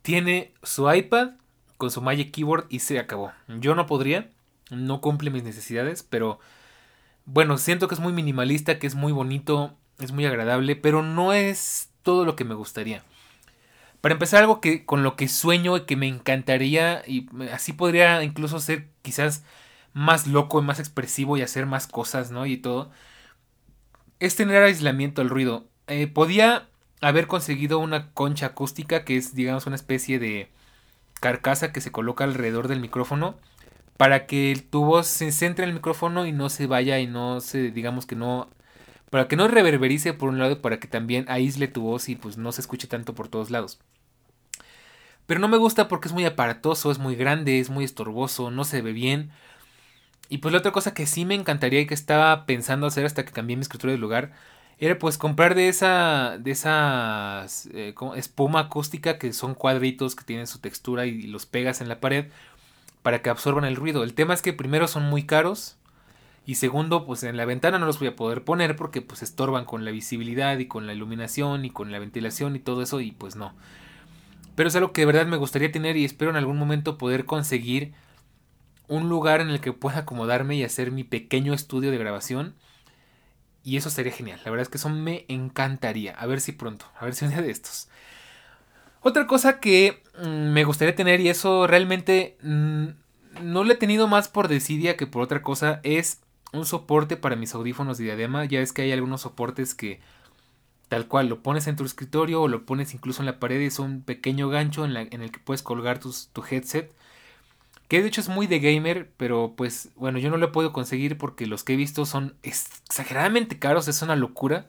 tiene 0.01 0.53
su 0.63 0.91
iPad 0.91 1.31
con 1.77 1.91
su 1.91 2.01
Magic 2.01 2.31
Keyboard 2.31 2.65
y 2.69 2.79
se 2.79 2.97
acabó. 2.97 3.33
Yo 3.47 3.75
no 3.75 3.85
podría, 3.85 4.29
no 4.71 5.01
cumple 5.01 5.29
mis 5.29 5.43
necesidades, 5.43 6.03
pero 6.03 6.39
bueno, 7.25 7.57
siento 7.57 7.89
que 7.89 7.95
es 7.95 8.01
muy 8.01 8.13
minimalista, 8.13 8.79
que 8.79 8.87
es 8.87 8.95
muy 8.95 9.11
bonito, 9.11 9.75
es 9.99 10.13
muy 10.13 10.25
agradable, 10.25 10.77
pero 10.77 11.03
no 11.03 11.33
es 11.33 11.89
todo 12.03 12.23
lo 12.23 12.37
que 12.37 12.45
me 12.45 12.55
gustaría. 12.55 13.03
Para 14.01 14.13
empezar, 14.13 14.41
algo 14.41 14.61
que 14.61 14.85
con 14.85 15.03
lo 15.03 15.15
que 15.15 15.27
sueño 15.27 15.77
y 15.77 15.81
que 15.85 15.95
me 15.95 16.07
encantaría, 16.07 17.03
y 17.07 17.27
así 17.51 17.73
podría 17.73 18.23
incluso 18.23 18.59
ser 18.59 18.87
quizás 19.01 19.43
más 19.93 20.27
loco 20.27 20.61
y 20.61 20.65
más 20.65 20.79
expresivo 20.79 21.37
y 21.37 21.41
hacer 21.41 21.65
más 21.65 21.87
cosas, 21.87 22.31
¿no? 22.31 22.45
Y 22.45 22.57
todo. 22.57 22.91
Es 24.19 24.35
tener 24.35 24.63
aislamiento 24.63 25.21
al 25.21 25.29
ruido. 25.29 25.67
Eh, 25.87 26.07
podía 26.07 26.67
haber 27.01 27.27
conseguido 27.27 27.79
una 27.79 28.11
concha 28.13 28.47
acústica, 28.47 29.05
que 29.05 29.17
es, 29.17 29.35
digamos, 29.35 29.65
una 29.67 29.75
especie 29.75 30.19
de 30.19 30.51
carcasa 31.19 31.71
que 31.73 31.81
se 31.81 31.91
coloca 31.91 32.23
alrededor 32.23 32.67
del 32.67 32.79
micrófono 32.79 33.37
para 33.99 34.27
que 34.27 34.53
el 34.53 34.63
tubo 34.63 35.03
se 35.03 35.31
centre 35.33 35.65
en 35.65 35.71
el 35.71 35.75
micrófono 35.75 36.25
y 36.25 36.31
no 36.31 36.49
se 36.49 36.67
vaya 36.67 36.99
y 36.99 37.07
no 37.07 37.41
se, 37.41 37.71
digamos 37.71 38.05
que 38.05 38.15
no, 38.15 38.49
para 39.09 39.27
que 39.27 39.35
no 39.35 39.47
reverberice 39.47 40.13
por 40.13 40.29
un 40.29 40.39
lado, 40.39 40.61
para 40.61 40.79
que 40.79 40.87
también 40.87 41.25
aísle 41.27 41.67
tu 41.67 41.81
voz 41.81 42.09
y 42.09 42.15
pues 42.15 42.37
no 42.37 42.51
se 42.51 42.61
escuche 42.61 42.87
tanto 42.87 43.15
por 43.15 43.27
todos 43.27 43.49
lados. 43.49 43.79
Pero 45.25 45.39
no 45.39 45.47
me 45.47 45.57
gusta 45.57 45.87
porque 45.87 46.07
es 46.07 46.13
muy 46.13 46.25
aparatoso, 46.25 46.91
es 46.91 46.97
muy 46.99 47.15
grande, 47.15 47.59
es 47.59 47.69
muy 47.69 47.85
estorboso, 47.85 48.51
no 48.51 48.63
se 48.63 48.81
ve 48.81 48.93
bien. 48.93 49.31
Y 50.29 50.39
pues 50.39 50.51
la 50.51 50.59
otra 50.59 50.71
cosa 50.71 50.93
que 50.93 51.07
sí 51.07 51.25
me 51.25 51.35
encantaría 51.35 51.81
y 51.81 51.87
que 51.87 51.93
estaba 51.93 52.45
pensando 52.45 52.87
hacer 52.87 53.05
hasta 53.05 53.25
que 53.25 53.31
cambié 53.31 53.55
mi 53.55 53.61
escritura 53.61 53.91
de 53.93 53.99
lugar 53.99 54.31
era 54.79 54.97
pues 54.97 55.17
comprar 55.17 55.55
de 55.55 55.67
esa 55.67 56.37
de 56.39 56.51
esas 56.51 57.67
eh, 57.73 57.93
espuma 58.15 58.61
acústica 58.61 59.17
que 59.17 59.33
son 59.33 59.53
cuadritos 59.55 60.15
que 60.15 60.23
tienen 60.23 60.47
su 60.47 60.59
textura 60.59 61.05
y, 61.05 61.23
los 61.23 61.45
pegas 61.45 61.81
en 61.81 61.89
la 61.89 61.99
pared 61.99 62.27
para 63.03 63.21
que 63.21 63.29
absorban 63.29 63.65
el 63.65 63.75
ruido. 63.75 64.03
El 64.03 64.13
tema 64.13 64.33
es 64.33 64.41
que 64.41 64.53
primero 64.53 64.87
son 64.87 65.03
muy 65.03 65.23
caros 65.25 65.78
y 66.49 66.55
segundo 66.55 67.05
pues 67.05 67.21
en 67.21 67.37
la 67.37 67.45
ventana 67.45 67.77
no 67.77 67.85
los 67.85 67.99
voy 67.99 68.07
a 68.07 68.15
poder 68.15 68.43
poner 68.43 68.75
porque 68.75 69.03
pues 69.03 69.21
estorban 69.21 69.65
con 69.65 69.85
la 69.85 69.91
visibilidad 69.91 70.57
y 70.57 70.65
con 70.65 70.87
la 70.87 70.95
iluminación 70.95 71.63
y 71.63 71.69
con 71.69 71.91
la 71.91 71.99
ventilación 71.99 72.55
y 72.55 72.59
todo 72.59 72.81
eso 72.81 73.01
y 73.01 73.11
pues 73.11 73.35
no. 73.35 73.53
Pero 74.55 74.67
es 74.67 74.75
algo 74.75 74.91
que 74.91 75.01
de 75.01 75.05
verdad 75.05 75.27
me 75.27 75.37
gustaría 75.37 75.71
tener 75.71 75.95
y 75.95 76.05
espero 76.05 76.31
en 76.31 76.37
algún 76.37 76.57
momento 76.57 76.97
poder 76.97 77.25
conseguir 77.25 77.93
un 78.87 79.09
lugar 79.09 79.41
en 79.41 79.51
el 79.51 79.61
que 79.61 79.73
pueda 79.73 79.99
acomodarme 79.99 80.55
y 80.55 80.63
hacer 80.63 80.89
mi 80.89 81.03
pequeño 81.03 81.53
estudio 81.53 81.91
de 81.91 81.99
grabación. 81.99 82.55
Y 83.63 83.77
eso 83.77 83.91
sería 83.91 84.11
genial. 84.11 84.41
La 84.43 84.49
verdad 84.49 84.63
es 84.63 84.69
que 84.69 84.77
eso 84.77 84.89
me 84.89 85.25
encantaría. 85.27 86.15
A 86.15 86.25
ver 86.25 86.41
si 86.41 86.51
pronto. 86.51 86.87
A 86.99 87.05
ver 87.05 87.13
si 87.13 87.25
un 87.25 87.31
de 87.31 87.51
estos. 87.51 87.89
Otra 89.01 89.27
cosa 89.27 89.59
que 89.59 90.01
mm, 90.19 90.51
me 90.51 90.63
gustaría 90.63 90.95
tener 90.95 91.21
y 91.21 91.29
eso 91.29 91.67
realmente 91.67 92.39
mm, 92.41 92.87
no 93.43 93.63
lo 93.63 93.71
he 93.71 93.77
tenido 93.77 94.07
más 94.07 94.29
por 94.29 94.47
desidia 94.47 94.97
que 94.97 95.05
por 95.05 95.21
otra 95.21 95.43
cosa 95.43 95.79
es 95.83 96.21
un 96.53 96.65
soporte 96.65 97.17
para 97.17 97.35
mis 97.35 97.53
audífonos 97.53 97.97
de 97.97 98.05
diadema. 98.05 98.45
Ya 98.45 98.59
es 98.61 98.73
que 98.73 98.83
hay 98.83 98.91
algunos 98.91 99.21
soportes 99.21 99.75
que 99.75 99.99
tal 100.87 101.07
cual 101.07 101.27
lo 101.27 101.43
pones 101.43 101.67
en 101.67 101.75
tu 101.75 101.85
escritorio 101.85 102.41
o 102.41 102.47
lo 102.47 102.65
pones 102.65 102.93
incluso 102.93 103.21
en 103.21 103.27
la 103.27 103.39
pared. 103.39 103.61
Es 103.61 103.79
un 103.79 104.01
pequeño 104.01 104.49
gancho 104.49 104.85
en, 104.85 104.95
el 104.95 105.31
que 105.31 105.39
puedes 105.39 105.63
colgar 105.63 105.99
tu 105.99 106.43
headset 106.49 106.93
que 107.89 108.01
de 108.03 108.07
hecho 108.07 108.21
es 108.21 108.29
muy 108.29 108.45
de 108.47 108.59
gamer, 108.59 109.11
pero 109.17 109.55
pues 109.57 109.89
bueno, 109.95 110.19
yo 110.19 110.29
no 110.29 110.37
lo 110.37 110.51
podido 110.51 110.71
conseguir 110.71 111.17
porque 111.17 111.47
los 111.47 111.63
que 111.63 111.73
he 111.73 111.75
visto 111.75 112.05
son 112.05 112.35
exageradamente 112.43 113.57
caros, 113.59 113.87
es 113.87 114.01
una 114.03 114.15
locura. 114.15 114.67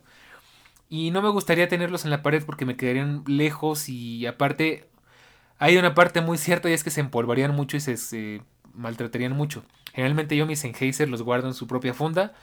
Y 0.89 1.11
no 1.11 1.21
me 1.21 1.29
gustaría 1.29 1.69
tenerlos 1.69 2.03
en 2.03 2.11
la 2.11 2.23
pared 2.23 2.43
porque 2.43 2.65
me 2.65 2.75
quedarían 2.75 3.23
lejos 3.27 3.89
y 3.89 4.25
aparte 4.25 4.89
hay 5.59 5.77
una 5.77 5.93
parte 5.93 6.21
muy 6.21 6.39
cierta 6.39 6.69
y 6.69 6.73
es 6.73 6.83
que 6.83 6.89
se 6.89 7.01
empolvarían 7.01 7.55
mucho 7.55 7.77
y 7.77 7.79
se, 7.79 8.41
maltratarían 8.73 9.33
mucho. 9.33 9.63
Generalmente 9.93 10.35
yo 10.35 10.45
mis 10.45 10.59
Sennheiser 10.59 11.09
los 11.09 11.21
guardo 11.21 11.47
en 11.47 11.53
su 11.53 11.67
propia 11.67 11.93
funda. 11.93 12.33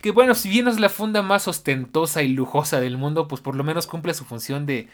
Que 0.00 0.10
bueno, 0.10 0.34
si 0.34 0.48
bien 0.48 0.68
es 0.68 0.80
la 0.80 0.90
funda 0.90 1.22
más 1.22 1.48
ostentosa 1.48 2.22
y 2.22 2.28
lujosa 2.28 2.80
del 2.80 2.98
mundo, 2.98 3.26
pues 3.26 3.40
por 3.40 3.56
lo 3.56 3.64
menos 3.64 3.86
cumple 3.86 4.12
su 4.12 4.24
función 4.24 4.66
de 4.66 4.88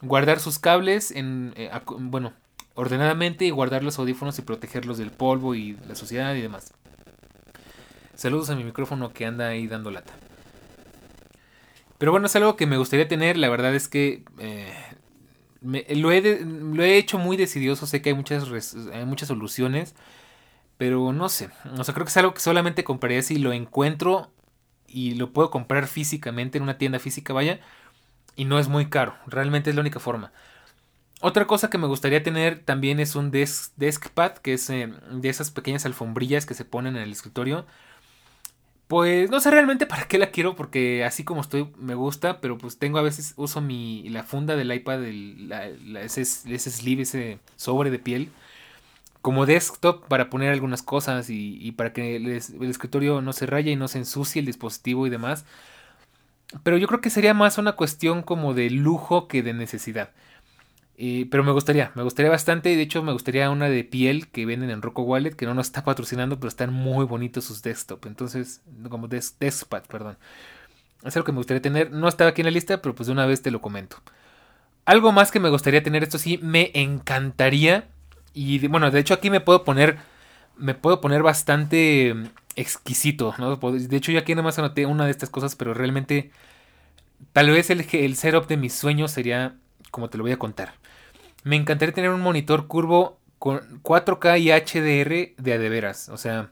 guardar 0.00 0.38
sus 0.38 0.58
cables 0.58 1.10
en, 1.10 1.52
eh, 1.56 1.70
bueno, 1.98 2.32
ordenadamente 2.74 3.44
y 3.44 3.50
guardar 3.50 3.82
los 3.82 3.98
audífonos 3.98 4.38
y 4.38 4.42
protegerlos 4.42 4.98
del 4.98 5.10
polvo 5.10 5.54
y 5.54 5.76
la 5.88 5.94
suciedad 5.94 6.34
y 6.34 6.42
demás. 6.42 6.72
Saludos 8.14 8.50
a 8.50 8.56
mi 8.56 8.64
micrófono 8.64 9.12
que 9.12 9.26
anda 9.26 9.48
ahí 9.48 9.66
dando 9.66 9.90
lata. 9.90 10.12
Pero 11.98 12.12
bueno, 12.12 12.26
es 12.26 12.36
algo 12.36 12.56
que 12.56 12.66
me 12.66 12.76
gustaría 12.76 13.08
tener. 13.08 13.36
La 13.36 13.48
verdad 13.48 13.74
es 13.74 13.88
que 13.88 14.24
eh, 14.38 14.72
lo, 15.60 16.12
he 16.12 16.44
lo, 16.44 16.82
he 16.82 16.98
hecho 16.98 17.18
muy 17.18 17.36
decidioso. 17.36 17.86
Sé 17.86 18.02
que 18.02 18.10
hay 18.10 18.14
muchas 18.14 18.48
soluciones. 19.28 19.94
Pero 20.82 21.12
no 21.12 21.28
sé. 21.28 21.48
O 21.78 21.84
sea, 21.84 21.94
creo 21.94 22.04
que 22.04 22.10
es 22.10 22.16
algo 22.16 22.34
que 22.34 22.40
solamente 22.40 22.82
compraría 22.82 23.22
si 23.22 23.38
lo 23.38 23.52
encuentro 23.52 24.32
y 24.88 25.14
lo 25.14 25.32
puedo 25.32 25.48
comprar 25.48 25.86
físicamente 25.86 26.58
en 26.58 26.64
una 26.64 26.76
tienda 26.76 26.98
física, 26.98 27.32
vaya. 27.32 27.60
Y 28.34 28.46
no 28.46 28.58
es 28.58 28.66
muy 28.66 28.86
caro. 28.86 29.14
Realmente 29.28 29.70
es 29.70 29.76
la 29.76 29.82
única 29.82 30.00
forma. 30.00 30.32
Otra 31.20 31.46
cosa 31.46 31.70
que 31.70 31.78
me 31.78 31.86
gustaría 31.86 32.24
tener 32.24 32.64
también 32.64 32.98
es 32.98 33.14
un 33.14 33.30
desk, 33.30 34.10
pad, 34.12 34.32
que 34.38 34.54
es 34.54 34.68
eh, 34.70 34.92
de 35.12 35.28
esas 35.28 35.52
pequeñas 35.52 35.86
alfombrillas 35.86 36.46
que 36.46 36.54
se 36.54 36.64
ponen 36.64 36.96
en 36.96 37.02
el 37.04 37.12
escritorio. 37.12 37.64
Pues 38.88 39.30
no 39.30 39.38
sé 39.38 39.52
realmente 39.52 39.86
para 39.92 40.08
qué 40.08 40.18
la 40.18 40.32
quiero, 40.32 40.56
porque 40.56 41.04
así 41.04 41.22
como 41.22 41.42
estoy 41.42 41.72
me 41.78 41.94
gusta, 41.94 42.40
pero 42.40 42.58
pues 42.58 42.80
tengo 42.80 42.98
a 42.98 43.02
veces, 43.02 43.34
uso 43.36 43.60
mi, 43.60 44.08
la 44.08 44.24
funda 44.24 44.56
del 44.56 44.72
iPad, 44.72 45.04
ese, 45.04 46.22
ese 46.22 46.70
sleeve, 46.72 47.02
ese 47.02 47.38
sobre 47.54 47.92
de 47.92 48.00
piel, 48.00 48.32
como 49.22 49.46
desktop 49.46 50.06
para 50.08 50.28
poner 50.28 50.52
algunas 50.52 50.82
cosas 50.82 51.30
y, 51.30 51.72
para 51.72 51.92
que 51.92 52.16
el, 52.16 52.28
escritorio 52.28 53.22
no 53.22 53.32
se 53.32 53.46
raye 53.46 53.70
y 53.70 53.76
no 53.76 53.88
se 53.88 53.98
ensucie 53.98 54.40
el 54.40 54.46
dispositivo 54.46 55.06
y 55.06 55.10
demás. 55.10 55.46
Pero 56.64 56.76
yo 56.76 56.88
creo 56.88 57.00
que 57.00 57.08
sería 57.08 57.32
más 57.32 57.56
una 57.56 57.72
cuestión 57.72 58.22
como 58.22 58.52
de 58.52 58.68
lujo 58.68 59.28
que 59.28 59.42
de 59.42 59.54
necesidad. 59.54 60.10
pero 61.30 61.44
me 61.44 61.52
gustaría, 61.52 61.92
me 61.94 62.02
gustaría 62.02 62.30
bastante. 62.30 62.76
De 62.76 62.82
hecho, 62.82 63.02
me 63.04 63.12
gustaría 63.12 63.48
una 63.48 63.68
de 63.68 63.84
piel 63.84 64.28
que 64.28 64.44
venden 64.44 64.70
en 64.70 64.82
Rocco 64.82 65.02
Wallet, 65.02 65.36
que 65.36 65.46
no 65.46 65.54
nos 65.54 65.66
está 65.66 65.84
patrocinando, 65.84 66.36
pero 66.36 66.48
están 66.48 66.72
muy 66.72 67.06
bonitos 67.06 67.44
sus 67.44 67.62
desktop. 67.62 68.06
Entonces, 68.06 68.60
como 68.90 69.06
desktop, 69.08 69.86
perdón. 69.86 70.18
Es 71.04 71.16
algo 71.16 71.26
que 71.26 71.32
me 71.32 71.38
gustaría 71.38 71.62
tener. 71.62 71.92
No 71.92 72.08
estaba 72.08 72.30
aquí 72.30 72.42
en 72.42 72.46
la 72.46 72.50
lista, 72.50 72.82
pero 72.82 72.94
pues 72.94 73.06
de 73.06 73.12
una 73.12 73.26
vez 73.26 73.40
te 73.40 73.52
lo 73.52 73.62
comento. 73.62 73.98
Algo 74.84 75.12
más 75.12 75.30
que 75.30 75.40
me 75.40 75.48
gustaría 75.48 75.82
tener, 75.82 76.02
esto 76.02 76.18
sí, 76.18 76.38
me 76.42 76.72
encantaría 76.74 77.86
y 78.34 78.66
bueno, 78.68 78.90
de 78.90 79.00
hecho 79.00 79.14
aquí 79.14 79.30
me 79.30 79.40
puedo 79.40 79.64
poner, 79.64 79.98
me 80.56 80.74
puedo 80.74 81.00
poner 81.00 81.22
bastante 81.22 82.14
mm, 82.14 82.26
exquisito, 82.56 83.34
¿no? 83.38 83.56
De 83.56 83.96
hecho 83.96 84.12
yo 84.12 84.18
aquí 84.18 84.34
nada 84.34 84.44
más 84.44 84.58
anoté 84.58 84.86
una 84.86 85.04
de 85.04 85.10
estas 85.10 85.30
cosas, 85.30 85.56
pero 85.56 85.74
realmente 85.74 86.30
tal 87.32 87.50
vez 87.50 87.70
el, 87.70 87.86
el 87.92 88.16
setup 88.16 88.46
de 88.46 88.56
mis 88.56 88.74
sueños 88.74 89.10
sería 89.10 89.56
como 89.90 90.08
te 90.10 90.18
lo 90.18 90.24
voy 90.24 90.32
a 90.32 90.38
contar. 90.38 90.74
Me 91.44 91.56
encantaría 91.56 91.94
tener 91.94 92.10
un 92.10 92.20
monitor 92.20 92.66
curvo 92.66 93.18
con 93.38 93.82
4K 93.82 94.40
y 94.40 94.50
HDR 94.50 95.42
de 95.42 95.52
adeveras, 95.52 96.08
o 96.08 96.16
sea... 96.16 96.50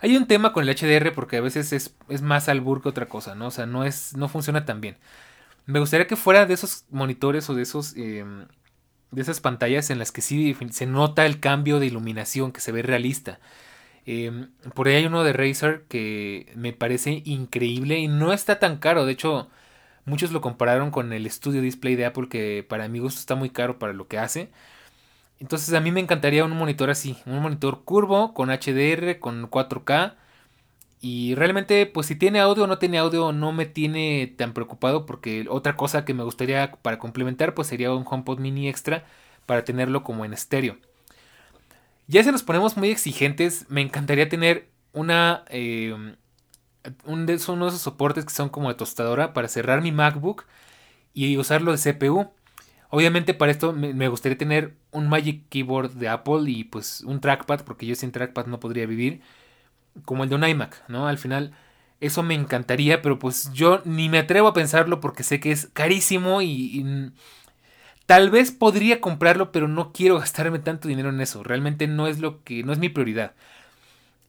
Hay 0.00 0.18
un 0.18 0.26
tema 0.26 0.52
con 0.52 0.68
el 0.68 0.76
HDR 0.76 1.14
porque 1.14 1.38
a 1.38 1.40
veces 1.40 1.72
es, 1.72 1.96
es 2.10 2.20
más 2.20 2.50
albur 2.50 2.82
que 2.82 2.90
otra 2.90 3.06
cosa, 3.08 3.34
¿no? 3.34 3.46
O 3.46 3.50
sea, 3.50 3.64
no, 3.64 3.84
es, 3.84 4.14
no 4.14 4.28
funciona 4.28 4.66
tan 4.66 4.82
bien. 4.82 4.98
Me 5.64 5.80
gustaría 5.80 6.06
que 6.06 6.16
fuera 6.16 6.44
de 6.44 6.52
esos 6.52 6.84
monitores 6.90 7.48
o 7.48 7.54
de 7.54 7.62
esos 7.62 7.96
em, 7.96 8.46
de 9.14 9.22
esas 9.22 9.40
pantallas 9.40 9.90
en 9.90 9.98
las 9.98 10.12
que 10.12 10.20
sí 10.20 10.56
se 10.70 10.86
nota 10.86 11.26
el 11.26 11.40
cambio 11.40 11.80
de 11.80 11.86
iluminación, 11.86 12.52
que 12.52 12.60
se 12.60 12.72
ve 12.72 12.82
realista. 12.82 13.40
Em, 14.06 14.50
por 14.74 14.88
ahí 14.88 14.96
hay 14.96 15.06
uno 15.06 15.24
de 15.24 15.32
Razer 15.32 15.84
que 15.88 16.52
me 16.56 16.72
parece 16.72 17.22
increíble 17.24 17.98
y 17.98 18.08
no 18.08 18.32
está 18.32 18.58
tan 18.58 18.78
caro. 18.78 19.06
De 19.06 19.12
hecho, 19.12 19.48
muchos 20.04 20.32
lo 20.32 20.40
compararon 20.40 20.90
con 20.90 21.12
el 21.12 21.30
Studio 21.30 21.62
Display 21.62 21.96
de 21.96 22.06
Apple, 22.06 22.28
que 22.28 22.64
para 22.68 22.88
mi 22.88 22.98
gusto 22.98 23.20
está 23.20 23.34
muy 23.34 23.50
caro 23.50 23.78
para 23.78 23.92
lo 23.92 24.08
que 24.08 24.18
hace. 24.18 24.50
Entonces 25.40 25.74
a 25.74 25.80
mí 25.80 25.92
me 25.92 26.00
encantaría 26.00 26.44
un 26.44 26.52
monitor 26.56 26.90
así, 26.90 27.18
un 27.26 27.40
monitor 27.40 27.84
curvo 27.84 28.34
con 28.34 28.50
HDR, 28.50 29.18
con 29.18 29.50
4K 29.50 30.14
y 31.04 31.34
realmente, 31.34 31.84
pues 31.84 32.06
si 32.06 32.16
tiene 32.16 32.40
audio 32.40 32.64
o 32.64 32.66
no 32.66 32.78
tiene 32.78 32.96
audio, 32.96 33.30
no 33.30 33.52
me 33.52 33.66
tiene 33.66 34.34
tan 34.38 34.54
preocupado 34.54 35.04
porque 35.04 35.44
otra 35.50 35.76
cosa 35.76 36.06
que 36.06 36.14
me 36.14 36.22
gustaría 36.22 36.72
para 36.80 36.98
complementar, 36.98 37.52
pues 37.52 37.68
sería 37.68 37.92
un 37.92 38.06
HomePod 38.08 38.38
mini 38.38 38.70
extra 38.70 39.04
para 39.44 39.64
tenerlo 39.64 40.02
como 40.02 40.24
en 40.24 40.32
estéreo. 40.32 40.78
Ya 42.06 42.24
si 42.24 42.32
nos 42.32 42.42
ponemos 42.42 42.78
muy 42.78 42.88
exigentes, 42.88 43.66
me 43.68 43.82
encantaría 43.82 44.30
tener 44.30 44.70
una... 44.94 45.44
Eh, 45.50 45.94
un 47.04 47.26
de, 47.26 47.38
uno 47.48 47.66
de 47.66 47.68
esos 47.68 47.82
soportes 47.82 48.24
que 48.24 48.32
son 48.32 48.48
como 48.48 48.70
de 48.70 48.74
tostadora 48.74 49.34
para 49.34 49.48
cerrar 49.48 49.82
mi 49.82 49.92
MacBook 49.92 50.46
y 51.12 51.36
usarlo 51.36 51.76
de 51.76 51.92
CPU. 51.92 52.30
Obviamente 52.88 53.34
para 53.34 53.52
esto 53.52 53.74
me, 53.74 54.08
gustaría 54.08 54.38
tener 54.38 54.74
un 54.90 55.10
Magic 55.10 55.50
Keyboard 55.50 55.90
de 55.92 56.08
Apple 56.08 56.50
y 56.50 56.64
pues 56.64 57.02
un 57.02 57.20
trackpad 57.20 57.60
porque 57.60 57.84
yo 57.84 57.94
sin 57.94 58.10
trackpad 58.10 58.46
no 58.46 58.58
podría 58.58 58.86
vivir 58.86 59.20
como 60.04 60.24
el 60.24 60.30
de 60.30 60.36
un 60.36 60.46
iMac, 60.46 60.88
¿no? 60.88 61.06
Al 61.06 61.18
final, 61.18 61.52
eso 62.00 62.22
me 62.22 62.34
encantaría, 62.34 63.02
pero 63.02 63.18
pues 63.18 63.52
yo 63.52 63.80
ni 63.84 64.08
me 64.08 64.18
atrevo 64.18 64.48
a 64.48 64.54
pensarlo 64.54 65.00
porque 65.00 65.22
sé 65.22 65.40
que 65.40 65.52
es 65.52 65.68
carísimo 65.72 66.42
y, 66.42 67.12
tal 68.06 68.30
vez 68.30 68.52
podría 68.52 69.00
comprarlo, 69.00 69.52
pero 69.52 69.68
no 69.68 69.92
quiero 69.92 70.18
gastarme 70.18 70.58
tanto 70.58 70.88
dinero 70.88 71.08
en 71.10 71.20
eso. 71.20 71.42
Realmente 71.42 71.86
no 71.86 72.06
es 72.06 72.18
lo 72.18 72.42
que, 72.44 72.62
no 72.62 72.72
es 72.72 72.78
mi 72.78 72.88
prioridad. 72.88 73.32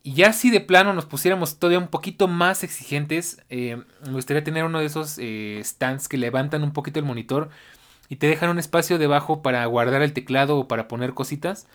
Y 0.04 0.14
ya 0.14 0.34
si 0.34 0.52
de 0.52 0.62
plano 0.62 0.94
nos 0.94 1.06
pusiéramos 1.06 1.58
todavía 1.58 1.80
un 1.80 1.88
poquito 1.88 2.28
más 2.28 2.64
exigentes, 2.64 3.42
eh, 3.50 3.82
me 4.06 4.14
gustaría 4.14 4.44
tener 4.44 4.64
uno 4.64 4.80
de 4.80 4.86
esos 4.86 5.18
eh, 5.20 5.60
stands 5.64 6.08
que 6.08 6.18
levantan 6.18 6.64
un 6.64 6.74
poquito 6.74 7.00
el 7.00 7.06
monitor 7.06 7.50
y 8.08 8.18
te 8.18 8.28
dejan 8.28 8.52
un 8.52 8.60
espacio 8.60 9.00
debajo 9.00 9.42
para 9.42 9.66
guardar 9.66 10.04
el 10.04 10.14
teclado 10.14 10.58
o 10.60 10.68
para 10.68 10.88
poner 10.88 11.16
cositas 11.16 11.68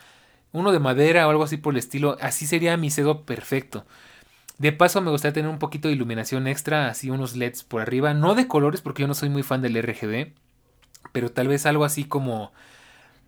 uno 0.52 0.72
de 0.72 0.78
madera 0.78 1.26
o 1.26 1.30
algo 1.30 1.44
así 1.44 1.56
por 1.56 1.74
el 1.74 1.78
estilo, 1.78 2.16
así 2.20 2.46
sería 2.46 2.76
mi 2.76 2.90
cedo 2.90 3.22
perfecto. 3.22 3.84
De 4.58 4.72
paso 4.72 5.00
me 5.00 5.10
gustaría 5.10 5.32
tener 5.32 5.50
un 5.50 5.58
poquito 5.58 5.88
de 5.88 5.94
iluminación 5.94 6.46
extra, 6.46 6.88
así 6.88 7.08
unos 7.10 7.34
LEDs 7.34 7.64
por 7.64 7.80
arriba, 7.80 8.12
no 8.12 8.34
de 8.34 8.46
colores 8.46 8.82
porque 8.82 9.02
yo 9.02 9.08
no 9.08 9.14
soy 9.14 9.30
muy 9.30 9.42
fan 9.42 9.62
del 9.62 9.76
RGB, 9.76 10.32
pero 11.12 11.30
tal 11.30 11.48
vez 11.48 11.64
algo 11.64 11.84
así 11.84 12.04
como, 12.04 12.52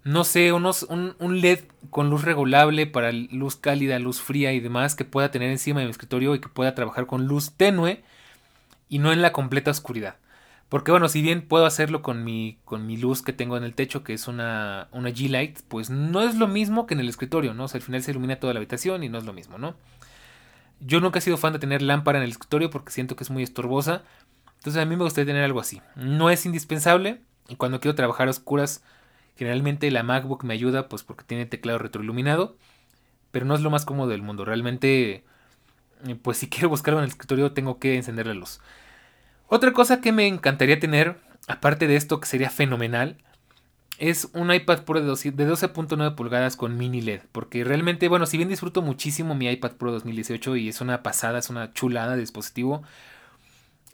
no 0.05 0.25
sé, 0.25 0.53
unos, 0.53 0.83
un, 0.85 1.17
un 1.19 1.41
LED 1.41 1.61
con 1.91 2.11
luz 2.11 2.25
regulable 2.25 2.87
para 2.87 3.13
luz 3.13 3.57
cálida, 3.57 3.99
luz 3.99 4.21
fría 4.21 4.53
y 4.53 4.61
demás 4.61 4.95
que 4.95 5.05
pueda 5.05 5.31
tener 5.31 5.51
encima 5.51 5.81
de 5.81 5.87
mi 5.87 5.91
escritorio 5.91 6.35
y 6.35 6.41
que 6.41 6.49
pueda 6.49 6.75
trabajar 6.75 7.07
con 7.07 7.27
luz 7.27 7.53
tenue 7.57 8.03
y 8.89 8.99
no 8.99 9.11
en 9.11 9.23
la 9.23 9.33
completa 9.33 9.71
oscuridad. 9.71 10.17
Porque 10.73 10.91
bueno, 10.91 11.11
si 11.11 11.21
bien 11.21 11.43
puedo 11.43 11.67
hacerlo 11.67 12.01
con 12.01 12.25
mi, 12.25 12.57
con 12.65 12.87
mi 12.87 12.97
luz 12.97 13.21
que 13.21 13.35
tengo 13.35 13.59
en 13.59 13.63
el 13.63 13.75
techo, 13.75 14.03
que 14.03 14.15
es 14.15 14.27
una, 14.27 14.89
una 14.91 15.11
G-Light, 15.11 15.59
pues 15.69 15.91
no 15.91 16.23
es 16.23 16.37
lo 16.37 16.49
mismo 16.49 16.87
que 16.87 16.95
en 16.95 17.01
el 17.01 17.11
escritorio, 17.11 17.53
¿no? 17.53 17.65
O 17.65 17.69
sea, 17.69 17.77
al 17.77 17.83
final 17.83 18.03
se 18.03 18.13
ilumina 18.13 18.37
toda 18.37 18.55
la 18.55 18.59
habitación 18.59 19.05
y 19.05 19.11
no 19.11 19.19
es 19.19 19.25
lo 19.25 19.35
mismo, 19.35 19.59
¿no? 19.59 19.75
Yo 20.81 21.01
nunca 21.01 21.19
he 21.19 21.21
sido 21.21 21.37
fan 21.37 21.53
de 21.53 21.59
tener 21.59 21.83
lámpara 21.83 22.17
en 22.17 22.25
el 22.25 22.31
escritorio 22.31 22.71
porque 22.71 22.91
siento 22.91 23.17
que 23.17 23.25
es 23.25 23.29
muy 23.29 23.43
estorbosa. 23.43 24.03
Entonces 24.61 24.81
a 24.81 24.87
mí 24.87 24.97
me 24.97 25.05
gustaría 25.05 25.27
tener 25.27 25.45
algo 25.45 25.61
así. 25.61 25.83
No 25.95 26.31
es 26.31 26.47
indispensable. 26.47 27.21
Y 27.51 27.57
cuando 27.57 27.79
quiero 27.79 27.95
trabajar 27.95 28.29
a 28.29 28.31
oscuras, 28.31 28.83
generalmente 29.37 29.91
la 29.91 30.03
MacBook 30.03 30.43
me 30.43 30.55
ayuda, 30.55 30.89
pues 30.89 31.03
porque 31.03 31.25
tiene 31.25 31.45
teclado 31.45 31.81
retroiluminado. 31.81 32.57
Pero 33.31 33.45
no 33.45 33.55
es 33.55 33.61
lo 33.61 33.69
más 33.69 33.85
cómodo 33.85 34.09
del 34.09 34.23
mundo. 34.23 34.47
Realmente, 34.47 35.23
pues 36.23 36.39
si 36.39 36.49
quiero 36.49 36.71
buscarlo 36.71 37.01
en 37.01 37.05
el 37.05 37.11
escritorio, 37.11 37.53
tengo 37.53 37.79
que 37.79 37.95
encender 37.97 38.27
la 38.27 38.33
luz. 38.33 38.59
Otra 39.55 39.75
cosa 39.75 40.01
que 40.01 40.13
me 40.13 40.27
encantaría 40.27 40.81
tener, 40.81 41.19
aparte 41.47 41.87
de 41.87 41.97
esto 41.97 42.21
que 42.21 42.27
sería 42.27 42.49
fenomenal, 42.49 43.19
es 43.99 44.31
un 44.33 44.51
iPad 44.51 44.85
Pro 44.85 44.99
de 44.99 45.07
12.9 45.07 46.15
pulgadas 46.15 46.57
con 46.57 46.79
mini 46.79 47.03
LED. 47.03 47.21
Porque 47.33 47.63
realmente, 47.63 48.09
bueno, 48.09 48.25
si 48.25 48.39
bien 48.39 48.49
disfruto 48.49 48.81
muchísimo 48.81 49.35
mi 49.35 49.51
iPad 49.51 49.73
Pro 49.73 49.93
2018 49.93 50.57
y 50.57 50.71
es 50.71 50.81
una 50.81 51.03
pasada, 51.03 51.39
es 51.39 51.51
una 51.51 51.71
chulada 51.75 52.15
de 52.15 52.21
dispositivo, 52.21 52.83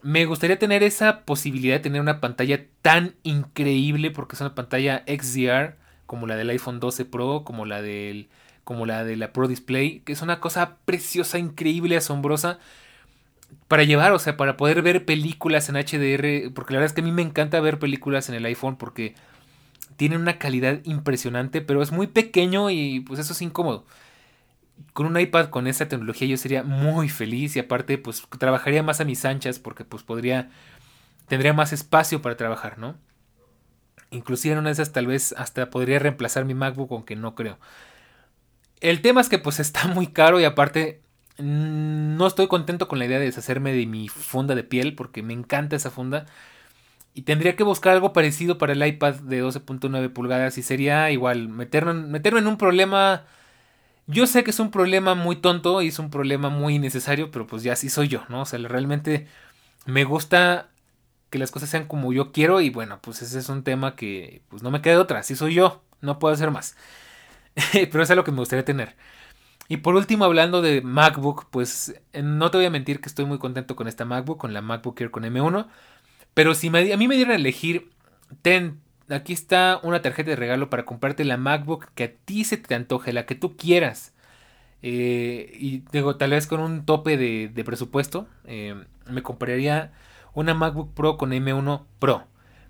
me 0.01 0.27
gustaría 0.27 0.61
tener 0.61 0.85
esa 0.85 1.23
posibilidad 1.23 1.75
de 1.75 1.81
tener 1.81 2.01
una 2.01 2.21
pantalla 2.21 2.65
tan 2.81 3.17
increíble 3.25 4.13
porque 4.13 4.37
es 4.37 4.41
una 4.41 4.55
pantalla 4.55 5.03
XDR 5.09 5.75
como 6.07 6.29
la 6.29 6.37
del 6.37 6.51
iPhone 6.51 6.79
12 6.79 7.05
Pro, 7.05 7.43
como 7.43 7.67
la 7.67 7.83
del 7.83 8.29
como 8.63 8.87
la 8.87 9.03
de 9.03 9.17
la 9.17 9.33
Pro 9.33 9.49
Display, 9.49 10.03
que 10.05 10.13
es 10.13 10.23
una 10.23 10.39
cosa 10.39 10.77
preciosa, 10.85 11.41
increíble, 11.41 11.97
asombrosa 11.97 12.61
para 13.69 13.85
llevar, 13.85 14.13
o 14.13 14.19
sea, 14.19 14.37
para 14.37 14.57
poder 14.57 14.83
ver 14.83 15.05
películas 15.05 15.69
en 15.69 15.77
HDR, 15.77 16.53
porque 16.55 16.73
la 16.73 16.81
verdad 16.81 16.87
es 16.87 16.93
que 16.93 17.03
a 17.03 17.05
mí 17.05 17.13
me 17.13 17.23
encanta 17.23 17.61
ver 17.61 17.79
películas 17.79 18.29
en 18.29 18.35
el 18.35 18.45
iPhone 18.47 18.77
porque 18.77 19.15
tienen 19.97 20.21
una 20.21 20.39
calidad 20.39 20.81
impresionante, 20.85 21.61
pero 21.61 21.83
es 21.83 21.93
muy 21.93 22.07
pequeño 22.07 22.71
y 22.71 23.01
pues 23.01 23.21
eso 23.21 23.33
es 23.33 23.43
incómodo. 23.43 23.85
Con 24.93 25.07
un 25.07 25.19
iPad 25.19 25.51
con 25.51 25.67
esa 25.67 25.89
tecnología 25.89 26.29
yo 26.29 26.37
sería 26.37 26.63
muy 26.63 27.09
feliz 27.09 27.57
y 27.57 27.59
aparte 27.59 27.99
pues 27.99 28.23
trabajaría 28.39 28.83
más 28.83 29.01
a 29.01 29.05
mis 29.05 29.25
anchas 29.25 29.59
porque 29.59 29.85
pues 29.85 30.03
podría, 30.03 30.51
tendría 31.27 31.53
más 31.53 31.73
espacio 31.73 32.23
para 32.23 32.37
trabajar, 32.37 32.79
¿no? 32.79 32.97
Inclusive 34.11 34.53
en 34.53 34.61
una 34.61 34.69
de 34.69 34.75
esas 34.75 34.93
tal 34.93 35.07
vez 35.07 35.35
hasta 35.37 35.69
podría 35.69 35.99
reemplazar 35.99 36.45
mi 36.45 36.55
MacBook, 36.55 36.93
aunque 36.93 37.17
no 37.17 37.35
creo. 37.35 37.59
El 38.81 39.03
tema 39.03 39.21
es 39.21 39.29
que 39.29 39.39
pues 39.39 39.61
está 39.61 39.89
muy 39.89 40.07
caro 40.07 40.41
y 40.41 40.45
aparte 40.45 41.03
no 41.39 42.27
estoy 42.27 42.49
contento 42.49 42.89
con 42.89 42.99
la 42.99 43.07
idea 43.07 43.19
de 43.19 43.27
deshacerme 43.27 43.73
de 43.73 43.87
mi 43.87 44.09
funda 44.09 44.55
de 44.55 44.65
piel 44.65 44.95
porque 44.95 45.23
me 45.23 45.35
encanta 45.35 45.77
esa 45.77 45.91
funda. 45.91 46.27
Y 47.15 47.23
tendría 47.23 47.57
que 47.57 47.65
buscar 47.65 47.95
algo 47.95 48.13
parecido 48.13 48.59
para 48.59 48.73
el 48.75 48.87
iPad 48.87 49.15
de 49.17 49.43
12.9 49.43 50.13
pulgadas 50.13 50.59
y 50.59 50.63
sería 50.63 51.11
igual 51.11 51.49
meterme, 51.49 51.95
meterme 51.95 52.41
en 52.41 52.47
un 52.49 52.59
problema... 52.59 53.25
Yo 54.07 54.27
sé 54.27 54.45
que 54.45 54.51
es 54.51 54.61
un 54.61 54.71
problema 54.71 55.15
muy 55.15 55.37
tonto 55.37 55.83
y 55.83 55.89
es 55.89 55.99
un 55.99 56.11
problema 56.11 56.49
muy 56.49 56.77
innecesario, 56.77 57.31
pero 57.31 57.47
pues 57.47 57.63
ya 57.63 57.75
así 57.75 57.91
soy 57.91 58.09
yo, 58.09 58.25
¿no? 58.29 58.43
O 58.43 58.47
sea, 58.47 58.59
realmente 58.61 59.27
me 59.87 60.05
gusta 60.05 60.71
que 61.31 61.39
las 61.39 61.51
cosas 61.51 61.71
sean 61.71 61.87
como 61.87 62.13
yo 62.13 62.33
quiero 62.33 62.61
y 62.61 62.71
bueno, 62.71 63.01
pues 63.03 63.23
ese 63.23 63.39
es 63.39 63.49
un 63.51 63.65
tema 63.65 63.97
que 63.97 64.43
pues 64.49 64.63
no 64.63 64.71
me 64.71 64.83
queda 64.83 65.01
otra, 65.01 65.21
así 65.21 65.37
soy 65.37 65.55
yo, 65.55 65.83
no 66.01 66.19
puedo 66.19 66.35
hacer 66.35 66.51
más. 66.51 66.77
pero 67.73 68.03
es 68.03 68.11
algo 68.11 68.25
que 68.25 68.33
me 68.33 68.39
gustaría 68.39 68.65
tener. 68.65 68.97
Y 69.69 69.79
por 69.79 69.95
último, 69.95 70.25
hablando 70.25 70.63
de 70.63 70.81
MacBook, 70.81 71.47
pues 71.51 71.95
eh, 72.13 72.23
no 72.23 72.51
te 72.51 72.59
voy 72.59 72.67
a 72.67 72.71
mentir 72.71 73.01
que 73.01 73.09
estoy 73.09 73.27
muy 73.27 73.39
contento 73.39 73.77
con 73.77 73.87
esta 73.87 74.05
MacBook, 74.05 74.39
con 74.39 74.55
la 74.55 74.63
MacBook 74.63 75.01
Air 75.01 75.11
con 75.11 75.25
M1. 75.25 75.69
Pero 76.35 76.55
si 76.55 76.69
a 76.69 76.97
mí 76.97 77.09
me 77.09 77.17
dieran 77.17 77.33
a 77.33 77.37
elegir, 77.37 77.91
ten, 78.43 78.81
aquí 79.11 79.33
está 79.33 79.81
una 79.83 80.03
tarjeta 80.03 80.31
de 80.31 80.37
regalo 80.37 80.71
para 80.71 80.85
comprarte 80.85 81.25
la 81.25 81.37
MacBook 81.37 81.91
que 81.95 82.05
a 82.05 82.13
ti 82.13 82.45
se 82.45 82.57
te 82.57 82.75
antoje, 82.75 83.13
la 83.13 83.27
que 83.27 83.35
tú 83.35 83.57
quieras. 83.57 84.15
Eh, 84.83 85.53
y 85.59 85.83
digo, 85.93 86.17
tal 86.17 86.31
vez 86.31 86.47
con 86.47 86.61
un 86.61 86.85
tope 86.87 87.17
de, 87.17 87.65
presupuesto, 87.65 88.29
eh, 88.45 88.75
me 89.07 89.23
compraría 89.23 89.93
una 90.35 90.55
MacBook 90.55 90.95
Pro 90.95 91.19
con 91.19 91.33
M1 91.33 91.85
Pro. 91.99 92.27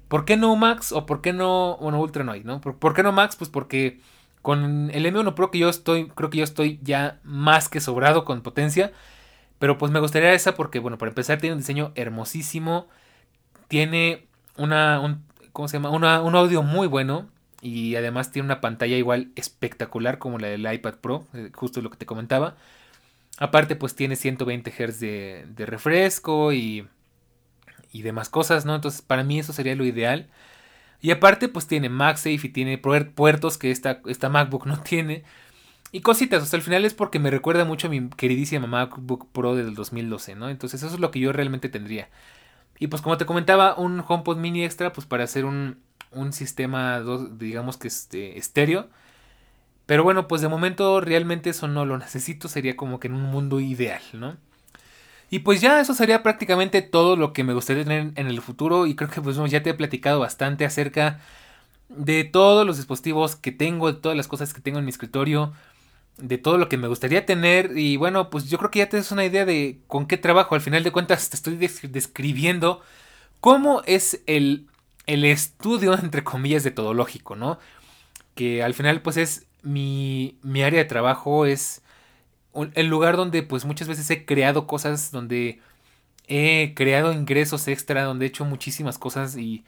¿Por 0.08 0.24
qué 0.24 0.36
no 0.36 0.56
Max 0.56 0.92
o 0.92 1.06
por 1.06 1.20
qué 1.20 1.32
no, 1.32 1.76
bueno, 1.80 2.00
Ultra 2.00 2.24
no 2.24 2.32
hay, 2.32 2.42
¿no? 2.42 2.60
¿Por, 2.60 2.94
qué 2.94 3.02
no 3.02 3.12
Max? 3.12 3.36
Pues 3.36 3.50
porque 3.50 4.00
con 4.48 4.90
el 4.94 5.04
M1 5.04 5.34
Pro 5.34 5.50
que 5.50 5.58
yo 5.58 5.68
estoy, 5.68 6.08
creo 6.08 6.30
que 6.30 6.38
yo 6.38 6.44
estoy 6.44 6.80
ya 6.82 7.20
más 7.22 7.68
que 7.68 7.80
sobrado 7.82 8.24
con 8.24 8.40
potencia. 8.40 8.92
Pero 9.58 9.76
pues 9.76 9.92
me 9.92 10.00
gustaría 10.00 10.32
esa 10.32 10.54
porque, 10.54 10.78
bueno, 10.78 10.96
para 10.96 11.10
empezar 11.10 11.36
tiene 11.36 11.52
un 11.52 11.58
diseño 11.58 11.92
hermosísimo. 11.96 12.88
Tiene 13.68 14.26
una, 14.56 15.00
un, 15.00 15.22
¿cómo 15.52 15.68
se 15.68 15.76
llama? 15.76 15.90
Una, 15.90 16.22
un 16.22 16.34
audio 16.34 16.62
muy 16.62 16.86
bueno. 16.86 17.28
Y 17.60 17.96
además 17.96 18.32
tiene 18.32 18.46
una 18.46 18.62
pantalla 18.62 18.96
igual 18.96 19.32
espectacular 19.36 20.16
como 20.16 20.38
la 20.38 20.46
del 20.48 20.72
iPad 20.72 20.94
Pro, 20.94 21.26
eh, 21.34 21.50
justo 21.54 21.82
lo 21.82 21.90
que 21.90 21.98
te 21.98 22.06
comentaba. 22.06 22.56
Aparte 23.36 23.76
pues 23.76 23.94
tiene 23.96 24.16
120 24.16 24.70
Hz 24.70 24.98
de, 24.98 25.44
de 25.46 25.66
refresco 25.66 26.54
y, 26.54 26.88
y 27.92 28.00
demás 28.00 28.30
cosas, 28.30 28.64
¿no? 28.64 28.74
Entonces 28.74 29.02
para 29.02 29.24
mí 29.24 29.40
eso 29.40 29.52
sería 29.52 29.76
lo 29.76 29.84
ideal. 29.84 30.30
Y 31.00 31.10
aparte 31.10 31.48
pues 31.48 31.66
tiene 31.66 31.88
MagSafe 31.88 32.40
y 32.42 32.48
tiene 32.48 32.78
puertos 32.78 33.58
que 33.58 33.70
esta, 33.70 34.00
esta 34.06 34.28
MacBook 34.28 34.66
no 34.66 34.80
tiene. 34.82 35.24
Y 35.92 36.00
cositas, 36.00 36.42
hasta 36.42 36.56
el 36.56 36.62
final 36.62 36.84
es 36.84 36.94
porque 36.94 37.18
me 37.18 37.30
recuerda 37.30 37.64
mucho 37.64 37.86
a 37.86 37.90
mi 37.90 38.08
queridísima 38.10 38.66
MacBook 38.66 39.28
Pro 39.32 39.54
del 39.54 39.74
2012, 39.74 40.34
¿no? 40.34 40.50
Entonces 40.50 40.82
eso 40.82 40.94
es 40.94 41.00
lo 41.00 41.10
que 41.10 41.20
yo 41.20 41.32
realmente 41.32 41.68
tendría. 41.68 42.08
Y 42.78 42.88
pues 42.88 43.02
como 43.02 43.16
te 43.16 43.26
comentaba, 43.26 43.76
un 43.76 44.04
HomePod 44.06 44.36
mini 44.38 44.64
extra, 44.64 44.92
pues 44.92 45.06
para 45.06 45.24
hacer 45.24 45.44
un, 45.44 45.78
un 46.12 46.32
sistema, 46.32 47.02
digamos 47.38 47.76
que 47.78 47.88
este, 47.88 48.38
estéreo. 48.38 48.88
Pero 49.86 50.04
bueno, 50.04 50.28
pues 50.28 50.42
de 50.42 50.48
momento 50.48 51.00
realmente 51.00 51.50
eso 51.50 51.68
no 51.68 51.86
lo 51.86 51.98
necesito, 51.98 52.48
sería 52.48 52.76
como 52.76 53.00
que 53.00 53.08
en 53.08 53.14
un 53.14 53.22
mundo 53.22 53.60
ideal, 53.60 54.02
¿no? 54.12 54.36
Y 55.30 55.40
pues 55.40 55.60
ya 55.60 55.80
eso 55.80 55.94
sería 55.94 56.22
prácticamente 56.22 56.80
todo 56.82 57.16
lo 57.16 57.32
que 57.32 57.44
me 57.44 57.52
gustaría 57.52 57.84
tener 57.84 58.12
en 58.14 58.26
el 58.28 58.40
futuro 58.40 58.86
y 58.86 58.94
creo 58.96 59.10
que 59.10 59.20
pues 59.20 59.36
ya 59.50 59.62
te 59.62 59.70
he 59.70 59.74
platicado 59.74 60.20
bastante 60.20 60.64
acerca 60.64 61.20
de 61.88 62.24
todos 62.24 62.66
los 62.66 62.76
dispositivos 62.78 63.36
que 63.36 63.52
tengo, 63.52 63.92
de 63.92 64.00
todas 64.00 64.16
las 64.16 64.28
cosas 64.28 64.54
que 64.54 64.60
tengo 64.60 64.78
en 64.78 64.84
mi 64.86 64.90
escritorio, 64.90 65.52
de 66.18 66.38
todo 66.38 66.58
lo 66.58 66.68
que 66.68 66.78
me 66.78 66.88
gustaría 66.88 67.26
tener 67.26 67.76
y 67.76 67.96
bueno, 67.96 68.30
pues 68.30 68.48
yo 68.50 68.58
creo 68.58 68.70
que 68.70 68.80
ya 68.80 68.88
te 68.88 68.96
das 68.96 69.12
una 69.12 69.24
idea 69.24 69.44
de 69.44 69.80
con 69.86 70.06
qué 70.06 70.16
trabajo. 70.16 70.54
Al 70.54 70.60
final 70.62 70.82
de 70.82 70.92
cuentas 70.92 71.30
te 71.30 71.36
estoy 71.36 71.56
describiendo 71.56 72.82
cómo 73.40 73.82
es 73.86 74.22
el, 74.26 74.66
el 75.06 75.24
estudio, 75.24 75.94
entre 76.02 76.24
comillas, 76.24 76.64
de 76.64 76.70
todo 76.70 76.94
lógico, 76.94 77.36
¿no? 77.36 77.58
Que 78.34 78.62
al 78.62 78.74
final 78.74 79.02
pues 79.02 79.16
es 79.16 79.46
mi, 79.62 80.38
mi 80.42 80.62
área 80.62 80.80
de 80.80 80.86
trabajo, 80.88 81.46
es 81.46 81.82
el 82.74 82.86
lugar 82.86 83.16
donde 83.16 83.42
pues 83.42 83.64
muchas 83.64 83.88
veces 83.88 84.10
he 84.10 84.24
creado 84.24 84.66
cosas, 84.66 85.10
donde 85.10 85.60
he 86.26 86.74
creado 86.74 87.12
ingresos 87.12 87.68
extra, 87.68 88.04
donde 88.04 88.26
he 88.26 88.28
hecho 88.28 88.44
muchísimas 88.44 88.98
cosas 88.98 89.36
y... 89.36 89.64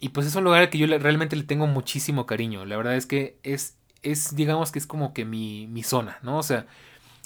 Y 0.00 0.10
pues 0.10 0.28
es 0.28 0.36
un 0.36 0.44
lugar 0.44 0.60
al 0.62 0.70
que 0.70 0.78
yo 0.78 0.86
realmente 0.86 1.34
le 1.34 1.42
tengo 1.42 1.66
muchísimo 1.66 2.24
cariño. 2.24 2.64
La 2.64 2.76
verdad 2.76 2.94
es 2.94 3.06
que 3.06 3.36
es 3.42 3.78
es, 4.02 4.36
digamos 4.36 4.72
que 4.72 4.78
es 4.78 4.86
como 4.86 5.12
que 5.12 5.24
mi, 5.24 5.66
mi 5.68 5.82
zona, 5.82 6.18
¿no? 6.22 6.38
O 6.38 6.42
sea, 6.42 6.66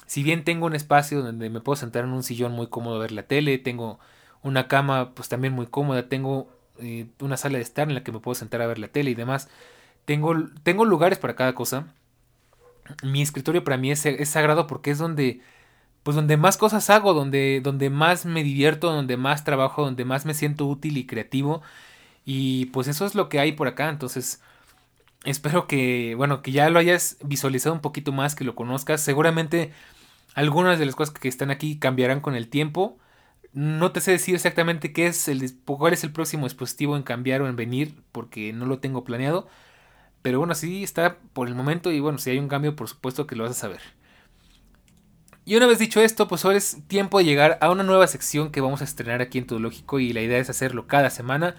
si 0.07 0.23
bien 0.23 0.45
tengo 0.45 0.67
un 0.67 0.75
espacio 0.75 1.23
donde 1.23 1.51
me 1.51 1.61
puedo 1.61 1.77
sentar 1.77 2.05
en 2.05 2.13
un 2.13 2.23
sillón 2.23 2.53
muy 2.53 2.69
cómodo 2.69 2.97
a 2.97 3.01
ver 3.01 3.13
la 3.13 3.25
tele, 3.25 3.59
tengo 3.59 3.99
una 4.43 4.69
cama 4.69 5.15
pues 5.15 5.29
también 5.29 5.53
muy 5.55 5.67
cómoda, 5.67 6.09
tengo 6.09 6.51
eh, 6.79 7.07
una 7.21 7.37
sala 7.37 7.59
de 7.59 7.65
estar 7.65 7.89
en 7.89 7.95
la 7.95 8.05
que 8.05 8.13
me 8.13 8.21
puedo 8.21 8.35
sentar 8.35 8.63
a 8.63 8.67
ver 8.67 8.79
la 8.79 8.89
tele 8.89 9.11
y 9.11 9.15
demás, 9.15 9.49
tengo, 10.05 10.35
tengo 10.63 10.85
lugares 10.85 11.19
para 11.19 11.37
cada 11.37 11.55
cosa. 11.55 11.95
Mi 13.03 13.23
escritorio 13.23 13.65
para 13.65 13.77
mí 13.77 13.91
es, 13.91 14.05
es 14.07 14.29
sagrado 14.29 14.67
porque 14.67 14.91
es 14.91 14.99
donde 14.99 15.41
pues 16.03 16.17
donde 16.17 16.37
más 16.37 16.57
cosas 16.57 16.91
hago, 16.91 17.15
donde, 17.15 17.61
donde 17.63 17.91
más 17.91 18.27
me 18.27 18.43
divierto, 18.43 18.93
donde 18.93 19.17
más 19.17 19.45
trabajo, 19.45 19.85
donde 19.85 20.05
más 20.05 20.27
me 20.27 20.35
siento 20.35 20.67
útil 20.67 20.97
y 20.97 21.07
creativo. 21.07 21.63
Y 22.25 22.67
pues 22.67 22.89
eso 22.89 23.07
es 23.07 23.15
lo 23.15 23.29
que 23.29 23.41
hay 23.41 23.53
por 23.53 23.69
acá. 23.69 23.89
Entonces, 23.89 24.43
espero 25.25 25.67
que, 25.67 26.15
bueno, 26.17 26.43
que 26.43 26.53
ya 26.53 26.71
lo 26.71 26.79
hayas 26.79 27.19
visualizado 27.25 27.75
un 27.75 27.81
poquito 27.83 28.13
más, 28.13 28.35
que 28.35 28.45
lo 28.45 28.55
conozcas. 28.57 29.01
Seguramente 29.01 29.73
algunas 30.35 30.79
de 30.79 30.87
las 30.87 30.97
cosas 30.97 31.15
que 31.15 31.29
están 31.29 31.51
aquí 31.51 31.79
cambiarán 31.79 32.21
con 32.21 32.35
el 32.35 32.49
tiempo. 32.49 32.99
No 33.53 33.93
te 33.93 34.01
sé 34.01 34.13
decir 34.13 34.35
exactamente 34.35 34.93
qué 34.93 35.07
es 35.07 35.29
el, 35.29 35.53
cuál 35.65 35.93
es 35.93 36.05
el 36.05 36.13
próximo 36.13 36.47
dispositivo 36.47 36.97
en 36.97 37.03
cambiar 37.03 37.43
o 37.43 37.49
en 37.49 37.57
venir, 37.57 37.95
porque 38.13 38.53
no 38.53 38.67
lo 38.67 38.79
tengo 38.81 39.05
planeado. 39.05 39.49
Pero 40.23 40.39
bueno, 40.39 40.53
así 40.53 40.83
está 40.85 41.19
por 41.33 41.49
el 41.49 41.55
momento 41.55 41.91
y 41.91 42.01
bueno, 42.01 42.19
si 42.19 42.31
hay 42.31 42.39
un 42.39 42.49
cambio, 42.49 42.77
por 42.77 42.89
supuesto 42.89 43.27
que 43.27 43.37
lo 43.37 43.45
vas 43.45 43.53
a 43.53 43.61
saber. 43.61 43.81
Y 45.45 45.57
una 45.57 45.67
vez 45.67 45.81
dicho 45.81 46.01
esto, 46.01 46.29
pues 46.29 46.45
ahora 46.45 46.59
es 46.59 46.79
tiempo 46.87 47.19
de 47.19 47.25
llegar 47.25 47.59
a 47.61 47.71
una 47.71 47.83
nueva 47.83 48.07
sección 48.07 48.53
que 48.53 48.61
vamos 48.61 48.81
a 48.81 48.85
estrenar 48.85 49.21
aquí 49.21 49.39
en 49.39 49.47
Todo 49.47 49.59
Lógico 49.59 49.99
y 49.99 50.13
la 50.13 50.21
idea 50.21 50.39
es 50.39 50.49
hacerlo 50.49 50.87
cada 50.87 51.11
semana. 51.11 51.57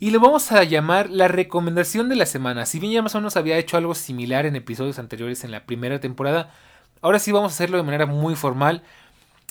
Y 0.00 0.10
lo 0.10 0.18
vamos 0.18 0.50
a 0.50 0.64
llamar 0.64 1.10
la 1.10 1.28
recomendación 1.28 2.08
de 2.08 2.16
la 2.16 2.26
semana. 2.26 2.64
Si 2.64 2.78
bien 2.80 2.92
ya 2.92 3.02
más 3.02 3.14
o 3.14 3.18
menos 3.18 3.36
había 3.36 3.58
hecho 3.58 3.76
algo 3.76 3.94
similar 3.94 4.46
en 4.46 4.56
episodios 4.56 4.98
anteriores 4.98 5.44
en 5.44 5.50
la 5.50 5.66
primera 5.66 6.00
temporada, 6.00 6.50
ahora 7.02 7.18
sí 7.18 7.32
vamos 7.32 7.52
a 7.52 7.54
hacerlo 7.54 7.76
de 7.76 7.82
manera 7.82 8.06
muy 8.06 8.34
formal. 8.34 8.82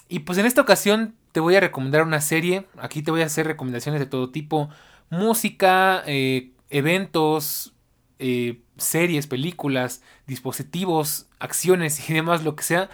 Y 0.09 0.19
pues 0.19 0.39
en 0.39 0.47
esta 0.47 0.61
ocasión 0.61 1.15
te 1.31 1.39
voy 1.39 1.55
a 1.55 1.59
recomendar 1.59 2.01
una 2.01 2.19
serie. 2.19 2.65
Aquí 2.79 3.03
te 3.03 3.11
voy 3.11 3.21
a 3.21 3.27
hacer 3.27 3.45
recomendaciones 3.45 4.01
de 4.01 4.07
todo 4.07 4.31
tipo. 4.31 4.69
Música, 5.11 6.03
eh, 6.07 6.51
eventos, 6.69 7.73
eh, 8.22 8.61
series, 8.78 9.28
películas, 9.28 10.01
dispositivos, 10.28 11.28
acciones 11.39 12.09
y 12.09 12.13
demás, 12.13 12.43
lo 12.43 12.55
que 12.55 12.63
sea. 12.63 12.89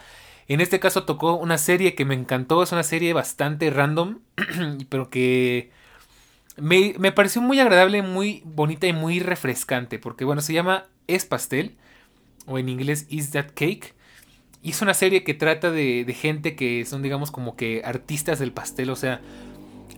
En 0.47 0.61
este 0.61 0.79
caso 0.79 1.03
tocó 1.03 1.33
una 1.33 1.57
serie 1.57 1.95
que 1.95 2.05
me 2.05 2.15
encantó. 2.15 2.63
Es 2.63 2.71
una 2.71 2.83
serie 2.83 3.13
bastante 3.13 3.69
random, 3.69 4.19
pero 4.89 5.09
que 5.09 5.71
me, 6.55 7.11
pareció 7.11 7.41
muy 7.41 7.59
agradable, 7.59 8.01
muy 8.01 8.41
bonita 8.45 8.87
y 8.87 8.93
muy 8.93 9.19
refrescante. 9.19 9.99
Porque 9.99 10.25
bueno, 10.25 10.41
se 10.41 10.53
llama 10.53 10.85
Es 11.07 11.25
Pastel. 11.25 11.75
O 12.45 12.57
en 12.57 12.69
inglés 12.69 13.05
Is 13.09 13.31
That 13.31 13.47
Cake. 13.53 13.93
Y 14.63 14.71
es 14.71 14.81
una 14.81 14.93
serie 14.93 15.25
que 15.25 15.33
trata 15.33 15.69
de, 15.69 16.05
de 16.05 16.13
gente 16.13 16.55
que 16.55 16.85
son 16.85 17.01
digamos 17.01 17.29
como 17.31 17.57
que 17.57 17.81
artistas 17.83 18.39
del 18.39 18.53
pastel. 18.53 18.89
O 18.89 18.95
sea, 18.95 19.19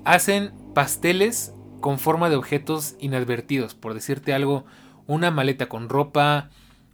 hacen 0.03 0.51
pasteles 0.73 1.53
con 1.79 1.99
forma 1.99 2.29
de 2.31 2.35
objetos 2.35 2.95
inadvertidos. 2.99 3.75
Por 3.75 3.93
decirte 3.93 4.33
algo, 4.33 4.65
una 5.09 5.31
maleta 5.31 5.67
con 5.67 5.89
ropa, 5.89 6.51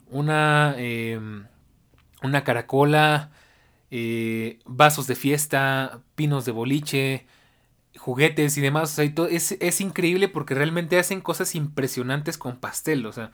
una, 0.10 0.74
em, 0.78 1.48
una 2.24 2.46
caracola, 2.46 3.32
eh, 3.92 4.60
vasos 4.66 5.06
de 5.06 5.16
fiesta, 5.16 6.00
pinos 6.16 6.46
de 6.46 6.54
boliche, 6.54 7.26
juguetes 7.98 8.58
y 8.58 8.62
demás. 8.62 8.94
O 8.94 8.96
sea, 8.96 9.28
es, 9.30 9.52
es, 9.60 9.82
increíble 9.82 10.30
porque 10.30 10.56
realmente 10.56 10.98
hacen 10.98 11.20
cosas 11.20 11.56
impresionantes 11.56 12.38
con 12.38 12.58
pastel. 12.58 13.06
O 13.06 13.12
sea, 13.12 13.32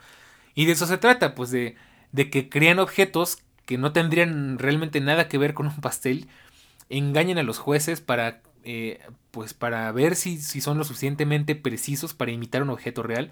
y 0.56 0.66
de 0.66 0.72
eso 0.74 0.88
se 0.88 0.98
trata, 0.98 1.36
pues 1.36 1.52
de, 1.52 1.76
de 2.12 2.32
que 2.32 2.50
crean 2.50 2.80
objetos 2.80 3.38
que 3.68 3.78
no 3.78 3.94
tendrían 3.94 4.58
realmente 4.58 5.00
nada 5.00 5.28
que 5.28 5.38
ver 5.38 5.54
con 5.54 5.68
un 5.68 5.80
pastel. 5.82 6.28
Engañan 6.90 7.38
a 7.38 7.44
los 7.44 7.60
jueces 7.60 8.02
para, 8.02 8.42
eh, 8.64 9.00
pues 9.30 9.54
para 9.54 9.92
ver 9.92 10.16
si, 10.16 10.40
si 10.42 10.60
son 10.60 10.80
lo 10.80 10.86
suficientemente 10.86 11.56
precisos 11.56 12.16
para 12.16 12.32
imitar 12.32 12.64
un 12.64 12.72
objeto 12.72 13.04
real. 13.04 13.32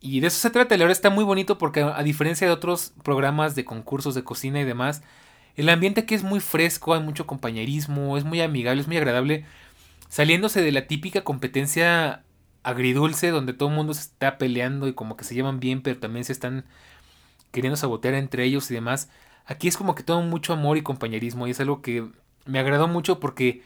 Y 0.00 0.20
de 0.20 0.28
eso 0.28 0.38
se 0.38 0.50
trata. 0.50 0.76
La 0.76 0.84
verdad 0.84 0.96
está 0.96 1.10
muy 1.10 1.24
bonito 1.24 1.58
porque 1.58 1.80
a 1.82 2.02
diferencia 2.02 2.46
de 2.46 2.52
otros 2.52 2.92
programas 3.02 3.54
de 3.54 3.64
concursos 3.64 4.14
de 4.14 4.24
cocina 4.24 4.60
y 4.60 4.64
demás, 4.64 5.02
el 5.56 5.68
ambiente 5.68 6.02
aquí 6.02 6.14
es 6.14 6.22
muy 6.22 6.40
fresco, 6.40 6.94
hay 6.94 7.02
mucho 7.02 7.26
compañerismo, 7.26 8.16
es 8.16 8.24
muy 8.24 8.40
amigable, 8.40 8.80
es 8.80 8.86
muy 8.86 8.96
agradable 8.96 9.44
saliéndose 10.08 10.62
de 10.62 10.72
la 10.72 10.86
típica 10.86 11.22
competencia 11.22 12.24
agridulce 12.62 13.30
donde 13.30 13.52
todo 13.52 13.68
el 13.68 13.74
mundo 13.74 13.94
se 13.94 14.02
está 14.02 14.38
peleando 14.38 14.88
y 14.88 14.92
como 14.94 15.16
que 15.16 15.24
se 15.24 15.34
llevan 15.34 15.60
bien, 15.60 15.82
pero 15.82 15.98
también 15.98 16.24
se 16.24 16.32
están 16.32 16.64
queriendo 17.50 17.76
sabotear 17.76 18.14
entre 18.14 18.44
ellos 18.44 18.70
y 18.70 18.74
demás. 18.74 19.10
Aquí 19.46 19.68
es 19.68 19.76
como 19.76 19.94
que 19.94 20.02
todo 20.02 20.20
mucho 20.22 20.52
amor 20.52 20.76
y 20.76 20.82
compañerismo 20.82 21.46
y 21.46 21.50
es 21.52 21.60
algo 21.60 21.82
que 21.82 22.06
me 22.44 22.58
agradó 22.58 22.88
mucho 22.88 23.20
porque 23.20 23.62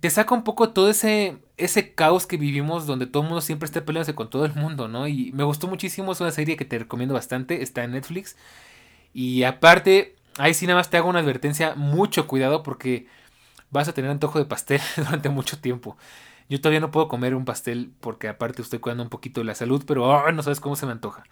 te 0.00 0.10
saca 0.10 0.34
un 0.34 0.44
poco 0.44 0.70
todo 0.70 0.88
ese, 0.88 1.38
ese 1.56 1.94
caos 1.94 2.26
que 2.26 2.36
vivimos 2.36 2.86
donde 2.86 3.06
todo 3.06 3.22
el 3.22 3.28
mundo 3.28 3.40
siempre 3.40 3.66
está 3.66 3.84
peleándose 3.84 4.14
con 4.14 4.30
todo 4.30 4.44
el 4.44 4.54
mundo, 4.54 4.88
¿no? 4.88 5.08
Y 5.08 5.32
me 5.32 5.44
gustó 5.44 5.68
muchísimo, 5.68 6.12
es 6.12 6.20
una 6.20 6.30
serie 6.30 6.56
que 6.56 6.64
te 6.64 6.78
recomiendo 6.78 7.14
bastante, 7.14 7.62
está 7.62 7.84
en 7.84 7.92
Netflix. 7.92 8.36
Y 9.14 9.42
aparte, 9.44 10.16
ahí 10.38 10.54
sí 10.54 10.66
nada 10.66 10.78
más 10.78 10.90
te 10.90 10.96
hago 10.96 11.08
una 11.08 11.20
advertencia, 11.20 11.74
mucho 11.74 12.26
cuidado 12.26 12.62
porque 12.62 13.06
vas 13.70 13.88
a 13.88 13.94
tener 13.94 14.10
antojo 14.10 14.38
de 14.38 14.44
pastel 14.44 14.80
durante 14.96 15.28
mucho 15.28 15.58
tiempo. 15.58 15.96
Yo 16.48 16.60
todavía 16.60 16.80
no 16.80 16.90
puedo 16.90 17.08
comer 17.08 17.34
un 17.34 17.44
pastel 17.44 17.92
porque 18.00 18.28
aparte 18.28 18.62
estoy 18.62 18.78
cuidando 18.78 19.04
un 19.04 19.08
poquito 19.10 19.40
de 19.40 19.46
la 19.46 19.54
salud, 19.54 19.84
pero 19.86 20.14
ah, 20.14 20.32
no 20.32 20.42
sabes 20.42 20.60
cómo 20.60 20.76
se 20.76 20.86
me 20.86 20.92
antoja. 20.92 21.24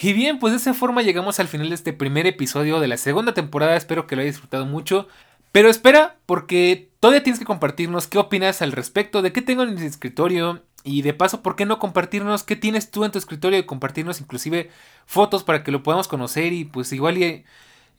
Y 0.00 0.12
bien, 0.12 0.38
pues 0.38 0.52
de 0.52 0.58
esa 0.58 0.74
forma 0.74 1.02
llegamos 1.02 1.40
al 1.40 1.48
final 1.48 1.70
de 1.70 1.74
este 1.74 1.92
primer 1.92 2.26
episodio 2.26 2.78
de 2.78 2.86
la 2.86 2.96
segunda 2.96 3.34
temporada. 3.34 3.76
Espero 3.76 4.06
que 4.06 4.14
lo 4.14 4.22
hayas 4.22 4.34
disfrutado 4.34 4.64
mucho. 4.64 5.08
Pero 5.50 5.68
espera, 5.68 6.16
porque 6.24 6.87
Todavía 7.00 7.22
tienes 7.22 7.38
que 7.38 7.44
compartirnos 7.44 8.08
qué 8.08 8.18
opinas 8.18 8.60
al 8.60 8.72
respecto, 8.72 9.22
de 9.22 9.32
qué 9.32 9.40
tengo 9.40 9.62
en 9.62 9.74
mi 9.74 9.82
escritorio 9.82 10.62
y 10.82 11.02
de 11.02 11.14
paso, 11.14 11.42
¿por 11.42 11.54
qué 11.54 11.64
no 11.64 11.78
compartirnos 11.78 12.42
qué 12.42 12.56
tienes 12.56 12.90
tú 12.90 13.04
en 13.04 13.12
tu 13.12 13.18
escritorio 13.18 13.58
y 13.58 13.66
compartirnos 13.66 14.20
inclusive 14.20 14.70
fotos 15.06 15.44
para 15.44 15.62
que 15.62 15.70
lo 15.70 15.82
podamos 15.84 16.08
conocer 16.08 16.52
y 16.52 16.64
pues 16.64 16.92
igual 16.92 17.16
eh, 17.18 17.44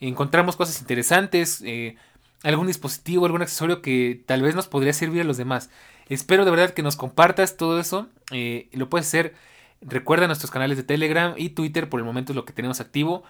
encontramos 0.01 0.57
cosas 0.57 0.81
interesantes, 0.81 1.61
eh, 1.65 1.95
algún 2.43 2.67
dispositivo, 2.67 3.25
algún 3.25 3.41
accesorio 3.41 3.81
que 3.81 4.21
tal 4.25 4.41
vez 4.41 4.55
nos 4.55 4.67
podría 4.67 4.91
servir 4.91 5.21
a 5.21 5.25
los 5.25 5.37
demás? 5.37 5.69
Espero 6.09 6.43
de 6.43 6.51
verdad 6.51 6.71
que 6.71 6.83
nos 6.83 6.97
compartas 6.97 7.55
todo 7.55 7.79
eso, 7.79 8.07
eh, 8.31 8.67
lo 8.73 8.89
puedes 8.89 9.07
hacer. 9.07 9.33
Recuerda 9.81 10.27
nuestros 10.27 10.51
canales 10.51 10.75
de 10.75 10.83
Telegram 10.83 11.35
y 11.37 11.51
Twitter 11.51 11.87
por 11.87 12.01
el 12.01 12.05
momento 12.05 12.33
es 12.33 12.35
lo 12.35 12.43
que 12.43 12.51
tenemos 12.51 12.81
activo. 12.81 13.23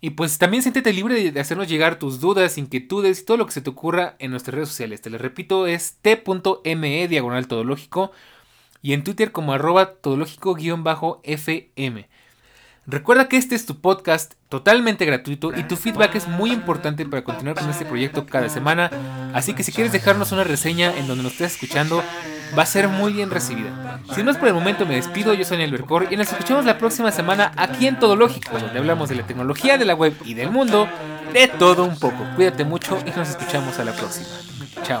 Y 0.00 0.10
pues 0.10 0.38
también 0.38 0.62
siéntete 0.62 0.92
libre 0.92 1.32
de 1.32 1.40
hacernos 1.40 1.68
llegar 1.68 1.98
tus 1.98 2.20
dudas, 2.20 2.56
inquietudes 2.56 3.18
y 3.20 3.24
todo 3.24 3.36
lo 3.36 3.46
que 3.46 3.52
se 3.52 3.62
te 3.62 3.70
ocurra 3.70 4.14
en 4.20 4.30
nuestras 4.30 4.54
redes 4.54 4.68
sociales. 4.68 5.00
Te 5.00 5.10
les 5.10 5.20
repito, 5.20 5.66
es 5.66 5.96
t.me 6.02 7.08
diagonal 7.08 7.48
todológico 7.48 8.12
y 8.80 8.92
en 8.92 9.02
Twitter 9.02 9.32
como 9.32 9.52
arroba 9.52 9.94
todológico-fm. 9.94 12.08
Recuerda 12.86 13.28
que 13.28 13.36
este 13.36 13.56
es 13.56 13.66
tu 13.66 13.80
podcast 13.80 14.34
totalmente 14.48 15.04
gratuito 15.04 15.52
y 15.54 15.62
tu 15.64 15.76
feedback 15.76 16.14
es 16.14 16.26
muy 16.26 16.52
importante 16.52 17.04
para 17.04 17.22
continuar 17.22 17.56
con 17.56 17.68
este 17.68 17.84
proyecto 17.84 18.26
cada 18.26 18.48
semana. 18.48 18.90
Así 19.34 19.52
que 19.52 19.62
si 19.62 19.72
quieres 19.72 19.92
dejarnos 19.92 20.32
una 20.32 20.44
reseña 20.44 20.96
en 20.96 21.06
donde 21.06 21.22
nos 21.22 21.32
estés 21.32 21.54
escuchando, 21.54 22.02
va 22.56 22.62
a 22.62 22.66
ser 22.66 22.88
muy 22.88 23.12
bien 23.12 23.30
recibida. 23.30 24.00
Sin 24.14 24.24
más 24.24 24.36
por 24.36 24.48
el 24.48 24.54
momento 24.54 24.86
me 24.86 24.96
despido, 24.96 25.34
yo 25.34 25.44
soy 25.44 25.58
Nelver 25.58 25.82
Cor 25.82 26.08
y 26.10 26.16
nos 26.16 26.32
escuchamos 26.32 26.64
la 26.64 26.78
próxima 26.78 27.12
semana 27.12 27.52
aquí 27.56 27.86
en 27.86 27.98
Todo 27.98 28.16
Lógico, 28.16 28.58
donde 28.58 28.78
hablamos 28.78 29.08
de 29.08 29.16
la 29.16 29.26
tecnología, 29.26 29.76
de 29.76 29.84
la 29.84 29.94
web 29.94 30.14
y 30.24 30.34
del 30.34 30.50
mundo, 30.50 30.88
de 31.32 31.48
todo 31.48 31.84
un 31.84 31.98
poco. 31.98 32.24
Cuídate 32.36 32.64
mucho 32.64 32.98
y 33.06 33.10
nos 33.10 33.28
escuchamos 33.28 33.78
a 33.78 33.84
la 33.84 33.92
próxima. 33.92 34.28
Chao. 34.82 35.00